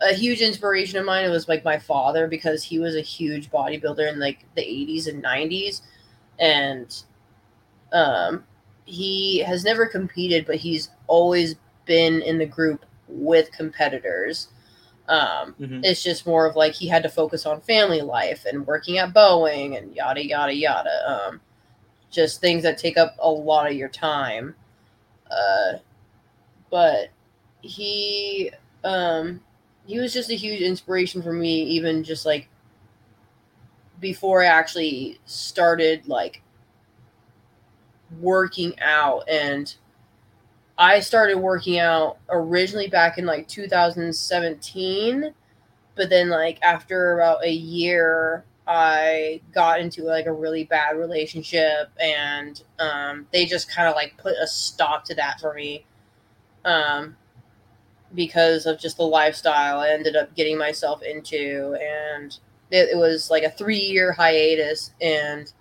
a 0.00 0.14
huge 0.14 0.40
inspiration 0.40 0.98
of 0.98 1.04
mine 1.04 1.28
was 1.30 1.48
like 1.48 1.64
my 1.64 1.78
father 1.78 2.26
because 2.26 2.62
he 2.64 2.78
was 2.78 2.96
a 2.96 3.00
huge 3.02 3.50
bodybuilder 3.50 4.10
in 4.12 4.18
like 4.18 4.44
the 4.54 4.62
80s 4.62 5.08
and 5.08 5.22
90s 5.22 5.82
and 6.38 7.02
um 7.92 8.44
he 8.86 9.38
has 9.38 9.64
never 9.64 9.86
competed 9.86 10.46
but 10.46 10.56
he's 10.56 10.90
always 11.06 11.56
been 11.84 12.22
in 12.22 12.38
the 12.38 12.46
group 12.46 12.86
with 13.08 13.52
competitors 13.52 14.48
um, 15.10 15.56
mm-hmm. 15.60 15.80
It's 15.82 16.04
just 16.04 16.24
more 16.24 16.46
of 16.46 16.54
like 16.54 16.72
he 16.72 16.86
had 16.86 17.02
to 17.02 17.08
focus 17.08 17.44
on 17.44 17.60
family 17.62 18.00
life 18.00 18.44
and 18.44 18.64
working 18.64 18.98
at 18.98 19.12
Boeing 19.12 19.76
and 19.76 19.94
yada 19.94 20.24
yada 20.24 20.54
yada. 20.54 20.90
Um, 21.10 21.40
just 22.12 22.40
things 22.40 22.62
that 22.62 22.78
take 22.78 22.96
up 22.96 23.16
a 23.18 23.28
lot 23.28 23.68
of 23.68 23.76
your 23.76 23.88
time. 23.88 24.54
Uh, 25.28 25.78
but 26.70 27.08
he 27.60 28.52
um, 28.84 29.40
he 29.84 29.98
was 29.98 30.12
just 30.12 30.30
a 30.30 30.34
huge 30.34 30.60
inspiration 30.60 31.22
for 31.22 31.32
me, 31.32 31.64
even 31.64 32.04
just 32.04 32.24
like 32.24 32.48
before 33.98 34.44
I 34.44 34.46
actually 34.46 35.18
started 35.26 36.06
like 36.06 36.40
working 38.20 38.78
out 38.80 39.28
and 39.28 39.74
I 40.80 41.00
started 41.00 41.36
working 41.36 41.78
out 41.78 42.16
originally 42.30 42.88
back 42.88 43.18
in 43.18 43.26
like 43.26 43.46
2017, 43.48 45.34
but 45.94 46.08
then 46.08 46.30
like 46.30 46.58
after 46.62 47.20
about 47.20 47.44
a 47.44 47.52
year, 47.52 48.46
I 48.66 49.42
got 49.52 49.80
into 49.80 50.04
like 50.04 50.24
a 50.24 50.32
really 50.32 50.64
bad 50.64 50.96
relationship, 50.96 51.90
and 52.00 52.62
um, 52.78 53.26
they 53.30 53.44
just 53.44 53.70
kind 53.70 53.88
of 53.88 53.94
like 53.94 54.16
put 54.16 54.32
a 54.42 54.46
stop 54.46 55.04
to 55.04 55.14
that 55.16 55.38
for 55.38 55.52
me. 55.52 55.84
Um, 56.64 57.14
because 58.14 58.64
of 58.64 58.80
just 58.80 58.96
the 58.96 59.02
lifestyle 59.04 59.80
I 59.80 59.90
ended 59.90 60.16
up 60.16 60.34
getting 60.34 60.56
myself 60.56 61.02
into, 61.02 61.76
and 61.78 62.38
it, 62.70 62.88
it 62.92 62.96
was 62.96 63.30
like 63.30 63.42
a 63.42 63.50
three 63.50 63.76
year 63.76 64.12
hiatus. 64.12 64.92
And 65.02 65.52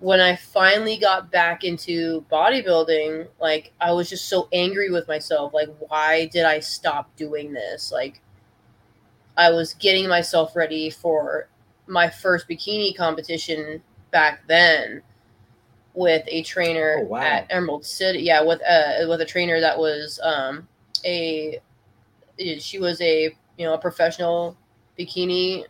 when 0.00 0.20
I 0.20 0.36
finally 0.36 0.96
got 0.96 1.30
back 1.32 1.64
into 1.64 2.24
bodybuilding, 2.30 3.28
like 3.40 3.72
I 3.80 3.92
was 3.92 4.08
just 4.08 4.28
so 4.28 4.48
angry 4.52 4.90
with 4.90 5.08
myself. 5.08 5.52
Like, 5.54 5.68
why 5.80 6.26
did 6.26 6.44
I 6.44 6.60
stop 6.60 7.14
doing 7.16 7.52
this? 7.52 7.90
Like, 7.92 8.20
I 9.36 9.50
was 9.50 9.74
getting 9.74 10.08
myself 10.08 10.56
ready 10.56 10.90
for 10.90 11.48
my 11.86 12.08
first 12.08 12.48
bikini 12.48 12.96
competition 12.96 13.82
back 14.10 14.46
then 14.46 15.02
with 15.94 16.24
a 16.28 16.42
trainer 16.42 16.98
Oh, 17.00 17.04
wow. 17.04 17.22
at 17.22 17.46
Emerald 17.50 17.84
City. 17.84 18.20
Yeah, 18.20 18.42
with 18.42 18.60
a 18.62 19.06
with 19.08 19.20
a 19.20 19.26
trainer 19.26 19.60
that 19.60 19.78
was 19.78 20.20
um 20.22 20.68
a 21.04 21.60
she 22.58 22.78
was 22.78 23.00
a 23.00 23.24
you 23.58 23.66
know 23.66 23.74
a 23.74 23.78
professional 23.78 24.56
bikini 24.98 25.64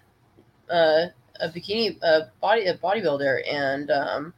uh 0.70 1.06
a 1.40 1.48
bikini 1.48 1.98
a 2.02 2.30
body 2.40 2.66
a 2.66 2.76
bodybuilder 2.76 3.40
and 3.52 3.90
um 3.90 4.34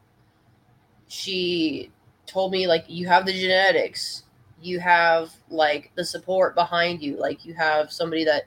she 1.09 1.91
told 2.31 2.53
me 2.53 2.67
like 2.67 2.85
you 2.87 3.07
have 3.09 3.27
the 3.27 3.33
genetics. 3.33 4.23
You 4.63 4.79
have 4.79 5.33
like 5.49 5.91
the 5.97 6.05
support 6.05 6.55
behind 6.55 7.03
you. 7.03 7.17
Like 7.17 7.45
you 7.45 7.55
have 7.55 7.93
somebody 7.93 8.25
that 8.25 8.45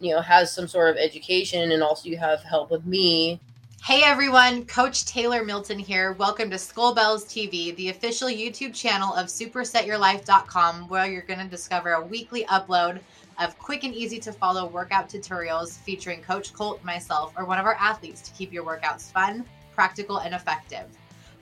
you 0.00 0.12
know 0.12 0.20
has 0.20 0.52
some 0.52 0.66
sort 0.66 0.90
of 0.90 0.96
education 0.96 1.72
and 1.72 1.82
also 1.82 2.08
you 2.08 2.16
have 2.16 2.42
help 2.42 2.70
with 2.70 2.84
me. 2.84 3.40
Hey 3.82 4.02
everyone, 4.02 4.66
Coach 4.66 5.06
Taylor 5.06 5.44
Milton 5.44 5.78
here. 5.78 6.12
Welcome 6.12 6.50
to 6.50 6.58
Skull 6.58 6.94
Bells 6.94 7.24
TV, 7.24 7.74
the 7.76 7.88
official 7.88 8.28
YouTube 8.28 8.74
channel 8.74 9.14
of 9.14 9.28
supersetyourlife.com, 9.28 10.88
where 10.88 11.06
you're 11.06 11.22
going 11.22 11.38
to 11.38 11.46
discover 11.46 11.92
a 11.92 12.04
weekly 12.04 12.44
upload 12.44 13.00
of 13.40 13.58
quick 13.58 13.84
and 13.84 13.94
easy 13.94 14.18
to 14.20 14.32
follow 14.32 14.66
workout 14.66 15.08
tutorials 15.08 15.78
featuring 15.78 16.22
Coach 16.22 16.52
Colt, 16.52 16.84
myself, 16.84 17.32
or 17.36 17.46
one 17.46 17.58
of 17.58 17.64
our 17.64 17.74
athletes 17.74 18.20
to 18.20 18.30
keep 18.32 18.52
your 18.52 18.64
workouts 18.64 19.10
fun, 19.10 19.44
practical, 19.74 20.18
and 20.18 20.34
effective. 20.34 20.86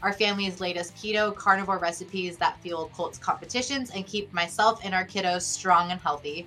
Our 0.00 0.12
family's 0.12 0.60
latest 0.60 0.94
keto 0.96 1.34
carnivore 1.34 1.78
recipes 1.78 2.36
that 2.36 2.60
fuel 2.62 2.88
Colt's 2.94 3.18
competitions 3.18 3.90
and 3.90 4.06
keep 4.06 4.32
myself 4.32 4.80
and 4.84 4.94
our 4.94 5.04
kiddos 5.04 5.42
strong 5.42 5.90
and 5.90 6.00
healthy. 6.00 6.46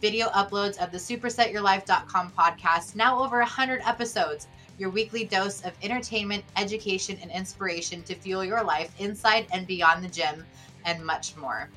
Video 0.00 0.28
uploads 0.30 0.78
of 0.78 0.90
the 0.90 0.98
supersetyourlife.com 0.98 2.32
podcast, 2.36 2.96
now 2.96 3.22
over 3.22 3.38
100 3.38 3.80
episodes 3.84 4.48
your 4.78 4.90
weekly 4.90 5.24
dose 5.24 5.64
of 5.64 5.72
entertainment, 5.82 6.44
education, 6.56 7.18
and 7.22 7.30
inspiration 7.30 8.02
to 8.04 8.14
fuel 8.14 8.44
your 8.44 8.62
life 8.62 8.92
inside 9.00 9.46
and 9.52 9.66
beyond 9.66 10.04
the 10.04 10.08
gym, 10.08 10.44
and 10.84 11.04
much 11.04 11.36
more. 11.36 11.68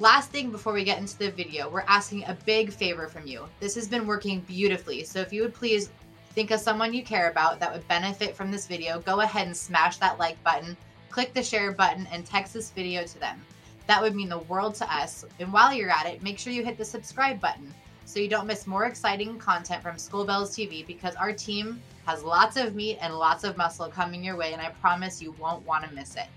Last 0.00 0.30
thing 0.30 0.50
before 0.50 0.72
we 0.72 0.82
get 0.82 0.98
into 0.98 1.18
the 1.18 1.30
video, 1.30 1.68
we're 1.68 1.84
asking 1.86 2.24
a 2.24 2.38
big 2.46 2.72
favor 2.72 3.06
from 3.06 3.26
you. 3.26 3.44
This 3.60 3.74
has 3.74 3.86
been 3.86 4.06
working 4.06 4.40
beautifully, 4.40 5.04
so 5.04 5.20
if 5.20 5.30
you 5.30 5.42
would 5.42 5.52
please 5.52 5.90
think 6.30 6.50
of 6.50 6.58
someone 6.58 6.94
you 6.94 7.04
care 7.04 7.28
about 7.28 7.60
that 7.60 7.70
would 7.70 7.86
benefit 7.86 8.34
from 8.34 8.50
this 8.50 8.66
video, 8.66 9.00
go 9.00 9.20
ahead 9.20 9.46
and 9.46 9.54
smash 9.54 9.98
that 9.98 10.18
like 10.18 10.42
button, 10.42 10.74
click 11.10 11.34
the 11.34 11.42
share 11.42 11.72
button, 11.72 12.08
and 12.10 12.24
text 12.24 12.54
this 12.54 12.70
video 12.70 13.04
to 13.04 13.20
them. 13.20 13.44
That 13.88 14.00
would 14.00 14.14
mean 14.14 14.30
the 14.30 14.38
world 14.38 14.74
to 14.76 14.90
us. 14.90 15.26
And 15.38 15.52
while 15.52 15.74
you're 15.74 15.90
at 15.90 16.06
it, 16.06 16.22
make 16.22 16.38
sure 16.38 16.54
you 16.54 16.64
hit 16.64 16.78
the 16.78 16.84
subscribe 16.84 17.38
button 17.38 17.74
so 18.06 18.20
you 18.20 18.28
don't 18.28 18.46
miss 18.46 18.66
more 18.66 18.86
exciting 18.86 19.36
content 19.36 19.82
from 19.82 19.98
School 19.98 20.24
Bells 20.24 20.56
TV 20.56 20.86
because 20.86 21.14
our 21.16 21.34
team 21.34 21.78
has 22.06 22.24
lots 22.24 22.56
of 22.56 22.74
meat 22.74 22.96
and 23.02 23.18
lots 23.18 23.44
of 23.44 23.58
muscle 23.58 23.88
coming 23.88 24.24
your 24.24 24.36
way, 24.36 24.54
and 24.54 24.62
I 24.62 24.70
promise 24.80 25.20
you 25.20 25.32
won't 25.32 25.66
want 25.66 25.84
to 25.84 25.94
miss 25.94 26.16
it. 26.16 26.28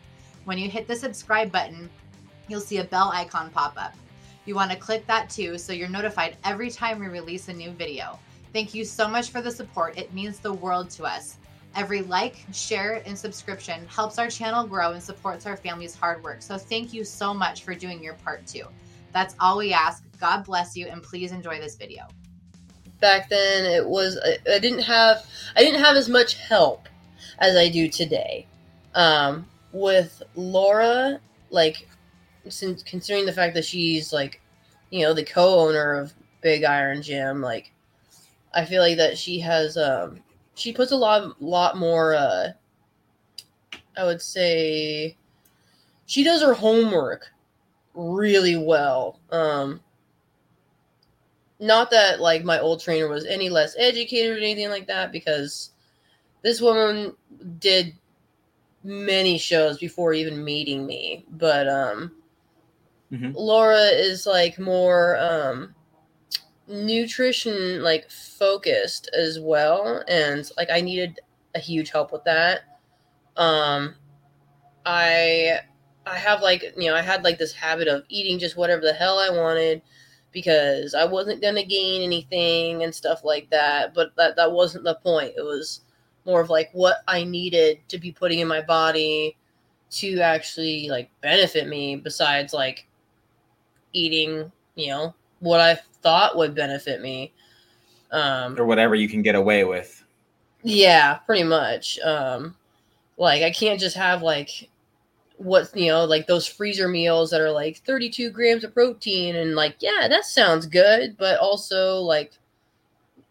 When 0.43 0.57
you 0.57 0.69
hit 0.69 0.85
the 0.85 0.95
subscribe 0.97 1.49
button, 1.49 1.89
you'll 2.53 2.61
see 2.61 2.77
a 2.77 2.83
bell 2.83 3.09
icon 3.11 3.49
pop 3.49 3.73
up. 3.77 3.95
You 4.45 4.53
want 4.53 4.69
to 4.69 4.77
click 4.77 5.07
that 5.07 5.29
too 5.29 5.57
so 5.57 5.73
you're 5.73 5.89
notified 5.89 6.37
every 6.43 6.69
time 6.69 6.99
we 6.99 7.07
release 7.07 7.47
a 7.47 7.53
new 7.53 7.71
video. 7.71 8.19
Thank 8.53 8.75
you 8.75 8.85
so 8.85 9.07
much 9.07 9.31
for 9.31 9.41
the 9.41 9.49
support. 9.49 9.97
It 9.97 10.13
means 10.13 10.37
the 10.37 10.53
world 10.53 10.91
to 10.91 11.03
us. 11.03 11.37
Every 11.75 12.03
like, 12.03 12.35
share, 12.53 13.01
and 13.07 13.17
subscription 13.17 13.87
helps 13.87 14.19
our 14.19 14.29
channel 14.29 14.67
grow 14.67 14.91
and 14.91 15.01
supports 15.01 15.47
our 15.47 15.57
family's 15.57 15.95
hard 15.95 16.23
work. 16.23 16.43
So 16.43 16.59
thank 16.59 16.93
you 16.93 17.03
so 17.03 17.33
much 17.33 17.63
for 17.63 17.73
doing 17.73 18.03
your 18.03 18.13
part 18.13 18.45
too. 18.45 18.65
That's 19.11 19.35
all 19.39 19.57
we 19.57 19.73
ask. 19.73 20.03
God 20.19 20.43
bless 20.45 20.77
you, 20.77 20.85
and 20.87 21.01
please 21.01 21.31
enjoy 21.31 21.59
this 21.59 21.75
video. 21.75 22.03
back 23.03 23.27
then 23.27 23.65
it 23.65 23.85
was 23.85 24.17
I, 24.23 24.37
I 24.55 24.59
didn't 24.59 24.83
have 24.83 25.25
I 25.55 25.61
didn't 25.61 25.81
have 25.81 25.97
as 25.97 26.07
much 26.09 26.35
help 26.35 26.87
as 27.39 27.55
I 27.55 27.69
do 27.69 27.89
today. 27.89 28.47
Um, 28.95 29.45
with 29.71 30.21
Laura, 30.35 31.19
like 31.49 31.87
since 32.49 32.83
considering 32.83 33.25
the 33.25 33.33
fact 33.33 33.53
that 33.55 33.65
she's 33.65 34.13
like, 34.13 34.41
you 34.89 35.03
know, 35.03 35.13
the 35.13 35.23
co-owner 35.23 35.93
of 35.93 36.13
Big 36.41 36.63
Iron 36.63 37.01
Gym, 37.01 37.41
like 37.41 37.71
I 38.53 38.65
feel 38.65 38.81
like 38.81 38.97
that 38.97 39.17
she 39.17 39.39
has 39.39 39.77
um 39.77 40.21
she 40.55 40.73
puts 40.73 40.91
a 40.91 40.97
lot 40.97 41.41
lot 41.41 41.77
more 41.77 42.15
uh 42.15 42.49
I 43.97 44.05
would 44.05 44.21
say 44.21 45.17
she 46.05 46.23
does 46.23 46.41
her 46.41 46.53
homework 46.53 47.31
really 47.93 48.57
well. 48.57 49.19
Um 49.31 49.81
not 51.59 51.89
that 51.91 52.19
like 52.19 52.43
my 52.43 52.59
old 52.59 52.81
trainer 52.81 53.07
was 53.07 53.25
any 53.25 53.49
less 53.49 53.75
educated 53.77 54.35
or 54.35 54.37
anything 54.37 54.69
like 54.69 54.87
that 54.87 55.11
because 55.11 55.71
this 56.41 56.59
woman 56.59 57.15
did 57.59 57.93
many 58.83 59.37
shows 59.37 59.77
before 59.77 60.13
even 60.13 60.43
meeting 60.43 60.85
me 60.85 61.25
but 61.31 61.69
um 61.69 62.11
Mhm. 63.13 63.33
laura 63.35 63.83
is 63.83 64.25
like 64.25 64.57
more 64.59 65.17
um 65.19 65.75
nutrition 66.67 67.83
like 67.83 68.09
focused 68.09 69.09
as 69.13 69.39
well 69.39 70.03
and 70.07 70.49
like 70.57 70.69
i 70.71 70.81
needed 70.81 71.19
a 71.55 71.59
huge 71.59 71.91
help 71.91 72.11
with 72.11 72.23
that 72.23 72.61
um 73.37 73.93
i 74.85 75.59
i 76.05 76.17
have 76.17 76.41
like 76.41 76.73
you 76.77 76.89
know 76.89 76.95
i 76.95 77.01
had 77.01 77.23
like 77.23 77.37
this 77.37 77.53
habit 77.53 77.87
of 77.87 78.03
eating 78.09 78.39
just 78.39 78.57
whatever 78.57 78.81
the 78.81 78.93
hell 78.93 79.19
i 79.19 79.29
wanted 79.29 79.81
because 80.33 80.95
I 80.95 81.05
wasn't 81.05 81.41
gonna 81.41 81.63
gain 81.63 82.01
anything 82.01 82.83
and 82.83 82.93
stuff 82.93 83.23
like 83.23 83.49
that. 83.51 83.93
But 83.93 84.15
that 84.17 84.35
that 84.35 84.51
wasn't 84.51 84.83
the 84.83 84.95
point. 84.95 85.33
It 85.37 85.43
was 85.43 85.81
more 86.25 86.41
of 86.41 86.49
like 86.49 86.69
what 86.73 86.97
I 87.07 87.23
needed 87.23 87.79
to 87.89 87.97
be 87.99 88.11
putting 88.11 88.39
in 88.39 88.47
my 88.47 88.61
body 88.61 89.37
to 89.91 90.19
actually 90.19 90.89
like 90.89 91.09
benefit 91.21 91.67
me. 91.67 91.95
Besides 91.95 92.53
like 92.53 92.87
eating, 93.93 94.51
you 94.75 94.87
know, 94.87 95.13
what 95.39 95.59
I 95.59 95.75
thought 96.01 96.37
would 96.37 96.55
benefit 96.55 97.01
me. 97.01 97.31
Um, 98.11 98.59
or 98.59 98.65
whatever 98.65 98.93
you 98.95 99.09
can 99.09 99.21
get 99.21 99.35
away 99.35 99.63
with. 99.63 100.03
yeah, 100.63 101.15
pretty 101.15 101.43
much. 101.43 101.99
Um, 101.99 102.55
like 103.17 103.43
I 103.43 103.51
can't 103.51 103.79
just 103.79 103.95
have 103.95 104.21
like 104.21 104.69
what's 105.37 105.75
you 105.75 105.87
know, 105.87 106.05
like 106.05 106.27
those 106.27 106.47
freezer 106.47 106.87
meals 106.87 107.31
that 107.31 107.41
are 107.41 107.51
like 107.51 107.77
32 107.85 108.29
grams 108.31 108.63
of 108.63 108.73
protein 108.73 109.35
and 109.35 109.55
like, 109.55 109.75
yeah, 109.79 110.07
that 110.09 110.25
sounds 110.25 110.65
good, 110.65 111.17
but 111.17 111.39
also 111.39 111.97
like 111.97 112.33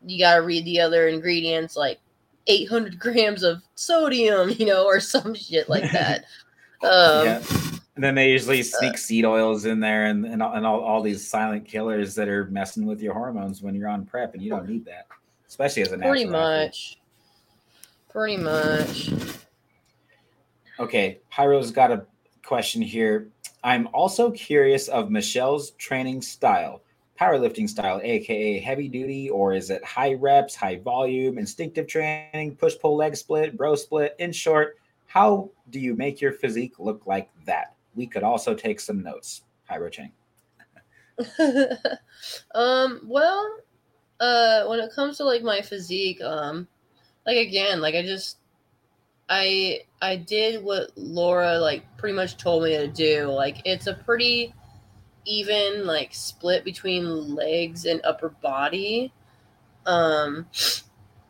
you 0.04 0.18
gotta 0.18 0.42
read 0.42 0.64
the 0.64 0.80
other 0.80 1.08
ingredients, 1.08 1.76
like 1.76 2.00
800 2.46 2.98
grams 2.98 3.42
of 3.42 3.62
sodium, 3.74 4.50
you 4.50 4.66
know, 4.66 4.84
or 4.84 5.00
some 5.00 5.34
shit 5.34 5.68
like 5.68 5.90
that. 5.92 6.24
Um, 6.84 7.26
yeah. 7.26 7.42
And 7.94 8.02
then 8.02 8.14
they 8.14 8.30
usually 8.30 8.60
uh, 8.60 8.64
sneak 8.64 8.96
seed 8.96 9.24
oils 9.24 9.66
in 9.66 9.80
there 9.80 10.06
and, 10.06 10.24
and, 10.24 10.42
all, 10.42 10.54
and 10.54 10.66
all, 10.66 10.80
all 10.80 11.02
these 11.02 11.26
silent 11.26 11.66
killers 11.66 12.14
that 12.14 12.28
are 12.28 12.46
messing 12.46 12.86
with 12.86 13.02
your 13.02 13.12
hormones 13.12 13.62
when 13.62 13.74
you're 13.74 13.88
on 13.88 14.06
prep, 14.06 14.34
and 14.34 14.42
you 14.42 14.50
don't 14.50 14.68
need 14.68 14.84
that, 14.86 15.06
especially 15.46 15.82
as 15.82 15.92
a 15.92 15.98
pretty 15.98 16.24
athlete. 16.24 16.30
much. 16.30 16.98
Pretty 18.08 18.36
much. 18.36 19.10
Okay, 20.78 21.18
Jairo's 21.30 21.70
got 21.70 21.92
a 21.92 22.06
question 22.42 22.80
here. 22.80 23.28
I'm 23.62 23.88
also 23.92 24.30
curious 24.30 24.88
of 24.88 25.10
Michelle's 25.10 25.72
training 25.72 26.22
style, 26.22 26.82
powerlifting 27.20 27.68
style, 27.68 28.00
aka 28.02 28.58
heavy 28.58 28.88
duty, 28.88 29.30
or 29.30 29.52
is 29.52 29.70
it 29.70 29.84
high 29.84 30.14
reps, 30.14 30.54
high 30.54 30.76
volume, 30.78 31.38
instinctive 31.38 31.86
training, 31.86 32.56
push 32.56 32.74
pull 32.80 32.96
leg 32.96 33.16
split, 33.16 33.56
bro 33.56 33.74
split? 33.74 34.16
In 34.18 34.32
short, 34.32 34.78
how 35.06 35.50
do 35.70 35.78
you 35.78 35.94
make 35.94 36.20
your 36.20 36.32
physique 36.32 36.78
look 36.78 37.06
like 37.06 37.30
that? 37.44 37.74
We 37.94 38.06
could 38.06 38.22
also 38.22 38.54
take 38.54 38.80
some 38.80 39.02
notes. 39.02 39.42
Jairo 39.70 39.90
Chang. 39.90 40.12
um, 42.54 43.00
well, 43.06 43.56
uh, 44.20 44.64
when 44.66 44.80
it 44.80 44.92
comes 44.94 45.18
to 45.18 45.24
like 45.24 45.42
my 45.42 45.60
physique, 45.60 46.20
um, 46.22 46.66
like 47.26 47.36
again, 47.36 47.80
like 47.80 47.94
I 47.94 48.02
just, 48.02 48.38
I, 49.28 49.80
I 50.00 50.16
did 50.16 50.62
what 50.62 50.90
Laura 50.96 51.58
like 51.58 51.84
pretty 51.96 52.14
much 52.14 52.36
told 52.36 52.64
me 52.64 52.76
to 52.76 52.88
do. 52.88 53.26
Like 53.26 53.62
it's 53.64 53.86
a 53.86 53.94
pretty 53.94 54.54
even 55.24 55.86
like 55.86 56.14
split 56.14 56.64
between 56.64 57.34
legs 57.34 57.84
and 57.84 58.00
upper 58.04 58.30
body. 58.30 59.12
Um, 59.86 60.46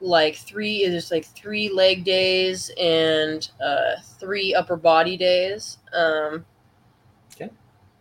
like 0.00 0.34
three 0.36 0.86
there's 0.88 1.12
like 1.12 1.24
three 1.24 1.68
leg 1.72 2.02
days 2.02 2.72
and 2.78 3.48
uh 3.64 3.94
three 4.18 4.52
upper 4.54 4.76
body 4.76 5.16
days 5.16 5.78
um. 5.94 6.44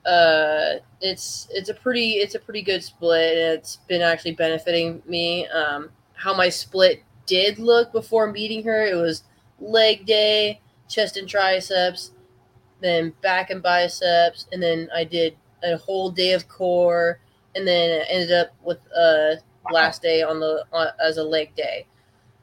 Uh 0.06 0.76
it's 1.00 1.48
it's 1.52 1.70
a 1.70 1.74
pretty 1.74 2.14
it's 2.14 2.36
a 2.36 2.40
pretty 2.40 2.62
good 2.62 2.84
split 2.84 3.38
it's 3.38 3.78
been 3.88 4.02
actually 4.02 4.34
benefiting 4.34 5.02
me 5.08 5.48
um 5.48 5.90
how 6.16 6.34
my 6.34 6.50
split 6.50 7.04
did 7.28 7.60
look 7.60 7.92
before 7.92 8.32
meeting 8.32 8.64
her 8.64 8.86
it 8.86 8.96
was 8.96 9.24
leg 9.60 10.06
day 10.06 10.60
chest 10.90 11.18
and 11.18 11.30
triceps 11.30 12.12
then 12.82 13.14
back 13.22 13.52
and 13.52 13.62
biceps 13.62 14.48
and 14.52 14.62
then 14.62 14.90
i 14.96 15.04
did 15.04 15.36
a 15.64 15.78
whole 15.78 16.10
day 16.10 16.34
of 16.34 16.48
core 16.48 17.20
and 17.56 17.68
then 17.68 18.04
ended 18.10 18.32
up 18.32 18.52
with 18.64 18.80
uh 18.98 19.36
last 19.72 20.02
day 20.02 20.22
on 20.24 20.40
the 20.40 20.66
on, 20.72 20.88
as 21.04 21.18
a 21.18 21.24
leg 21.24 21.56
day. 21.56 21.86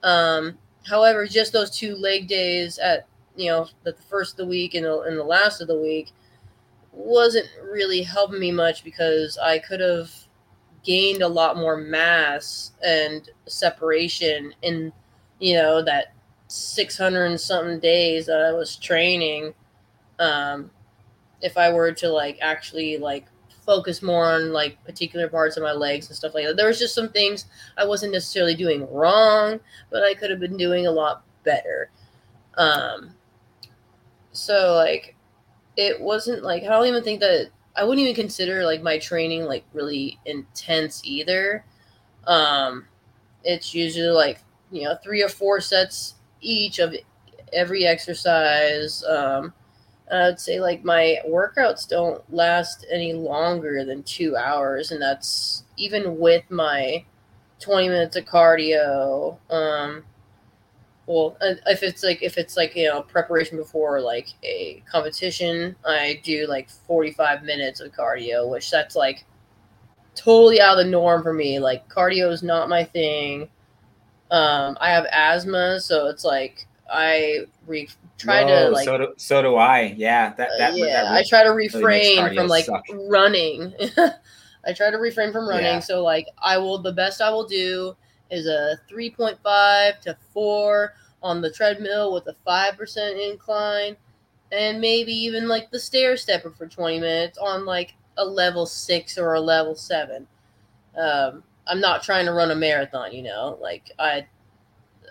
Um, 0.03 0.59
however, 0.87 1.27
just 1.27 1.53
those 1.53 1.71
two 1.71 1.97
leg 1.97 2.29
days 2.29 2.79
at 2.79 3.07
you 3.37 3.51
know 3.51 3.69
the 3.85 3.95
first 4.09 4.35
of 4.35 4.37
the 4.39 4.47
week 4.47 4.75
and 4.75 4.85
the, 4.85 5.01
and 5.01 5.19
the 5.19 5.25
last 5.25 5.61
of 5.61 5.69
the 5.69 5.79
week 5.79 6.13
wasn't 6.99 7.49
really 7.63 8.03
helping 8.03 8.41
me 8.41 8.51
much 8.51 8.83
because 8.83 9.39
I 9.39 9.61
could 9.61 9.81
have 9.81 10.11
gained 10.83 11.23
a 11.23 11.29
lot 11.29 11.57
more 11.57 11.77
mass 11.77 12.73
and 12.85 13.29
separation 13.47 14.53
in 14.63 14.93
you 15.39 15.55
know 15.55 15.83
that 15.83 16.15
600 16.49 17.27
and 17.27 17.41
something 17.41 17.79
days 17.79 18.27
that 18.27 18.41
I 18.41 18.53
was 18.53 18.77
training 18.77 19.55
um 20.19 20.71
if 21.41 21.57
I 21.57 21.71
were 21.73 21.93
to 21.93 22.09
like 22.09 22.39
actually 22.41 22.99
like 22.99 23.27
focus 23.65 24.03
more 24.03 24.25
on 24.25 24.53
like 24.53 24.83
particular 24.85 25.29
parts 25.29 25.57
of 25.57 25.63
my 25.63 25.73
legs 25.73 26.09
and 26.09 26.17
stuff 26.17 26.35
like 26.35 26.47
that. 26.47 26.57
There 26.57 26.69
was 26.69 26.79
just 26.79 26.95
some 26.95 27.11
things 27.11 27.45
I 27.77 27.85
wasn't 27.85 28.13
necessarily 28.13 28.55
doing 28.55 28.91
wrong, 28.91 29.61
but 29.91 30.03
I 30.03 30.15
could 30.15 30.31
have 30.31 30.41
been 30.41 30.57
doing 30.57 30.87
a 30.87 30.91
lot 30.91 31.23
better. 31.45 31.91
Um 32.57 33.15
so 34.33 34.75
like 34.75 35.15
it 35.79 36.01
wasn't 36.01 36.43
like 36.43 36.65
I 36.65 36.71
don't 36.71 36.87
even 36.87 37.05
think 37.05 37.21
that 37.21 37.51
I 37.77 37.85
wouldn't 37.85 38.05
even 38.05 38.21
consider 38.21 38.65
like 38.65 38.83
my 38.83 38.99
training 38.99 39.45
like 39.45 39.65
really 39.73 40.19
intense 40.27 41.01
either. 41.05 41.65
Um 42.27 42.87
it's 43.45 43.73
usually 43.73 44.09
like, 44.09 44.41
you 44.73 44.83
know, 44.83 44.97
3 45.03 45.23
or 45.23 45.29
4 45.29 45.61
sets 45.61 46.17
each 46.41 46.81
of 46.81 46.95
every 47.53 47.87
exercise. 47.87 49.05
Um 49.05 49.55
I'd 50.11 50.41
say 50.41 50.59
like 50.59 50.85
my 50.85 51.19
workouts 51.29 51.89
don't 51.89 52.23
last 52.35 52.85
any 52.91 53.13
longer 53.13 53.85
than 53.85 54.03
two 54.03 54.37
hours, 54.37 54.91
and 54.91 55.01
that's 55.01 55.65
even 55.77 56.19
with 56.19 56.51
my 56.51 57.05
20 57.61 57.89
minutes 57.89 58.17
of 58.17 58.25
cardio. 58.25 59.37
Um, 59.51 60.05
well, 61.09 61.39
if 61.41 61.83
it's 61.83 62.05
like 62.05 62.23
if 62.23 62.37
it's 62.37 62.55
like 62.55 62.77
you 62.77 62.87
know 62.87 63.01
preparation 63.01 63.57
before 63.57 63.99
like 63.99 64.29
a 64.43 64.83
competition, 64.91 65.75
I 65.87 66.21
do 66.23 66.47
like 66.47 66.69
45 66.69 67.45
minutes 67.45 67.81
of 67.81 67.93
cardio, 67.93 68.51
which 68.51 68.71
that's 68.71 68.95
like 68.95 69.25
totally 70.15 70.61
out 70.61 70.79
of 70.79 70.85
the 70.85 70.91
norm 70.91 71.23
for 71.23 71.33
me. 71.33 71.61
Like 71.61 71.89
cardio 71.89 72.31
is 72.31 72.43
not 72.43 72.69
my 72.69 72.85
thing. 72.85 73.49
Um, 74.31 74.77
I 74.83 74.91
have 74.91 75.07
asthma, 75.11 75.81
so 75.81 76.09
it's 76.09 76.25
like 76.25 76.67
I 76.93 77.47
re- 77.67 77.89
try 78.19 78.45
Whoa, 78.45 78.67
to 78.67 78.69
like 78.69 78.85
so 78.85 78.99
do, 78.99 79.15
so 79.17 79.41
do 79.41 79.57
I. 79.57 79.95
Yeah, 79.97 80.35
that 80.35 80.51
that, 80.59 80.73
uh, 80.75 80.77
yeah, 80.77 81.05
that 81.05 81.13
I 81.13 81.25
try 81.27 81.43
to 81.43 81.53
refrain 81.53 82.19
cardio 82.19 82.35
from 82.35 82.49
like 82.49 82.67
suck. 82.67 82.85
running. 83.09 83.73
I 84.67 84.75
try 84.75 84.91
to 84.91 84.99
refrain 84.99 85.33
from 85.33 85.49
running. 85.49 85.65
Yeah. 85.65 85.79
So 85.79 86.05
like 86.05 86.27
I 86.37 86.59
will 86.59 86.83
the 86.83 86.93
best 86.93 87.23
I 87.23 87.31
will 87.31 87.47
do 87.47 87.97
is 88.31 88.47
a 88.47 88.79
3.5 88.91 90.01
to 90.01 90.17
4 90.33 90.95
on 91.23 91.41
the 91.41 91.51
treadmill 91.51 92.13
with 92.13 92.27
a 92.29 92.37
5% 92.47 93.31
incline 93.33 93.97
and 94.53 94.81
maybe 94.81 95.13
even 95.13 95.49
like 95.49 95.71
the 95.71 95.81
stair 95.81 96.17
stepper 96.17 96.51
for 96.51 96.67
20 96.67 97.01
minutes 97.01 97.39
on 97.39 97.65
like 97.65 97.95
a 98.17 98.25
level 98.25 98.67
6 98.67 99.19
or 99.19 99.35
a 99.35 99.41
level 99.41 99.75
7. 99.75 100.27
Um 100.97 101.43
I'm 101.69 101.81
not 101.81 102.03
trying 102.03 102.25
to 102.25 102.33
run 102.33 102.51
a 102.51 102.57
marathon, 102.57 103.13
you 103.13 103.23
know. 103.23 103.59
Like 103.61 103.91
I 103.99 104.27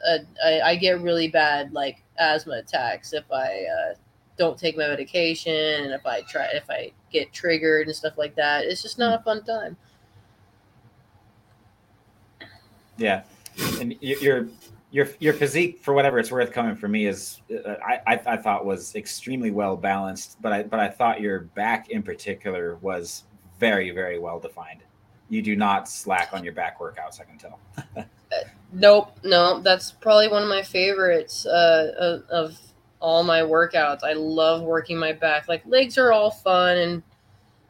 uh, 0.08 0.18
I, 0.44 0.62
I 0.62 0.76
get 0.76 1.02
really 1.02 1.28
bad 1.28 1.74
like 1.74 2.04
asthma 2.18 2.60
attacks 2.60 3.14
if 3.14 3.24
I 3.32 3.66
uh, 3.66 3.94
don't 4.38 4.58
take 4.58 4.78
my 4.78 4.88
medication 4.88 5.54
and 5.54 5.94
if 5.94 6.06
I 6.06 6.22
try 6.22 6.48
if 6.54 6.70
I 6.70 6.92
get 7.12 7.34
triggered 7.34 7.88
and 7.88 7.96
stuff 7.96 8.18
like 8.18 8.36
that. 8.36 8.66
It's 8.66 8.82
just 8.82 9.00
not 9.00 9.20
a 9.20 9.24
fun 9.24 9.44
time. 9.44 9.78
Yeah, 12.98 13.24
and 13.80 13.96
your 14.02 14.48
your 14.92 15.10
your 15.20 15.34
physique, 15.34 15.80
for 15.82 15.94
whatever 15.94 16.20
it's 16.20 16.32
worth, 16.32 16.52
coming 16.52 16.76
for 16.76 16.88
me 16.88 17.06
is 17.06 17.42
uh, 17.66 17.76
I, 17.86 18.20
I 18.26 18.38
thought 18.38 18.66
was 18.66 18.96
extremely 18.96 19.52
well 19.52 19.78
balanced, 19.78 20.42
but 20.42 20.52
I 20.52 20.64
but 20.64 20.80
I 20.80 20.90
thought 20.90 21.22
your 21.22 21.42
back 21.42 21.90
in 21.90 22.04
particular 22.04 22.78
was 22.78 23.24
very 23.60 23.92
very 23.92 24.20
well 24.20 24.40
defined. 24.40 24.82
You 25.30 25.42
do 25.42 25.56
not 25.56 25.90
slack 25.90 26.30
on 26.34 26.44
your 26.44 26.54
back 26.54 26.80
workouts. 26.80 27.20
I 27.20 27.26
can 27.26 27.38
tell. 27.38 27.60
Nope, 28.74 29.18
no, 29.24 29.62
that's 29.62 29.92
probably 29.92 30.28
one 30.28 30.44
of 30.44 30.50
my 30.50 30.62
favorites 30.62 31.46
uh, 31.46 31.94
of, 31.98 32.24
of 32.30 32.60
all 33.00 33.24
my 33.24 33.40
workouts. 33.42 34.04
I 34.04 34.14
love 34.14 34.62
working 34.62 34.98
my 34.98 35.14
back. 35.14 35.48
Like 35.48 35.66
legs 35.66 35.98
are 35.98 36.12
all 36.12 36.32
fun 36.32 36.78
and 36.78 37.04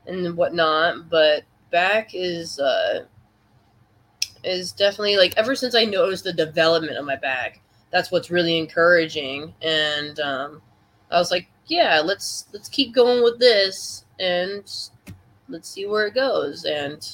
and 0.08 0.36
whatnot, 0.36 1.10
but 1.10 1.44
back 1.70 2.12
is 2.14 2.60
uh, 2.60 3.06
is 4.44 4.72
definitely 4.72 5.18
like 5.18 5.34
ever 5.38 5.56
since 5.56 5.76
I 5.76 5.86
noticed 5.86 6.24
the 6.24 6.34
development 6.34 6.98
of 6.98 7.06
my 7.06 7.16
back, 7.16 7.62
that's 7.92 8.12
what's 8.12 8.30
really 8.32 8.58
encouraging. 8.58 9.54
And 9.62 10.20
um, 10.20 10.62
I 11.12 11.18
was 11.18 11.32
like, 11.32 11.48
yeah, 11.68 12.02
let's 12.04 12.48
let's 12.54 12.70
keep 12.70 12.94
going 12.94 13.24
with 13.24 13.40
this 13.40 14.06
and 14.20 14.64
let's 15.50 15.70
see 15.70 15.86
where 15.86 16.08
it 16.08 16.16
goes. 16.16 16.66
And 16.66 17.08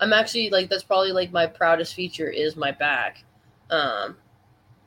I'm 0.00 0.12
actually 0.12 0.50
like 0.50 0.68
that's 0.68 0.84
probably 0.84 1.12
like 1.12 1.32
my 1.32 1.46
proudest 1.46 1.94
feature 1.94 2.28
is 2.28 2.56
my 2.56 2.72
back. 2.72 3.24
Um 3.70 4.16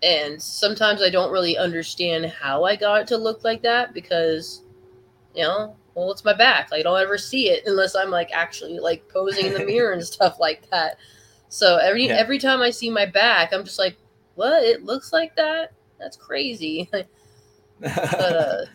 and 0.03 0.41
sometimes 0.41 1.01
I 1.01 1.09
don't 1.09 1.32
really 1.32 1.57
understand 1.57 2.26
how 2.26 2.64
I 2.64 2.76
got 2.76 3.01
it 3.01 3.07
to 3.07 3.18
look 3.18 3.43
like 3.43 3.62
that 3.64 3.93
because 3.93 4.64
you 5.36 5.43
know, 5.43 5.76
well 5.95 6.12
it's 6.12 6.26
my 6.26 6.34
back. 6.34 6.72
Like 6.72 6.82
I 6.82 6.84
don't 6.84 7.01
ever 7.01 7.18
see 7.18 7.49
it 7.49 7.64
unless 7.66 7.95
I'm 7.95 8.09
like 8.09 8.30
actually 8.34 8.80
like 8.80 9.07
posing 9.09 9.47
in 9.47 9.53
the 9.53 9.66
mirror 9.66 9.93
and 9.93 10.03
stuff 10.03 10.39
like 10.39 10.70
that. 10.72 10.97
So 11.52 11.76
every 11.76 12.08
Yeah. 12.08 12.16
every 12.16 12.39
time 12.39 12.62
I 12.62 12.70
see 12.70 12.89
my 12.89 13.06
back, 13.06 13.52
I'm 13.54 13.66
just 13.66 13.78
like, 13.78 13.97
what? 14.36 14.64
It 14.64 14.84
looks 14.86 15.12
like 15.12 15.36
that? 15.36 15.74
That's 15.99 16.16
crazy. 16.16 16.89
but 17.82 17.91
uh 18.14 18.66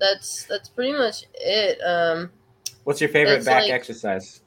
that's 0.00 0.44
that's 0.46 0.70
pretty 0.70 0.94
much 0.94 1.26
it. 1.34 1.78
Um 1.82 2.30
What's 2.84 3.00
your 3.02 3.10
favorite 3.10 3.44
back 3.44 3.64
like- 3.64 3.70
exercise? 3.70 4.40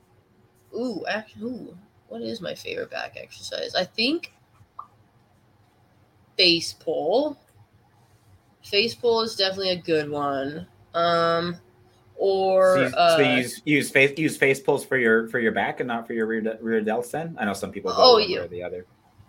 Ooh, 0.75 1.05
actually, 1.07 1.43
ooh, 1.43 1.77
what 2.09 2.21
is 2.23 2.41
my 2.41 2.55
favorite 2.55 2.89
back 2.89 3.13
exercise? 3.17 3.75
I 3.75 3.85
think 3.85 4.33
face 6.37 6.73
pull. 6.73 7.37
Face 8.63 8.95
pull 8.95 9.21
is 9.21 9.35
definitely 9.35 9.69
a 9.69 9.77
good 9.81 10.09
one. 10.09 10.67
Um, 10.95 11.57
or 12.17 12.75
So 12.75 12.81
you, 12.81 12.87
uh, 12.95 13.17
so 13.17 13.21
you 13.23 13.37
use 13.37 13.61
use 13.65 13.89
face 13.91 14.17
use 14.17 14.37
face 14.37 14.59
pulls 14.59 14.85
for 14.85 14.97
your 14.97 15.27
for 15.27 15.39
your 15.39 15.51
back 15.51 15.79
and 15.79 15.87
not 15.87 16.07
for 16.07 16.13
your 16.13 16.25
rear 16.27 16.41
de- 16.41 16.57
rear 16.61 16.81
delts. 16.81 17.11
Then 17.11 17.35
I 17.39 17.45
know 17.45 17.53
some 17.53 17.71
people 17.71 17.91
go 17.91 17.97
Oh, 17.99 18.13
one 18.13 18.29
yeah. 18.29 18.39
or 18.39 18.47
the 18.47 18.63
other. 18.63 18.85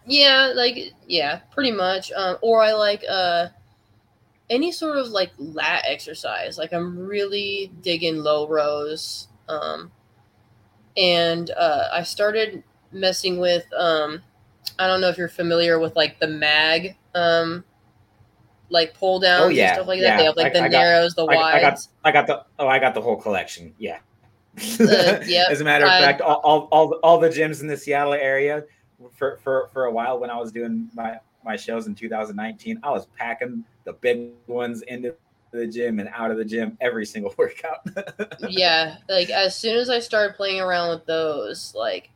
yeah, 0.06 0.52
like 0.54 0.92
yeah, 1.06 1.40
pretty 1.52 1.72
much. 1.72 2.12
Um, 2.12 2.36
or 2.42 2.62
I 2.62 2.72
like 2.72 3.02
uh 3.08 3.48
any 4.48 4.70
sort 4.70 4.96
of 4.96 5.08
like 5.08 5.32
lat 5.38 5.82
exercise. 5.86 6.56
Like 6.58 6.72
I'm 6.72 6.96
really 6.98 7.72
digging 7.82 8.18
low 8.18 8.46
rows. 8.48 9.28
Um, 9.48 9.90
and 10.96 11.50
uh, 11.50 11.88
I 11.92 12.02
started 12.04 12.62
messing 12.92 13.38
with 13.38 13.64
um, 13.76 14.22
I 14.78 14.86
don't 14.86 15.00
know 15.00 15.08
if 15.08 15.18
you're 15.18 15.28
familiar 15.28 15.78
with 15.78 15.94
like 15.96 16.18
the 16.20 16.26
mag 16.28 16.96
um, 17.14 17.64
like 18.68 18.94
pull 18.94 19.20
downs 19.20 19.44
Oh, 19.44 19.48
yeah, 19.48 19.68
and 19.68 19.74
stuff 19.76 19.86
like 19.86 20.00
yeah. 20.00 20.16
They 20.16 20.24
have 20.24 20.36
like 20.36 20.46
I- 20.46 20.50
the 20.50 20.58
I 20.62 20.68
got- 20.68 20.70
narrows, 20.78 21.14
the 21.14 21.24
I, 21.26 21.56
I 21.56 21.60
got. 21.60 21.86
I 22.04 22.12
got 22.12 22.26
the 22.26 22.44
oh 22.58 22.68
I 22.68 22.78
got 22.78 22.94
the 22.94 23.00
whole 23.02 23.16
collection. 23.16 23.74
Yeah. 23.78 23.98
Uh, 24.80 25.20
yep, 25.26 25.48
As 25.50 25.60
a 25.60 25.64
matter 25.64 25.84
of 25.84 25.90
I- 25.90 26.00
fact, 26.00 26.20
all, 26.22 26.36
all, 26.42 26.68
all, 26.72 26.92
all 27.02 27.18
the 27.20 27.28
gyms 27.28 27.60
in 27.60 27.66
the 27.66 27.76
Seattle 27.76 28.14
area 28.14 28.64
for, 29.14 29.36
for, 29.44 29.68
for 29.72 29.84
a 29.84 29.92
while 29.92 30.18
when 30.18 30.30
I 30.30 30.36
was 30.38 30.50
doing 30.50 30.88
my, 30.94 31.18
my 31.44 31.56
shows 31.56 31.86
in 31.86 31.94
2019, 31.94 32.80
I 32.82 32.90
was 32.90 33.06
packing 33.18 33.64
the 33.84 33.92
big 33.92 34.30
ones 34.46 34.80
into 34.88 35.14
the 35.52 35.66
gym 35.66 36.00
and 36.00 36.08
out 36.08 36.30
of 36.30 36.38
the 36.38 36.44
gym 36.44 36.76
every 36.80 37.04
single 37.04 37.34
workout. 37.38 37.86
yeah, 38.48 38.96
like 39.10 39.28
as 39.30 39.54
soon 39.54 39.76
as 39.76 39.90
I 39.90 39.98
started 40.00 40.36
playing 40.36 40.60
around 40.60 40.88
with 40.88 41.04
those, 41.06 41.74
like 41.74 42.10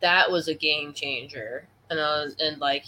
that 0.00 0.30
was 0.30 0.48
a 0.48 0.54
game 0.54 0.92
changer. 0.94 1.68
And 1.90 2.00
I 2.00 2.24
was 2.24 2.36
and 2.40 2.58
like 2.60 2.84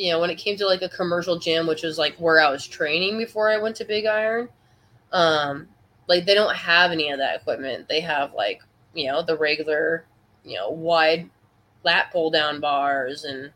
you 0.00 0.10
know, 0.10 0.18
when 0.18 0.30
it 0.30 0.38
came 0.38 0.56
to 0.56 0.66
like 0.66 0.80
a 0.80 0.88
commercial 0.88 1.38
gym, 1.38 1.66
which 1.66 1.82
was 1.82 1.98
like 1.98 2.16
where 2.16 2.40
I 2.40 2.50
was 2.50 2.66
training 2.66 3.18
before 3.18 3.50
I 3.50 3.58
went 3.58 3.76
to 3.76 3.84
Big 3.84 4.06
Iron, 4.06 4.48
um, 5.12 5.68
like 6.08 6.24
they 6.24 6.32
don't 6.32 6.56
have 6.56 6.90
any 6.90 7.10
of 7.10 7.18
that 7.18 7.38
equipment. 7.42 7.86
They 7.86 8.00
have 8.00 8.32
like, 8.32 8.62
you 8.94 9.08
know, 9.08 9.22
the 9.22 9.36
regular, 9.36 10.06
you 10.42 10.56
know, 10.56 10.70
wide 10.70 11.28
lat 11.84 12.10
pull 12.12 12.30
down 12.30 12.60
bars 12.60 13.24
and 13.24 13.52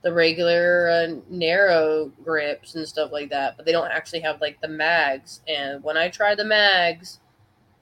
the 0.00 0.14
regular 0.14 0.88
uh, 0.88 1.20
narrow 1.28 2.10
grips 2.24 2.74
and 2.74 2.88
stuff 2.88 3.12
like 3.12 3.28
that, 3.28 3.58
but 3.58 3.66
they 3.66 3.72
don't 3.72 3.92
actually 3.92 4.20
have 4.20 4.40
like 4.40 4.58
the 4.62 4.68
mags. 4.68 5.42
And 5.46 5.84
when 5.84 5.98
I 5.98 6.08
tried 6.08 6.38
the 6.38 6.44
mags, 6.46 7.20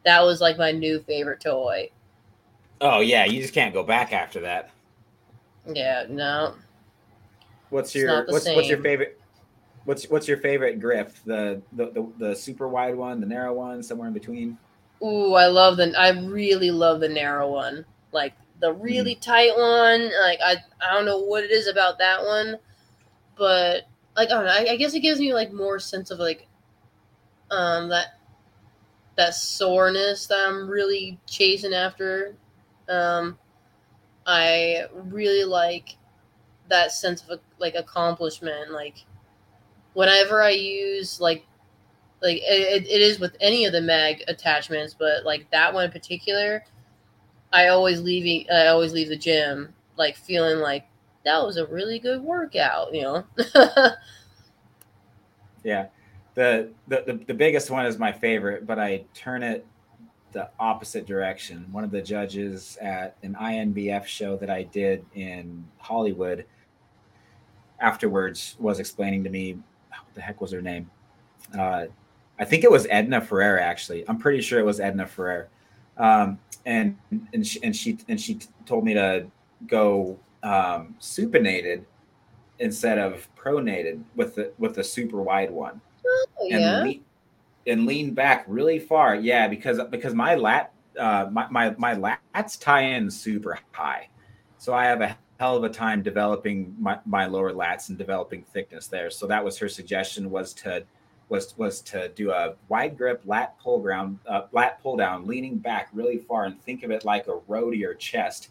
that 0.04 0.20
was 0.20 0.40
like 0.40 0.58
my 0.58 0.72
new 0.72 0.98
favorite 0.98 1.40
toy. 1.40 1.90
Oh 2.80 3.02
yeah, 3.02 3.24
you 3.24 3.40
just 3.40 3.54
can't 3.54 3.72
go 3.72 3.84
back 3.84 4.12
after 4.12 4.40
that. 4.40 4.70
Yeah, 5.72 6.06
no. 6.08 6.56
What's 7.70 7.94
your 7.94 8.26
what's 8.26 8.46
what's 8.46 8.68
your 8.68 8.82
favorite? 8.82 9.20
What's 9.84 10.04
what's 10.10 10.28
your 10.28 10.36
favorite 10.36 10.80
grip? 10.80 11.12
The, 11.24 11.62
the 11.72 11.86
the 11.86 12.12
the 12.18 12.36
super 12.36 12.68
wide 12.68 12.94
one, 12.94 13.20
the 13.20 13.26
narrow 13.26 13.54
one, 13.54 13.82
somewhere 13.82 14.08
in 14.08 14.14
between. 14.14 14.58
Ooh, 15.02 15.34
I 15.34 15.46
love 15.46 15.76
the. 15.78 15.94
I 15.98 16.10
really 16.10 16.70
love 16.70 17.00
the 17.00 17.08
narrow 17.08 17.50
one. 17.50 17.84
Like 18.12 18.34
the 18.60 18.72
really 18.72 19.14
tight 19.14 19.56
one. 19.56 20.10
Like 20.20 20.40
I, 20.44 20.56
I 20.82 20.92
don't 20.92 21.06
know 21.06 21.18
what 21.18 21.44
it 21.44 21.50
is 21.50 21.68
about 21.68 21.98
that 21.98 22.22
one, 22.22 22.58
but 23.36 23.82
like 24.16 24.28
I 24.28 24.32
don't 24.32 24.44
know. 24.44 24.50
I, 24.50 24.72
I 24.72 24.76
guess 24.76 24.94
it 24.94 25.00
gives 25.00 25.20
me 25.20 25.32
like 25.32 25.52
more 25.52 25.78
sense 25.78 26.10
of 26.10 26.18
like, 26.18 26.46
um, 27.50 27.88
that 27.88 28.18
that 29.16 29.34
soreness 29.34 30.26
that 30.26 30.46
I'm 30.46 30.68
really 30.68 31.18
chasing 31.26 31.72
after. 31.72 32.36
Um, 32.88 33.38
I 34.26 34.86
really 34.92 35.44
like 35.44 35.96
that 36.70 36.92
sense 36.92 37.22
of 37.28 37.40
like 37.58 37.74
accomplishment. 37.74 38.72
Like 38.72 39.04
whenever 39.92 40.42
I 40.42 40.50
use 40.50 41.20
like 41.20 41.46
like 42.22 42.38
it, 42.38 42.86
it 42.86 43.00
is 43.00 43.20
with 43.20 43.36
any 43.40 43.64
of 43.64 43.72
the 43.72 43.80
mag 43.80 44.22
attachments 44.28 44.94
but 44.98 45.24
like 45.24 45.50
that 45.50 45.72
one 45.72 45.86
in 45.86 45.90
particular 45.90 46.62
i 47.50 47.68
always 47.68 48.02
leave 48.02 48.46
i 48.52 48.66
always 48.66 48.92
leave 48.92 49.08
the 49.08 49.16
gym 49.16 49.72
like 49.96 50.16
feeling 50.16 50.58
like 50.58 50.86
that 51.24 51.42
was 51.42 51.56
a 51.56 51.66
really 51.68 51.98
good 51.98 52.20
workout 52.20 52.92
you 52.94 53.00
know 53.00 53.24
Yeah, 55.64 55.86
the, 56.34 56.70
the 56.88 57.02
the 57.06 57.24
the 57.26 57.34
biggest 57.34 57.70
one 57.70 57.86
is 57.86 57.98
my 57.98 58.12
favorite, 58.12 58.66
but 58.66 58.78
I 58.78 59.04
turn 59.14 59.42
it 59.42 59.66
the 60.32 60.48
opposite 60.58 61.06
direction. 61.06 61.66
One 61.72 61.84
of 61.84 61.90
the 61.90 62.00
judges 62.00 62.78
at 62.80 63.16
an 63.22 63.34
INBF 63.34 64.04
show 64.06 64.36
that 64.36 64.48
I 64.48 64.62
did 64.62 65.04
in 65.14 65.66
Hollywood 65.78 66.46
afterwards 67.80 68.56
was 68.58 68.78
explaining 68.78 69.24
to 69.24 69.30
me 69.30 69.54
what 69.88 70.14
the 70.14 70.20
heck 70.20 70.40
was 70.40 70.52
her 70.52 70.62
name. 70.62 70.90
Uh, 71.58 71.86
I 72.38 72.44
think 72.44 72.64
it 72.64 72.70
was 72.70 72.86
Edna 72.90 73.20
Ferrer. 73.20 73.58
Actually, 73.58 74.08
I'm 74.08 74.18
pretty 74.18 74.40
sure 74.40 74.58
it 74.58 74.64
was 74.64 74.80
Edna 74.80 75.06
Ferrer. 75.06 75.48
Um, 75.96 76.38
and 76.66 76.96
and 77.32 77.46
she 77.46 77.62
and 77.62 77.74
she 77.74 77.98
and 78.08 78.20
she 78.20 78.38
told 78.66 78.84
me 78.84 78.94
to 78.94 79.26
go 79.66 80.18
um, 80.42 80.94
supinated 81.00 81.84
instead 82.58 82.98
of 82.98 83.28
pronated 83.36 84.02
with 84.16 84.34
the 84.34 84.52
with 84.58 84.74
the 84.74 84.84
super 84.84 85.20
wide 85.22 85.50
one 85.50 85.80
oh, 86.06 86.48
and 86.50 86.60
yeah 86.60 86.82
lean, 86.82 87.04
and 87.66 87.86
lean 87.86 88.14
back 88.14 88.44
really 88.46 88.78
far. 88.78 89.14
Yeah, 89.14 89.48
because 89.48 89.80
because 89.90 90.14
my 90.14 90.34
lat 90.34 90.72
uh, 90.98 91.28
my, 91.30 91.46
my 91.50 91.74
my 91.76 91.94
lats 91.94 92.60
tie 92.60 92.82
in 92.82 93.10
super 93.10 93.58
high, 93.72 94.08
so 94.58 94.72
I 94.74 94.84
have 94.84 95.00
a 95.00 95.16
hell 95.40 95.56
of 95.56 95.64
a 95.64 95.70
time 95.70 96.02
developing 96.02 96.76
my, 96.78 96.98
my 97.06 97.24
lower 97.24 97.50
lats 97.50 97.88
and 97.88 97.96
developing 97.96 98.42
thickness 98.42 98.88
there. 98.88 99.08
So 99.08 99.26
that 99.26 99.42
was 99.42 99.56
her 99.56 99.70
suggestion 99.70 100.30
was 100.30 100.52
to 100.54 100.84
was 101.30 101.56
was 101.56 101.80
to 101.80 102.08
do 102.10 102.30
a 102.30 102.54
wide 102.68 102.98
grip 102.98 103.22
lat 103.24 103.58
pull 103.58 103.82
down 103.82 104.20
uh, 104.26 104.42
lat 104.52 104.82
pull 104.82 104.98
down, 104.98 105.26
leaning 105.26 105.56
back 105.56 105.88
really 105.94 106.18
far 106.18 106.44
and 106.44 106.60
think 106.60 106.82
of 106.82 106.90
it 106.90 107.06
like 107.06 107.26
a 107.26 107.36
row 107.48 107.70
to 107.70 107.76
your 107.76 107.94
chest, 107.94 108.50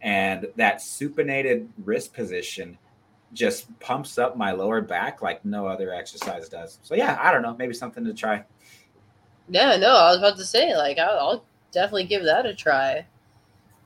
and 0.00 0.46
that 0.56 0.78
supinated 0.78 1.68
wrist 1.84 2.14
position 2.14 2.78
just 3.34 3.78
pumps 3.78 4.16
up 4.16 4.34
my 4.34 4.50
lower 4.50 4.80
back 4.80 5.20
like 5.20 5.44
no 5.44 5.66
other 5.66 5.92
exercise 5.92 6.48
does. 6.48 6.78
So 6.82 6.94
yeah, 6.94 7.18
I 7.20 7.30
don't 7.32 7.42
know, 7.42 7.54
maybe 7.58 7.74
something 7.74 8.02
to 8.04 8.14
try. 8.14 8.44
yeah 9.50 9.76
no 9.76 9.88
i 9.94 10.08
was 10.10 10.18
about 10.18 10.36
to 10.38 10.44
say 10.44 10.74
like 10.76 10.98
i'll, 10.98 11.18
I'll 11.18 11.44
definitely 11.72 12.04
give 12.04 12.24
that 12.24 12.46
a 12.46 12.54
try 12.54 13.04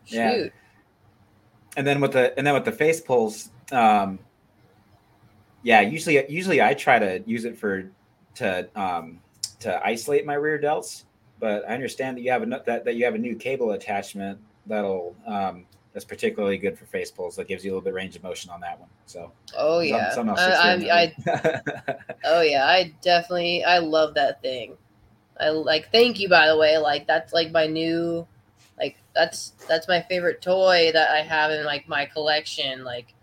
shoot 0.05 0.17
Yeah. 0.17 0.49
And 1.77 1.87
then 1.87 2.01
with 2.01 2.13
the 2.13 2.37
and 2.39 2.47
then 2.47 2.55
with 2.55 2.65
the 2.65 2.73
face 2.73 3.01
pulls, 3.01 3.51
um, 3.73 4.19
yeah, 5.63 5.81
usually 5.81 6.25
usually 6.31 6.63
I 6.63 6.75
try 6.75 6.99
to 6.99 7.23
use 7.27 7.45
it 7.45 7.57
for 7.57 7.91
to 8.37 8.69
um, 8.81 9.21
to 9.61 9.85
isolate 9.85 10.27
my 10.27 10.35
rear 10.35 10.59
delts, 10.59 11.05
but 11.41 11.69
I 11.69 11.75
understand 11.75 12.17
that 12.17 12.21
you 12.23 12.31
have 12.31 12.43
a 12.43 12.47
that, 12.47 12.85
that 12.85 12.95
you 12.97 13.05
have 13.05 13.15
a 13.15 13.19
new 13.19 13.35
cable 13.35 13.73
attachment 13.73 14.39
that'll 14.67 15.17
um, 15.27 15.67
that's 15.95 16.05
particularly 16.05 16.59
good 16.59 16.77
for 16.79 16.85
face 16.87 17.11
pulls 17.11 17.37
that 17.37 17.49
gives 17.49 17.65
you 17.65 17.71
a 17.71 17.73
little 17.73 17.83
bit 17.85 17.91
of 17.91 17.95
range 17.97 18.17
of 18.17 18.23
motion 18.23 18.51
on 18.51 18.61
that 18.61 18.79
one. 18.79 18.89
So 19.07 19.33
oh 19.57 19.81
some- 19.81 19.89
yeah 19.89 20.13
something 20.13 20.37
else 20.37 20.41
I, 20.41 20.75
I, 20.75 21.15
I. 21.27 21.95
Oh 22.25 22.41
yeah, 22.43 22.67
I 22.67 22.93
definitely 23.01 23.65
I 23.65 23.79
love 23.79 24.15
that 24.15 24.43
thing. 24.43 24.77
I 25.41 25.51
like 25.51 25.91
thank 25.91 26.21
you 26.21 26.29
by 26.29 26.49
the 26.49 26.57
way. 26.57 26.79
Like 26.79 27.07
that's 27.07 27.33
like 27.33 27.53
my 27.53 27.67
new 27.67 28.27
like 28.79 28.97
that's 29.15 29.53
that's 29.69 29.89
my 29.89 30.03
favorite 30.03 30.43
toy 30.43 30.91
that 30.93 31.11
I 31.11 31.23
have 31.23 31.51
in 31.51 31.65
like 31.65 31.89
my 31.89 32.07
collection. 32.07 32.85
Like 32.85 33.15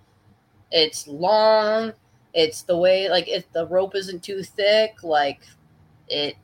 it's 0.71 1.07
long, 1.07 1.93
it's 2.33 2.63
the 2.63 2.77
way 2.77 3.09
like 3.09 3.27
if 3.27 3.51
the 3.51 3.67
rope 3.67 3.95
isn't 3.95 4.23
too 4.23 4.43
thick, 4.43 5.03
like 5.03 5.41
it 6.07 6.35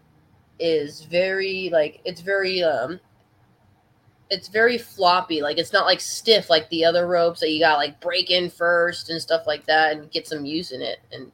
is 0.60 1.04
very 1.04 1.70
like 1.72 2.02
it's 2.04 2.22
very 2.22 2.64
um 2.64 3.00
it's 4.30 4.50
very 4.50 4.78
floppy. 4.78 5.42
Like 5.42 5.58
it's 5.58 5.74
not 5.74 5.86
like 5.86 6.02
stiff 6.02 6.50
like 6.50 6.70
the 6.70 6.86
other 6.86 7.08
ropes 7.08 7.40
that 7.40 7.52
you 7.52 7.60
got 7.60 7.78
like 7.78 8.02
break 8.02 8.30
in 8.30 8.50
first 8.50 9.10
and 9.10 9.22
stuff 9.22 9.48
like 9.48 9.66
that 9.68 9.94
and 9.94 10.12
get 10.12 10.28
some 10.28 10.46
use 10.46 10.72
in 10.72 10.82
it. 10.82 11.00
And 11.12 11.32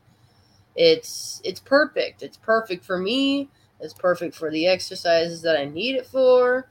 it's 0.75 1.41
it's 1.43 1.59
perfect. 1.59 2.21
It's 2.21 2.37
perfect 2.37 2.85
for 2.85 2.97
me. 2.97 3.49
It's 3.79 3.93
perfect 3.93 4.35
for 4.35 4.49
the 4.51 4.67
exercises 4.67 5.41
that 5.41 5.57
I 5.57 5.65
need 5.65 5.95
it 5.95 6.05
for. 6.05 6.67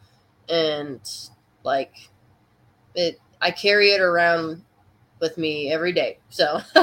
And 0.49 1.01
like 1.65 1.95
it 2.95 3.21
I 3.41 3.51
carry 3.51 3.91
it 3.91 4.01
around 4.01 4.63
with 5.21 5.39
me 5.39 5.73
every 5.73 5.93
day. 5.93 6.19
So 6.31 6.61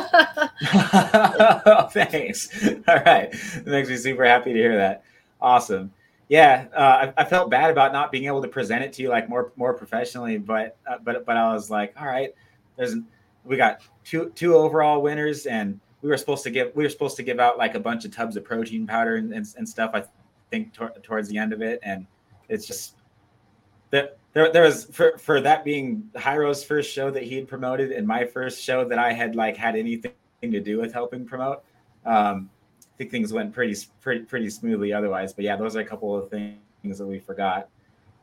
Thanks. 1.92 2.68
All 2.88 3.00
right. 3.06 3.30
It 3.32 3.68
makes 3.68 3.90
me 3.90 3.98
super 3.98 4.26
happy 4.26 4.54
to 4.54 4.60
hear 4.60 4.78
that. 4.78 5.04
Awesome. 5.42 5.92
Yeah, 6.30 6.68
uh, 6.76 7.12
I, 7.18 7.22
I 7.24 7.26
felt 7.26 7.50
bad 7.50 7.72
about 7.72 7.92
not 7.92 8.12
being 8.12 8.26
able 8.26 8.42
to 8.44 8.48
present 8.48 8.84
it 8.84 8.94
to 8.94 9.02
you 9.02 9.10
like 9.10 9.28
more 9.28 9.52
more 9.56 9.74
professionally, 9.74 10.38
but 10.38 10.78
uh, 10.88 10.98
but 11.04 11.26
but 11.26 11.36
I 11.36 11.52
was 11.52 11.72
like, 11.72 11.94
all 12.00 12.06
right, 12.06 12.36
there's 12.78 12.96
we 13.44 13.58
got 13.58 13.82
two 14.06 14.32
two 14.36 14.56
overall 14.56 15.02
winners, 15.02 15.48
and 15.48 15.80
we 16.04 16.10
were 16.10 16.18
supposed 16.18 16.44
to 16.44 16.52
give 16.52 16.72
we 16.76 16.84
were 16.84 16.90
supposed 16.90 17.18
to 17.18 17.24
give 17.24 17.40
out 17.40 17.58
like 17.58 17.74
a 17.74 17.80
bunch 17.80 18.06
of 18.06 18.16
tubs 18.16 18.38
of 18.38 18.44
protein 18.44 18.86
powder 18.86 19.16
and, 19.16 19.34
and, 19.34 19.48
and 19.58 19.68
stuff. 19.68 19.90
I 19.96 20.04
think 20.52 20.72
tor- 20.72 20.94
towards 21.02 21.30
the 21.30 21.38
end 21.38 21.52
of 21.52 21.64
it, 21.64 21.80
and 21.82 22.06
it's 22.48 22.68
just 22.68 22.96
that 23.92 24.18
there, 24.34 24.52
there 24.52 24.64
was 24.64 24.86
for 24.86 25.18
for 25.18 25.42
that 25.42 25.64
being 25.64 26.10
Jairo's 26.16 26.64
first 26.64 26.92
show 26.92 27.10
that 27.12 27.24
he 27.24 27.36
had 27.36 27.48
promoted 27.48 27.92
and 27.92 28.08
my 28.08 28.26
first 28.26 28.64
show 28.64 28.86
that 28.86 29.00
I 29.00 29.12
had 29.12 29.36
like 29.36 29.58
had 29.58 29.76
anything 29.76 30.14
to 30.42 30.60
do 30.60 30.80
with 30.80 30.94
helping 30.94 31.26
promote. 31.26 31.64
Um, 32.06 32.50
I 32.78 32.98
think 32.98 33.12
things 33.12 33.34
went 33.34 33.54
pretty 33.54 33.76
pretty 34.02 34.22
pretty 34.26 34.50
smoothly 34.50 34.94
otherwise. 34.94 35.34
But 35.34 35.46
yeah, 35.46 35.56
those 35.56 35.76
are 35.76 35.80
a 35.80 35.86
couple 35.86 36.16
of 36.16 36.30
things 36.30 36.98
that 36.98 37.06
we 37.06 37.20
forgot. 37.20 37.70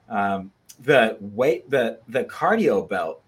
Um, 0.08 0.52
the 0.80 1.16
weight 1.20 1.68
the 1.70 1.98
the 2.08 2.24
cardio 2.24 2.88
belt. 2.88 3.22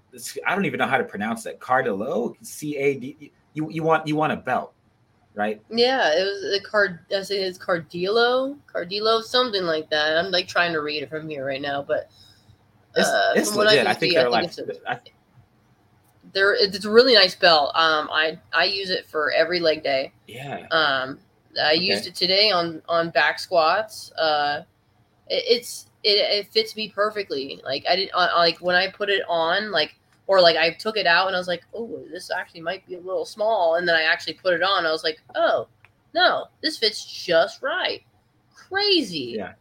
I 0.47 0.55
don't 0.55 0.65
even 0.65 0.79
know 0.79 0.87
how 0.87 0.99
to 0.99 1.05
pronounce 1.05 1.47
it. 1.47 1.61
Cardillo, 1.61 2.35
C 2.43 2.77
A 2.77 2.99
D. 2.99 3.33
You 3.55 3.71
you 3.71 3.83
want 3.83 4.07
you 4.07 4.15
want 4.15 4.33
a 4.33 4.37
belt, 4.37 4.73
right? 5.35 5.61
yeah, 5.69 6.13
it 6.15 6.23
was 6.23 6.61
a 6.61 6.63
card 6.63 7.01
I 7.15 7.23
say 7.23 7.41
it's 7.41 7.59
Cardillo, 7.59 8.57
Cardillo, 8.73 9.23
something 9.23 9.65
like 9.65 9.91
that. 9.91 10.17
I'm 10.17 10.31
like 10.31 10.47
trying 10.47 10.73
to 10.73 10.81
read 10.81 11.03
it 11.03 11.11
from 11.11 11.29
here 11.29 11.45
right 11.45 11.61
now, 11.61 11.83
but 11.83 12.11
It's, 12.97 13.09
Uh, 13.09 13.33
it's 13.37 13.53
I 13.53 13.57
legit. 13.57 13.79
can 13.79 13.87
I 13.87 13.95
think 13.95 14.13
see, 14.13 14.17
they're 14.17 14.27
I 14.27 14.31
like. 14.31 14.53
think 14.53 14.69
it's 14.69 14.81
I- 14.87 15.01
there 16.33 16.53
it's 16.55 16.85
a 16.85 16.91
really 16.91 17.15
nice 17.15 17.35
belt. 17.35 17.71
Um 17.75 18.09
I 18.13 18.39
I 18.53 18.65
use 18.65 18.91
it 18.91 19.07
for 19.07 19.31
every 19.33 19.61
leg 19.61 19.83
day. 19.83 20.13
yeah. 20.27 20.67
Um, 20.71 21.19
I 21.61 21.73
Okay. 21.75 21.83
used 21.83 22.07
it 22.07 22.15
today 22.15 22.51
on 22.51 22.83
on 22.89 23.11
back 23.11 23.39
squats. 23.39 24.13
Uh, 24.13 24.63
it, 25.29 25.43
it's 25.49 25.87
it, 26.05 26.19
it 26.19 26.47
fits 26.53 26.77
me 26.77 26.89
perfectly. 26.91 27.61
Like 27.65 27.85
I 27.89 27.97
didn't 27.97 28.13
uh, 28.15 28.29
like 28.37 28.59
when 28.59 28.77
I 28.77 28.89
put 28.91 29.09
it 29.09 29.23
on, 29.29 29.71
like 29.71 29.95
or 30.27 30.41
like 30.43 30.57
I 30.57 30.71
took 30.75 30.97
it 30.99 31.07
out 31.07 31.27
and 31.29 31.35
I 31.35 31.39
was 31.39 31.49
like, 31.49 31.65
oh, 31.75 32.05
this 32.11 32.31
actually 32.31 32.61
might 32.61 32.87
be 32.87 32.95
a 32.97 33.01
little 33.01 33.25
small. 33.25 33.77
And 33.77 33.89
then 33.89 33.97
I 33.97 34.03
actually 34.03 34.35
put 34.35 34.53
it 34.53 34.63
on. 34.63 34.85
I 34.85 34.93
was 34.93 35.03
like, 35.03 35.19
oh, 35.35 35.67
no, 36.15 36.47
this 36.61 36.77
fits 36.77 37.03
just 37.05 37.63
right. 37.63 38.03
Crazy. 38.55 39.35
Yeah. 39.39 39.55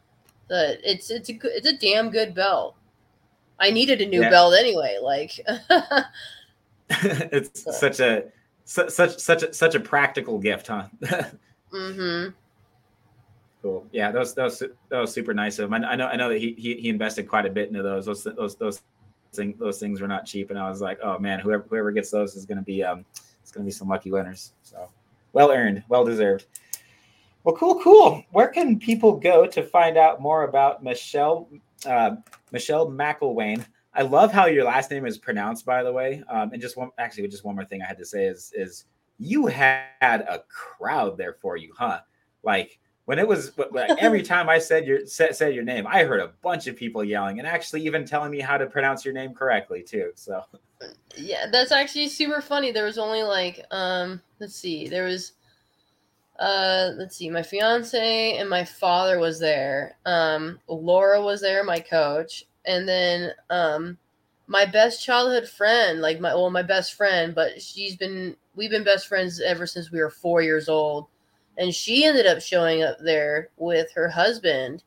But 0.49 0.80
it's 0.84 1.09
it's 1.09 1.30
a 1.30 1.39
it's 1.43 1.67
a 1.67 1.78
damn 1.78 2.09
good 2.09 2.36
belt. 2.36 2.75
I 3.59 3.71
needed 3.71 4.01
a 4.01 4.05
new 4.05 4.21
Yeah. 4.21 4.29
belt 4.29 4.53
anyway. 4.53 4.97
Like, 5.01 5.39
it's 6.89 7.63
So- 7.63 7.71
such 7.71 7.99
a 7.99 8.25
su- 8.65 8.89
such 8.89 9.17
such 9.17 9.43
a, 9.43 9.53
such 9.53 9.75
a 9.75 9.79
practical 9.79 10.37
gift, 10.39 10.67
huh? 10.67 10.87
mm-hmm. 11.73 12.29
cool. 13.61 13.85
Yeah, 13.91 14.11
those 14.11 14.33
those 14.33 14.59
that 14.59 14.99
was 14.99 15.11
super 15.13 15.33
nice 15.33 15.59
of 15.59 15.71
him. 15.71 15.83
I, 15.83 15.91
I 15.91 15.95
know 15.95 16.07
I 16.07 16.15
know 16.15 16.29
that 16.29 16.39
he, 16.39 16.53
he 16.57 16.75
he 16.75 16.89
invested 16.89 17.27
quite 17.27 17.45
a 17.45 17.49
bit 17.49 17.69
into 17.69 17.83
those. 17.83 18.05
Those 18.05 18.23
those 18.23 18.55
those 18.55 18.81
thing, 19.33 19.55
those 19.59 19.79
things 19.79 20.01
were 20.01 20.07
not 20.07 20.25
cheap, 20.25 20.49
and 20.49 20.59
I 20.59 20.69
was 20.69 20.81
like, 20.81 20.99
oh 21.03 21.17
man, 21.19 21.39
whoever 21.39 21.65
whoever 21.69 21.91
gets 21.91 22.11
those 22.11 22.35
is 22.35 22.45
going 22.45 22.57
to 22.57 22.63
be 22.63 22.83
um 22.83 23.05
it's 23.41 23.51
going 23.51 23.63
to 23.63 23.67
be 23.67 23.71
some 23.71 23.87
lucky 23.87 24.11
winners. 24.11 24.53
So 24.63 24.89
well 25.33 25.51
earned, 25.51 25.83
well 25.89 26.05
deserved. 26.05 26.45
Well, 27.43 27.55
cool, 27.55 27.81
cool. 27.81 28.23
Where 28.31 28.49
can 28.49 28.77
people 28.77 29.15
go 29.15 29.45
to 29.45 29.63
find 29.63 29.97
out 29.97 30.19
more 30.21 30.43
about 30.43 30.83
Michelle 30.83 31.47
uh, 31.85 32.17
Michelle 32.51 32.89
McElwain? 32.89 33.65
I 33.93 34.03
love 34.03 34.31
how 34.31 34.45
your 34.45 34.63
last 34.63 34.91
name 34.91 35.05
is 35.05 35.17
pronounced, 35.17 35.65
by 35.65 35.83
the 35.83 35.91
way. 35.91 36.23
Um, 36.29 36.51
and 36.53 36.61
just 36.61 36.77
one, 36.77 36.91
actually, 36.99 37.27
just 37.27 37.43
one 37.43 37.55
more 37.55 37.65
thing 37.65 37.81
I 37.81 37.85
had 37.85 37.97
to 37.97 38.05
say 38.05 38.25
is 38.25 38.53
is 38.55 38.85
you 39.17 39.47
had 39.47 40.21
a 40.21 40.43
crowd 40.47 41.17
there 41.17 41.33
for 41.33 41.57
you, 41.57 41.73
huh? 41.75 42.01
Like 42.43 42.79
when 43.05 43.19
it 43.19 43.27
was 43.27 43.51
every 43.99 44.21
time 44.21 44.49
I 44.49 44.59
said 44.59 44.85
your 44.85 45.05
said, 45.07 45.35
said 45.35 45.55
your 45.55 45.63
name, 45.63 45.87
I 45.87 46.03
heard 46.03 46.19
a 46.19 46.33
bunch 46.41 46.67
of 46.67 46.75
people 46.75 47.03
yelling 47.03 47.39
and 47.39 47.47
actually 47.47 47.85
even 47.85 48.05
telling 48.05 48.31
me 48.31 48.39
how 48.39 48.57
to 48.57 48.67
pronounce 48.67 49.03
your 49.03 49.13
name 49.13 49.33
correctly 49.33 49.81
too. 49.81 50.11
So 50.15 50.43
yeah, 51.15 51.47
that's 51.51 51.71
actually 51.71 52.09
super 52.09 52.41
funny. 52.41 52.71
There 52.71 52.85
was 52.85 52.97
only 52.97 53.23
like 53.23 53.65
um, 53.71 54.21
let's 54.39 54.55
see, 54.55 54.87
there 54.87 55.05
was 55.05 55.33
uh 56.39 56.91
let's 56.95 57.17
see 57.17 57.29
my 57.29 57.41
fiance 57.41 58.38
and 58.38 58.49
my 58.49 58.63
father 58.63 59.19
was 59.19 59.39
there. 59.39 59.97
Um 60.05 60.59
laura 60.67 61.21
was 61.21 61.41
there 61.41 61.63
my 61.63 61.79
coach. 61.79 62.45
And 62.65 62.88
then 62.88 63.31
um 63.49 63.97
my 64.47 64.65
best 64.65 65.03
childhood 65.03 65.47
friend 65.47 66.01
like 66.01 66.19
my 66.19 66.33
well 66.33 66.49
my 66.49 66.61
best 66.61 66.93
friend 66.93 67.35
but 67.35 67.61
she's 67.61 67.97
been 67.97 68.35
we've 68.55 68.71
been 68.71 68.83
best 68.83 69.07
friends 69.07 69.41
ever 69.41 69.65
since 69.67 69.91
we 69.91 69.99
were 69.99 70.09
four 70.09 70.41
years 70.41 70.69
old. 70.69 71.07
And 71.57 71.73
she 71.73 72.05
ended 72.05 72.27
up 72.27 72.41
showing 72.41 72.83
up 72.83 72.97
there 72.99 73.49
with 73.57 73.91
her 73.95 74.09
husband. 74.09 74.83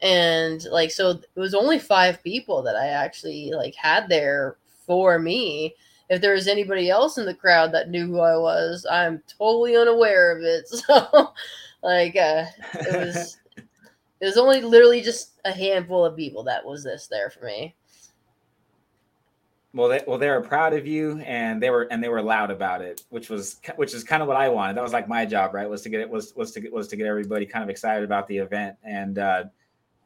And 0.00 0.64
like 0.70 0.90
so 0.90 1.10
it 1.10 1.40
was 1.40 1.54
only 1.54 1.78
five 1.78 2.22
people 2.22 2.62
that 2.62 2.76
i 2.76 2.86
actually 2.86 3.50
like 3.50 3.74
had 3.74 4.08
there 4.08 4.56
for 4.86 5.18
me 5.18 5.74
if 6.08 6.20
there 6.20 6.34
was 6.34 6.48
anybody 6.48 6.90
else 6.90 7.18
in 7.18 7.26
the 7.26 7.34
crowd 7.34 7.72
that 7.72 7.90
knew 7.90 8.06
who 8.06 8.20
I 8.20 8.36
was, 8.36 8.86
I'm 8.90 9.22
totally 9.38 9.76
unaware 9.76 10.36
of 10.36 10.42
it. 10.42 10.68
So, 10.88 11.32
like, 11.82 12.16
uh, 12.16 12.46
it 12.74 13.06
was 13.06 13.36
it 13.56 14.24
was 14.24 14.36
only 14.36 14.60
literally 14.60 15.00
just 15.00 15.40
a 15.44 15.52
handful 15.52 16.04
of 16.04 16.16
people 16.16 16.42
that 16.44 16.64
was 16.64 16.82
this 16.82 17.06
there 17.06 17.30
for 17.30 17.44
me. 17.44 17.74
Well, 19.74 19.88
they, 19.88 20.02
well, 20.06 20.18
they 20.18 20.28
were 20.28 20.40
proud 20.40 20.72
of 20.72 20.86
you, 20.86 21.18
and 21.20 21.62
they 21.62 21.70
were 21.70 21.82
and 21.90 22.02
they 22.02 22.08
were 22.08 22.22
loud 22.22 22.50
about 22.50 22.80
it, 22.80 23.02
which 23.10 23.28
was 23.28 23.60
which 23.76 23.94
is 23.94 24.02
kind 24.02 24.22
of 24.22 24.28
what 24.28 24.36
I 24.36 24.48
wanted. 24.48 24.76
That 24.76 24.82
was 24.82 24.92
like 24.92 25.08
my 25.08 25.24
job, 25.26 25.54
right? 25.54 25.68
Was 25.68 25.82
to 25.82 25.88
get 25.88 26.00
it 26.00 26.08
was 26.08 26.34
was 26.34 26.52
to 26.52 26.60
get 26.60 26.72
was 26.72 26.88
to 26.88 26.96
get 26.96 27.06
everybody 27.06 27.46
kind 27.46 27.62
of 27.62 27.68
excited 27.68 28.02
about 28.02 28.26
the 28.28 28.38
event, 28.38 28.76
and 28.82 29.18
uh, 29.18 29.44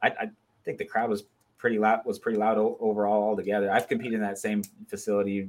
I, 0.03 0.09
I 0.09 0.31
think 0.65 0.79
the 0.79 0.85
crowd 0.85 1.09
was 1.09 1.25
pretty 1.57 1.79
loud 1.79 2.01
was 2.05 2.19
pretty 2.19 2.39
loud 2.39 2.59
overall 2.59 3.23
altogether. 3.23 3.71
I've 3.71 3.89
competed 3.89 4.15
in 4.15 4.21
that 4.21 4.37
same 4.37 4.63
facility 4.89 5.49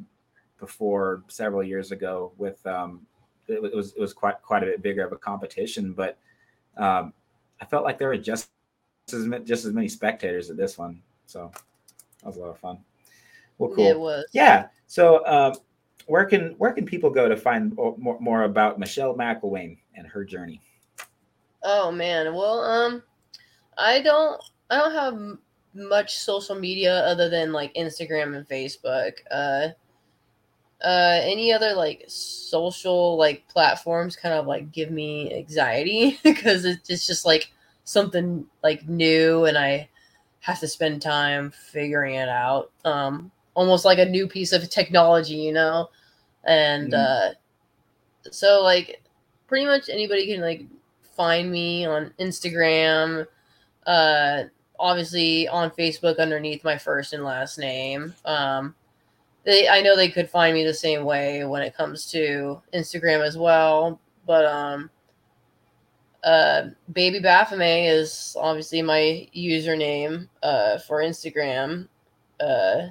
before 0.59 1.23
several 1.27 1.63
years 1.63 1.91
ago 1.91 2.31
with 2.37 2.65
um, 2.65 3.01
it, 3.47 3.61
was 3.61 3.93
it 3.93 3.99
was 3.99 4.13
quite 4.13 4.41
quite 4.41 4.63
a 4.63 4.67
bit 4.67 4.81
bigger 4.81 5.05
of 5.05 5.11
a 5.11 5.17
competition, 5.17 5.93
but 5.93 6.17
um, 6.77 7.13
I 7.61 7.65
felt 7.65 7.83
like 7.83 7.97
there 7.97 8.07
were 8.07 8.17
just 8.17 8.49
as 9.11 9.27
just 9.43 9.65
as 9.65 9.73
many 9.73 9.87
spectators 9.87 10.49
at 10.49 10.57
this 10.57 10.77
one, 10.77 11.01
so 11.25 11.51
that 12.21 12.27
was 12.27 12.37
a 12.37 12.39
lot 12.39 12.49
of 12.49 12.59
fun. 12.59 12.77
Well, 13.57 13.71
cool. 13.75 13.87
It 13.87 13.99
was. 13.99 14.25
Yeah. 14.33 14.67
So, 14.87 15.25
um, 15.25 15.53
where 16.07 16.25
can 16.25 16.55
where 16.57 16.71
can 16.71 16.85
people 16.85 17.09
go 17.09 17.29
to 17.29 17.37
find 17.37 17.75
more, 17.75 18.19
more 18.19 18.43
about 18.43 18.79
Michelle 18.79 19.15
McElwain 19.15 19.77
and 19.95 20.07
her 20.07 20.23
journey? 20.23 20.61
Oh 21.63 21.91
man, 21.91 22.33
well, 22.33 22.59
um, 22.59 23.03
I 23.77 24.01
don't 24.01 24.41
I 24.69 24.77
don't 24.77 24.91
have 24.93 25.37
much 25.73 26.17
social 26.17 26.55
media 26.55 26.99
other 27.05 27.29
than 27.29 27.51
like 27.51 27.73
Instagram 27.75 28.35
and 28.35 28.47
Facebook. 28.47 29.13
Uh, 29.31 29.69
uh 30.83 31.19
any 31.23 31.53
other 31.53 31.73
like 31.73 32.03
social 32.07 33.17
like 33.17 33.47
platforms 33.47 34.15
kind 34.15 34.33
of 34.35 34.47
like 34.47 34.71
give 34.71 34.91
me 34.91 35.33
anxiety? 35.33 36.19
Because 36.23 36.65
it's 36.65 37.07
just 37.07 37.25
like 37.25 37.51
something 37.85 38.45
like 38.63 38.87
new 38.87 39.45
and 39.45 39.57
i 39.57 39.89
have 40.39 40.59
to 40.59 40.67
spend 40.67 41.01
time 41.01 41.51
figuring 41.51 42.15
it 42.15 42.29
out. 42.29 42.71
Um 42.83 43.31
almost 43.55 43.85
like 43.85 43.99
a 43.99 44.05
new 44.05 44.27
piece 44.27 44.51
of 44.51 44.69
technology 44.69 45.35
you 45.35 45.53
know? 45.53 45.89
And 46.43 46.91
mm-hmm. 46.91 47.31
uh 47.31 48.31
so 48.31 48.61
like 48.61 49.01
pretty 49.47 49.65
much 49.65 49.89
anybody 49.89 50.27
can 50.27 50.41
like 50.41 50.65
find 51.15 51.51
me 51.51 51.85
on 51.85 52.11
instagram 52.19 53.27
uh 53.85 54.43
obviously 54.79 55.47
on 55.47 55.69
facebook 55.71 56.17
underneath 56.17 56.63
my 56.63 56.77
first 56.77 57.13
and 57.13 57.23
last 57.23 57.57
name. 57.57 58.13
Um 58.25 58.75
they 59.43 59.67
I 59.67 59.81
know 59.81 59.95
they 59.95 60.09
could 60.09 60.29
find 60.29 60.53
me 60.53 60.63
the 60.63 60.73
same 60.73 61.03
way 61.03 61.43
when 61.45 61.61
it 61.61 61.75
comes 61.75 62.09
to 62.11 62.61
Instagram 62.73 63.25
as 63.25 63.37
well. 63.37 63.99
But 64.25 64.45
um 64.45 64.89
uh 66.23 66.69
baby 66.91 67.19
Baphomet 67.19 67.85
is 67.89 68.35
obviously 68.39 68.81
my 68.81 69.27
username 69.35 70.27
uh 70.41 70.79
for 70.79 71.01
Instagram. 71.01 71.87
Uh 72.39 72.87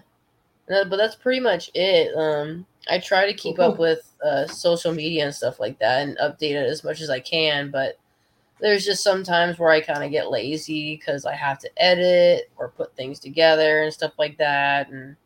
but 0.69 0.97
that's 0.97 1.17
pretty 1.17 1.41
much 1.41 1.71
it. 1.75 2.15
Um 2.17 2.67
I 2.91 2.99
try 2.99 3.27
to 3.27 3.35
keep 3.35 3.59
up 3.59 3.79
with 3.79 4.13
uh 4.25 4.47
social 4.47 4.93
media 4.93 5.25
and 5.25 5.35
stuff 5.35 5.59
like 5.61 5.79
that 5.79 6.03
and 6.03 6.19
update 6.19 6.53
it 6.55 6.69
as 6.69 6.85
much 6.85 7.01
as 7.01 7.11
I 7.11 7.21
can, 7.21 7.71
but 7.71 7.99
there's 8.61 8.85
just 8.85 9.03
sometimes 9.03 9.59
where 9.59 9.71
I 9.71 9.81
kind 9.81 10.05
of 10.05 10.13
get 10.13 10.31
lazy 10.31 10.97
because 10.97 11.27
I 11.27 11.35
have 11.35 11.59
to 11.61 11.71
edit 11.77 12.51
or 12.57 12.69
put 12.69 12.95
things 12.95 13.19
together 13.19 13.83
and 13.83 13.93
stuff 13.93 14.13
like 14.19 14.39
that 14.39 14.89
and 14.89 15.17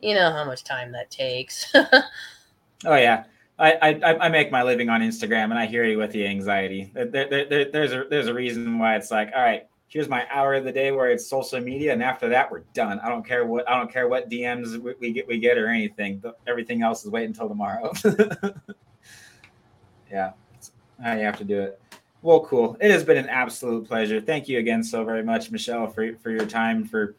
you 0.00 0.14
know 0.14 0.30
how 0.32 0.44
much 0.44 0.64
time 0.64 0.92
that 0.92 1.10
takes. 1.10 1.70
oh 1.74 2.94
yeah. 2.94 3.24
I, 3.58 3.72
I, 3.72 4.26
I 4.26 4.28
make 4.28 4.52
my 4.52 4.62
living 4.62 4.90
on 4.90 5.00
Instagram, 5.00 5.44
and 5.44 5.54
I 5.54 5.64
hear 5.64 5.84
you 5.84 5.96
with 5.96 6.12
the 6.12 6.26
anxiety. 6.26 6.90
There, 6.92 7.06
there, 7.06 7.48
there, 7.48 7.70
there's 7.70 7.92
a 7.92 8.04
there's 8.10 8.26
a 8.26 8.34
reason 8.34 8.78
why 8.78 8.96
it's 8.96 9.10
like, 9.10 9.32
all 9.34 9.42
right, 9.42 9.66
here's 9.88 10.08
my 10.08 10.26
hour 10.30 10.54
of 10.54 10.64
the 10.64 10.72
day 10.72 10.92
where 10.92 11.10
it's 11.10 11.26
social 11.26 11.60
media, 11.60 11.92
and 11.92 12.02
after 12.02 12.28
that 12.28 12.50
we're 12.50 12.64
done. 12.74 13.00
I 13.00 13.08
don't 13.08 13.26
care 13.26 13.46
what 13.46 13.68
I 13.68 13.78
don't 13.78 13.90
care 13.90 14.08
what 14.08 14.28
DMs 14.28 14.76
we, 14.78 14.94
we 15.00 15.12
get 15.12 15.26
we 15.26 15.38
get 15.38 15.56
or 15.56 15.68
anything. 15.68 16.22
Everything 16.46 16.82
else 16.82 17.04
is 17.04 17.10
wait 17.10 17.24
until 17.24 17.48
tomorrow. 17.48 17.92
yeah, 20.10 20.32
you 21.00 21.24
have 21.24 21.38
to 21.38 21.44
do 21.44 21.60
it. 21.60 21.80
Well, 22.20 22.40
cool. 22.40 22.76
It 22.80 22.90
has 22.90 23.04
been 23.04 23.16
an 23.16 23.28
absolute 23.28 23.86
pleasure. 23.86 24.20
Thank 24.20 24.48
you 24.48 24.58
again 24.58 24.82
so 24.82 25.02
very 25.04 25.22
much, 25.22 25.50
Michelle, 25.50 25.86
for 25.86 26.14
for 26.16 26.30
your 26.30 26.44
time 26.46 26.84
for 26.84 27.14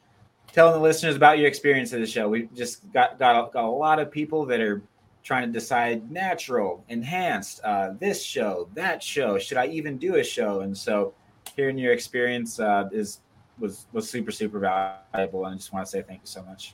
telling 0.58 0.74
the 0.74 0.80
listeners 0.80 1.16
about 1.16 1.38
your 1.38 1.47
experience 1.47 1.93
of 1.93 1.99
the 1.99 2.08
show. 2.08 2.28
We 2.28 2.49
just 2.55 2.91
got 2.91 3.20
got 3.20 3.49
a, 3.49 3.51
got 3.51 3.64
a 3.64 3.70
lot 3.70 3.99
of 3.99 4.10
people 4.10 4.43
that 4.47 4.60
are 4.60 4.82
trying 5.24 5.45
to 5.45 5.53
decide 5.53 6.10
natural, 6.10 6.84
enhanced, 6.89 7.62
uh, 7.64 7.91
this 7.99 8.24
show, 8.24 8.68
that 8.74 9.03
show. 9.03 9.38
Should 9.38 9.60
I 9.60 9.68
even 9.68 9.99
do 9.99 10.16
a 10.16 10.24
show? 10.24 10.62
And 10.62 10.76
so, 10.76 11.14
hearing 11.55 11.78
your 11.78 11.93
experience 11.93 12.60
uh, 12.60 12.89
is 12.91 13.20
was 13.60 13.86
was 13.93 14.10
super 14.10 14.32
super 14.32 14.58
valuable. 14.58 15.45
And 15.45 15.53
I 15.53 15.58
just 15.58 15.72
want 15.72 15.86
to 15.86 15.91
say 15.91 16.01
thank 16.01 16.22
you 16.22 16.28
so 16.28 16.41
much. 16.41 16.74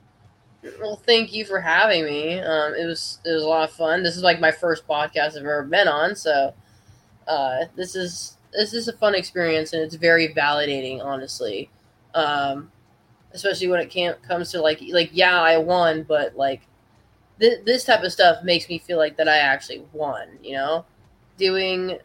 Well, 0.80 0.96
thank 1.06 1.34
you 1.34 1.44
for 1.44 1.60
having 1.60 2.06
me. 2.06 2.40
Um, 2.40 2.76
it 2.76 2.86
was 2.86 3.20
it 3.26 3.34
was 3.34 3.44
a 3.44 3.48
lot 3.48 3.68
of 3.68 3.76
fun. 3.76 4.02
This 4.02 4.16
is 4.16 4.24
like 4.24 4.40
my 4.40 4.52
first 4.52 4.88
podcast 4.88 5.36
I've 5.36 5.40
ever 5.40 5.64
been 5.64 5.90
on, 5.90 6.16
so 6.16 6.54
uh, 7.28 7.66
this 7.76 7.98
is 7.98 8.38
this 8.54 8.74
is 8.74 8.88
a 8.88 8.94
fun 8.94 9.14
experience 9.14 9.74
and 9.74 9.82
it's 9.82 9.96
very 9.96 10.34
validating, 10.34 11.04
honestly. 11.04 11.70
Um, 12.14 12.72
especially 13.34 13.68
when 13.68 13.80
it 13.80 13.90
can't 13.90 14.22
comes 14.24 14.52
to 14.52 14.62
like 14.62 14.82
like 14.92 15.10
yeah 15.14 15.40
I 15.40 15.58
won, 15.58 16.04
but 16.04 16.36
like 16.36 16.62
th- 17.40 17.66
this 17.66 17.84
type 17.86 18.04
of 18.04 18.12
stuff 18.12 18.44
makes 18.44 18.70
me 18.70 18.80
feel 18.80 18.98
like 18.98 19.18
that 19.18 19.28
I 19.28 19.38
actually 19.38 19.84
won. 19.94 20.28
You 20.42 20.54
know, 20.54 20.86
doing 21.38 22.00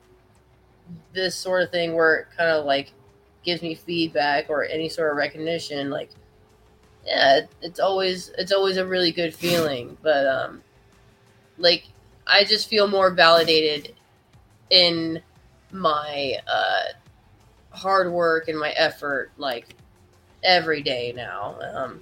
this 1.12 1.34
sort 1.34 1.62
of 1.62 1.70
thing 1.70 1.94
where 1.94 2.16
it 2.16 2.26
kind 2.36 2.50
of 2.50 2.64
like 2.64 2.92
gives 3.44 3.62
me 3.62 3.74
feedback 3.74 4.48
or 4.48 4.64
any 4.64 4.88
sort 4.88 5.10
of 5.10 5.16
recognition, 5.16 5.90
like 5.90 6.10
yeah, 7.06 7.40
it's 7.62 7.80
always 7.80 8.30
it's 8.38 8.52
always 8.52 8.76
a 8.76 8.86
really 8.86 9.12
good 9.12 9.34
feeling. 9.34 9.96
But 10.02 10.26
um, 10.26 10.62
like 11.58 11.84
I 12.26 12.44
just 12.44 12.68
feel 12.68 12.88
more 12.88 13.10
validated 13.10 13.94
in 14.70 15.22
my 15.70 16.34
uh 16.46 16.92
hard 17.70 18.10
work 18.10 18.48
and 18.48 18.58
my 18.58 18.70
effort 18.70 19.30
like 19.36 19.74
every 20.42 20.82
day 20.82 21.12
now. 21.14 21.58
Um, 21.74 22.00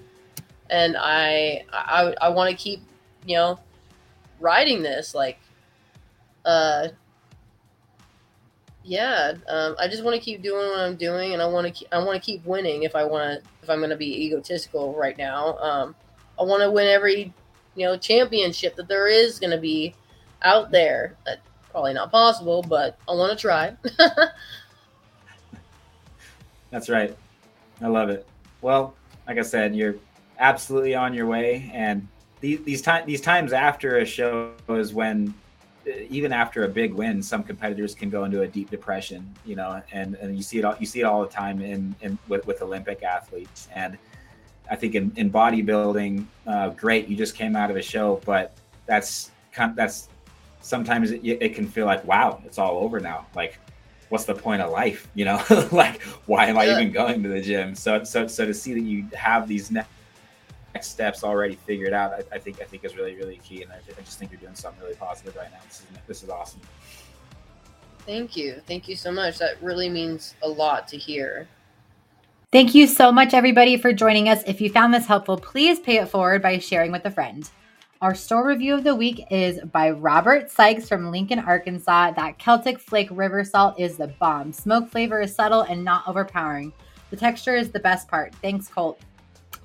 and 0.71 0.97
I 0.99 1.65
I, 1.73 2.15
I 2.21 2.29
want 2.29 2.51
to 2.51 2.57
keep 2.57 2.81
you 3.25 3.37
know 3.37 3.59
riding 4.41 4.83
this 4.83 5.15
like 5.15 5.39
uh 6.45 6.89
yeah 8.85 9.33
um, 9.49 9.75
i 9.81 9.89
just 9.89 10.05
want 10.05 10.15
to 10.15 10.21
keep 10.21 10.43
doing 10.43 10.67
what 10.69 10.79
i'm 10.79 10.95
doing 10.97 11.33
and 11.33 11.43
i 11.43 11.47
want 11.47 11.75
to 11.75 11.95
i 11.95 11.99
want 11.99 12.15
to 12.15 12.25
keep 12.25 12.45
winning 12.45 12.85
if 12.85 12.95
i 12.95 13.03
want 13.03 13.43
to 13.43 13.51
if 13.63 13.71
i'm 13.71 13.79
going 13.79 13.91
to 13.91 13.97
be 13.97 14.25
egotistical 14.25 14.95
right 14.95 15.19
now. 15.19 15.57
Um, 15.59 15.95
i 16.39 16.43
want 16.43 16.63
to 16.63 16.71
win 16.71 16.87
every 16.87 17.33
you 17.75 17.87
know 17.87 17.97
championship 17.97 18.77
that 18.77 18.89
there 18.89 19.09
is 19.09 19.39
going 19.39 19.51
to 19.51 19.59
be 19.59 19.95
out 20.43 20.71
there. 20.71 21.17
That's 21.25 21.41
probably 21.71 21.95
not 21.95 22.11
possible 22.11 22.63
but 22.63 22.99
i 23.09 23.13
want 23.13 23.33
to 23.33 23.39
try. 23.39 23.77
That's 26.71 26.89
right 26.89 27.17
I 27.81 27.89
love 27.89 28.11
it. 28.11 28.27
Well, 28.63 28.95
like 29.27 29.39
I 29.39 29.43
said, 29.43 29.75
you're 29.77 29.97
absolutely 30.39 30.95
on 30.95 31.15
your 31.15 31.27
way, 31.27 31.71
and 31.75 32.07
these 32.41 32.63
these 32.65 32.83
these 33.07 33.21
times 33.21 33.53
after 33.53 33.99
a 33.99 34.07
show 34.07 34.53
is 34.69 34.95
when 34.95 35.35
even 36.11 36.33
after 36.33 36.65
a 36.65 36.69
big 36.69 36.95
win, 36.95 37.23
some 37.23 37.43
competitors 37.43 37.95
can 37.95 38.11
go 38.11 38.25
into 38.25 38.43
a 38.43 38.49
deep 38.49 38.71
depression, 38.71 39.35
you 39.45 39.57
know, 39.57 39.81
and, 39.93 40.17
and 40.17 40.37
you 40.37 40.43
see 40.43 40.59
it 40.59 40.65
all, 40.65 40.75
you 40.79 40.87
see 40.87 41.01
it 41.01 41.05
all 41.05 41.23
the 41.23 41.29
time 41.29 41.61
in, 41.61 41.95
in 42.01 42.19
with, 42.29 42.47
with 42.47 42.61
Olympic 42.63 43.03
athletes. 43.03 43.69
And 43.75 43.97
I 44.71 44.77
think 44.77 44.95
in, 44.95 45.13
in 45.17 45.31
bodybuilding, 45.31 46.27
uh, 46.47 46.71
great, 46.71 47.09
you 47.09 47.17
just 47.17 47.37
came 47.37 47.55
out 47.55 47.71
of 47.71 47.77
a 47.77 47.83
show, 47.83 48.21
but 48.25 48.57
that's 48.87 49.31
that's 49.75 50.09
sometimes 50.61 51.13
it, 51.13 51.21
it 51.23 51.55
can 51.55 51.67
feel 51.67 51.87
like, 51.87 52.05
wow, 52.05 52.43
it's 52.45 52.59
all 52.59 52.79
over 52.79 52.99
now. 52.99 53.27
Like, 53.35 53.59
what's 54.09 54.25
the 54.25 54.35
point 54.35 54.63
of 54.63 54.71
life? 54.71 55.09
You 55.15 55.25
know, 55.25 55.43
like, 55.73 56.03
why 56.27 56.47
am 56.47 56.59
I 56.59 56.65
yeah. 56.65 56.79
even 56.79 56.93
going 56.93 57.23
to 57.23 57.29
the 57.29 57.41
gym? 57.41 57.75
So, 57.75 58.05
so, 58.05 58.27
so 58.27 58.47
to 58.47 58.55
see 58.55 58.75
that 58.75 58.83
you 58.83 59.07
have 59.15 59.49
these 59.49 59.71
next 59.71 59.89
steps 60.83 61.25
already 61.25 61.57
figured 61.67 61.93
out, 61.93 62.13
I, 62.13 62.37
I 62.37 62.39
think, 62.39 62.61
I 62.61 62.65
think 62.65 62.85
is 62.85 62.97
really, 62.97 63.17
really 63.17 63.39
key. 63.39 63.63
And 63.63 63.73
I, 63.73 63.77
I 63.77 64.01
just 64.03 64.19
think 64.19 64.31
you're 64.31 64.41
doing 64.41 64.55
something 64.55 64.83
really 64.83 64.97
positive 64.97 65.35
right 65.37 65.51
now. 65.51 65.59
This 65.67 65.81
is, 65.81 65.87
this 66.07 66.23
is 66.23 66.31
awesome. 66.31 66.61
Thank 68.07 68.37
you. 68.37 68.63
Thank 68.67 68.89
you 68.89 68.95
so 68.95 69.11
much. 69.11 69.39
That 69.39 69.61
really 69.63 69.89
means 69.89 70.35
a 70.43 70.49
lot 70.49 70.87
to 70.89 70.97
hear. 70.97 71.49
Thank 72.53 72.75
you 72.75 72.87
so 72.87 73.11
much, 73.11 73.35
everybody, 73.35 73.77
for 73.77 73.93
joining 73.93 74.29
us. 74.29 74.43
If 74.47 74.61
you 74.61 74.71
found 74.71 74.95
this 74.95 75.07
helpful, 75.07 75.37
please 75.37 75.81
pay 75.81 75.99
it 75.99 76.09
forward 76.09 76.43
by 76.43 76.59
sharing 76.59 76.93
with 76.93 77.05
a 77.05 77.11
friend. 77.11 77.51
Our 78.03 78.15
store 78.15 78.47
review 78.47 78.75
of 78.75 78.85
the 78.85 78.95
week 78.95 79.25
is 79.31 79.59
by 79.73 79.89
Robert 79.89 80.51
Sykes 80.51 80.87
from 80.87 81.11
Lincoln, 81.11 81.39
Arkansas. 81.39 82.11
That 82.11 82.39
Celtic 82.39 82.79
Flake 82.79 83.09
River 83.11 83.43
Salt 83.43 83.81
is 83.81 83.97
the 83.97 84.09
bomb. 84.09 84.53
Smoke 84.53 84.91
flavor 84.91 85.23
is 85.23 85.35
subtle 85.35 85.63
and 85.63 85.83
not 85.83 86.07
overpowering. 86.07 86.75
The 87.09 87.17
texture 87.17 87.57
is 87.57 87.71
the 87.71 87.81
best 87.81 88.07
part. 88.07 88.35
Thanks, 88.35 88.69
Colt. 88.69 89.01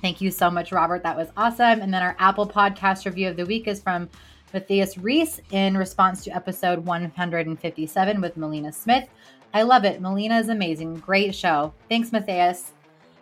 Thank 0.01 0.21
you 0.21 0.31
so 0.31 0.49
much, 0.49 0.71
Robert. 0.71 1.03
That 1.03 1.17
was 1.17 1.27
awesome. 1.35 1.81
And 1.81 1.93
then 1.93 2.03
our 2.03 2.15
Apple 2.19 2.47
Podcast 2.47 3.05
review 3.05 3.27
of 3.27 3.35
the 3.35 3.45
week 3.45 3.67
is 3.67 3.81
from 3.81 4.09
Matthias 4.53 4.97
Reese 4.97 5.41
in 5.51 5.75
response 5.75 6.23
to 6.23 6.33
episode 6.33 6.85
157 6.85 8.21
with 8.21 8.37
Melina 8.37 8.71
Smith. 8.71 9.09
I 9.53 9.63
love 9.63 9.83
it. 9.83 9.99
Melina 9.99 10.39
is 10.39 10.47
amazing. 10.47 10.95
Great 10.95 11.35
show. 11.35 11.73
Thanks, 11.89 12.13
Matthias. 12.13 12.71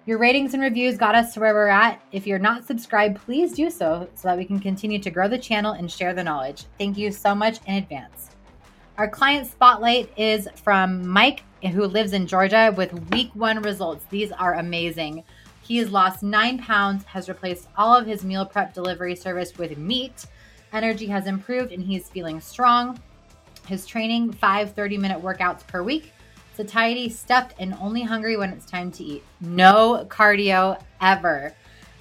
Your 0.05 0.17
ratings 0.17 0.53
and 0.53 0.63
reviews 0.63 0.97
got 0.97 1.13
us 1.13 1.33
to 1.33 1.39
where 1.39 1.53
we're 1.53 1.67
at. 1.67 2.01
If 2.11 2.25
you're 2.25 2.39
not 2.39 2.65
subscribed, 2.65 3.17
please 3.17 3.53
do 3.53 3.69
so 3.69 4.07
so 4.15 4.29
that 4.29 4.37
we 4.37 4.45
can 4.45 4.59
continue 4.59 4.97
to 4.99 5.11
grow 5.11 5.27
the 5.27 5.37
channel 5.37 5.73
and 5.73 5.91
share 5.91 6.13
the 6.13 6.23
knowledge. 6.23 6.63
Thank 6.77 6.97
you 6.97 7.11
so 7.11 7.35
much 7.35 7.59
in 7.67 7.75
advance. 7.75 8.31
Our 8.97 9.09
client 9.09 9.45
spotlight 9.45 10.11
is 10.17 10.47
from 10.63 11.07
Mike, 11.07 11.43
who 11.61 11.85
lives 11.85 12.13
in 12.13 12.27
Georgia, 12.27 12.73
with 12.75 13.11
week 13.11 13.29
one 13.33 13.61
results. 13.61 14.05
These 14.09 14.31
are 14.31 14.55
amazing. 14.55 15.23
He 15.61 15.77
has 15.77 15.91
lost 15.91 16.23
nine 16.23 16.57
pounds, 16.57 17.03
has 17.03 17.29
replaced 17.29 17.67
all 17.77 17.95
of 17.95 18.07
his 18.07 18.23
meal 18.23 18.45
prep 18.45 18.73
delivery 18.73 19.15
service 19.15 19.57
with 19.57 19.77
meat. 19.77 20.25
Energy 20.71 21.07
has 21.07 21.27
improved, 21.27 21.71
and 21.71 21.83
he's 21.83 22.09
feeling 22.09 22.39
strong. 22.39 22.99
His 23.67 23.85
training, 23.85 24.31
five 24.31 24.73
30 24.73 24.97
minute 24.97 25.21
workouts 25.21 25.67
per 25.67 25.83
week 25.83 26.13
satiety, 26.68 27.10
stuffed, 27.10 27.55
and 27.60 27.74
only 27.82 28.03
hungry 28.03 28.36
when 28.36 28.51
it's 28.51 28.66
time 28.66 28.91
to 28.91 29.03
eat. 29.03 29.24
No 29.39 30.05
cardio 30.10 30.82
ever. 31.01 31.53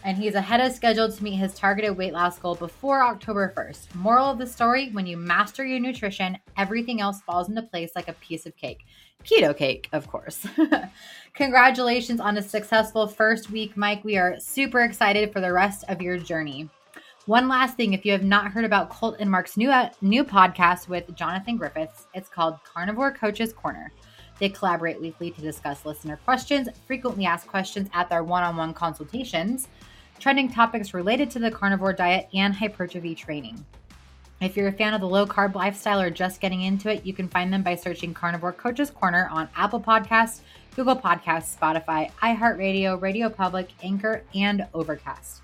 And 0.04 0.16
he's 0.16 0.34
ahead 0.34 0.60
of 0.60 0.72
schedule 0.72 1.10
to 1.10 1.24
meet 1.24 1.36
his 1.36 1.54
targeted 1.54 1.96
weight 1.96 2.12
loss 2.12 2.38
goal 2.38 2.54
before 2.54 3.02
October 3.02 3.52
1st. 3.56 3.94
Moral 3.94 4.30
of 4.30 4.38
the 4.38 4.46
story 4.46 4.90
when 4.90 5.06
you 5.06 5.16
master 5.16 5.64
your 5.64 5.80
nutrition, 5.80 6.38
everything 6.56 7.00
else 7.00 7.20
falls 7.22 7.48
into 7.48 7.62
place 7.62 7.92
like 7.94 8.08
a 8.08 8.14
piece 8.14 8.46
of 8.46 8.56
cake. 8.56 8.86
Keto 9.24 9.56
cake, 9.56 9.88
of 9.92 10.06
course. 10.08 10.46
Congratulations 11.34 12.20
on 12.20 12.38
a 12.38 12.42
successful 12.42 13.06
first 13.06 13.50
week, 13.50 13.76
Mike. 13.76 14.04
We 14.04 14.16
are 14.16 14.38
super 14.40 14.80
excited 14.80 15.32
for 15.32 15.40
the 15.40 15.52
rest 15.52 15.84
of 15.88 16.00
your 16.00 16.18
journey. 16.18 16.68
One 17.28 17.46
last 17.46 17.76
thing, 17.76 17.92
if 17.92 18.06
you 18.06 18.12
have 18.12 18.24
not 18.24 18.52
heard 18.52 18.64
about 18.64 18.88
Colt 18.88 19.16
and 19.20 19.30
Mark's 19.30 19.58
new 19.58 19.70
uh, 19.70 19.90
new 20.00 20.24
podcast 20.24 20.88
with 20.88 21.14
Jonathan 21.14 21.58
Griffiths, 21.58 22.06
it's 22.14 22.30
called 22.30 22.56
Carnivore 22.64 23.12
Coaches 23.12 23.52
Corner. 23.52 23.92
They 24.38 24.48
collaborate 24.48 25.00
weekly 25.00 25.30
to 25.32 25.40
discuss 25.40 25.84
listener 25.84 26.18
questions, 26.24 26.68
frequently 26.86 27.26
asked 27.26 27.48
questions 27.48 27.88
at 27.92 28.08
their 28.08 28.22
one 28.22 28.42
on 28.42 28.56
one 28.56 28.74
consultations, 28.74 29.68
trending 30.18 30.50
topics 30.50 30.94
related 30.94 31.30
to 31.32 31.38
the 31.38 31.50
carnivore 31.50 31.92
diet, 31.92 32.28
and 32.32 32.54
hypertrophy 32.54 33.14
training. 33.14 33.64
If 34.40 34.56
you're 34.56 34.68
a 34.68 34.72
fan 34.72 34.94
of 34.94 35.00
the 35.00 35.08
low 35.08 35.26
carb 35.26 35.56
lifestyle 35.56 36.00
or 36.00 36.10
just 36.10 36.40
getting 36.40 36.62
into 36.62 36.88
it, 36.88 37.04
you 37.04 37.12
can 37.12 37.28
find 37.28 37.52
them 37.52 37.64
by 37.64 37.74
searching 37.74 38.14
Carnivore 38.14 38.52
Coaches 38.52 38.90
Corner 38.90 39.28
on 39.32 39.48
Apple 39.56 39.80
Podcasts, 39.80 40.40
Google 40.76 40.94
Podcasts, 40.94 41.58
Spotify, 41.58 42.12
iHeartRadio, 42.22 43.00
Radio 43.02 43.28
Public, 43.28 43.70
Anchor, 43.82 44.22
and 44.36 44.64
Overcast. 44.74 45.40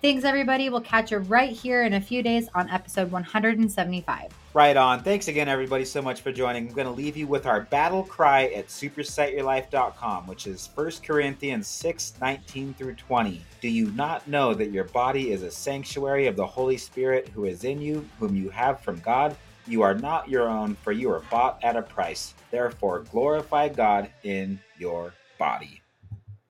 Thanks, 0.00 0.24
everybody. 0.24 0.68
We'll 0.68 0.80
catch 0.80 1.12
you 1.12 1.18
right 1.18 1.52
here 1.52 1.84
in 1.84 1.92
a 1.92 2.00
few 2.00 2.24
days 2.24 2.48
on 2.52 2.68
episode 2.68 3.12
175. 3.12 4.41
Right 4.54 4.76
on. 4.76 5.02
Thanks 5.02 5.28
again, 5.28 5.48
everybody, 5.48 5.86
so 5.86 6.02
much 6.02 6.20
for 6.20 6.30
joining. 6.30 6.68
I'm 6.68 6.74
going 6.74 6.86
to 6.86 6.92
leave 6.92 7.16
you 7.16 7.26
with 7.26 7.46
our 7.46 7.62
battle 7.62 8.04
cry 8.04 8.48
at 8.48 8.68
supersetyourlife.com, 8.68 10.26
which 10.26 10.46
is 10.46 10.68
1 10.74 10.90
Corinthians 11.02 11.66
6 11.66 12.14
19 12.20 12.74
through 12.74 12.94
20. 12.96 13.40
Do 13.62 13.68
you 13.68 13.90
not 13.92 14.28
know 14.28 14.52
that 14.52 14.70
your 14.70 14.84
body 14.84 15.30
is 15.30 15.42
a 15.42 15.50
sanctuary 15.50 16.26
of 16.26 16.36
the 16.36 16.46
Holy 16.46 16.76
Spirit 16.76 17.28
who 17.28 17.46
is 17.46 17.64
in 17.64 17.80
you, 17.80 18.06
whom 18.18 18.36
you 18.36 18.50
have 18.50 18.80
from 18.80 19.00
God? 19.00 19.34
You 19.66 19.80
are 19.80 19.94
not 19.94 20.28
your 20.28 20.48
own, 20.48 20.74
for 20.74 20.92
you 20.92 21.10
are 21.10 21.22
bought 21.30 21.58
at 21.64 21.76
a 21.76 21.82
price. 21.82 22.34
Therefore, 22.50 23.06
glorify 23.10 23.70
God 23.70 24.10
in 24.22 24.60
your 24.76 25.14
body. 25.38 25.81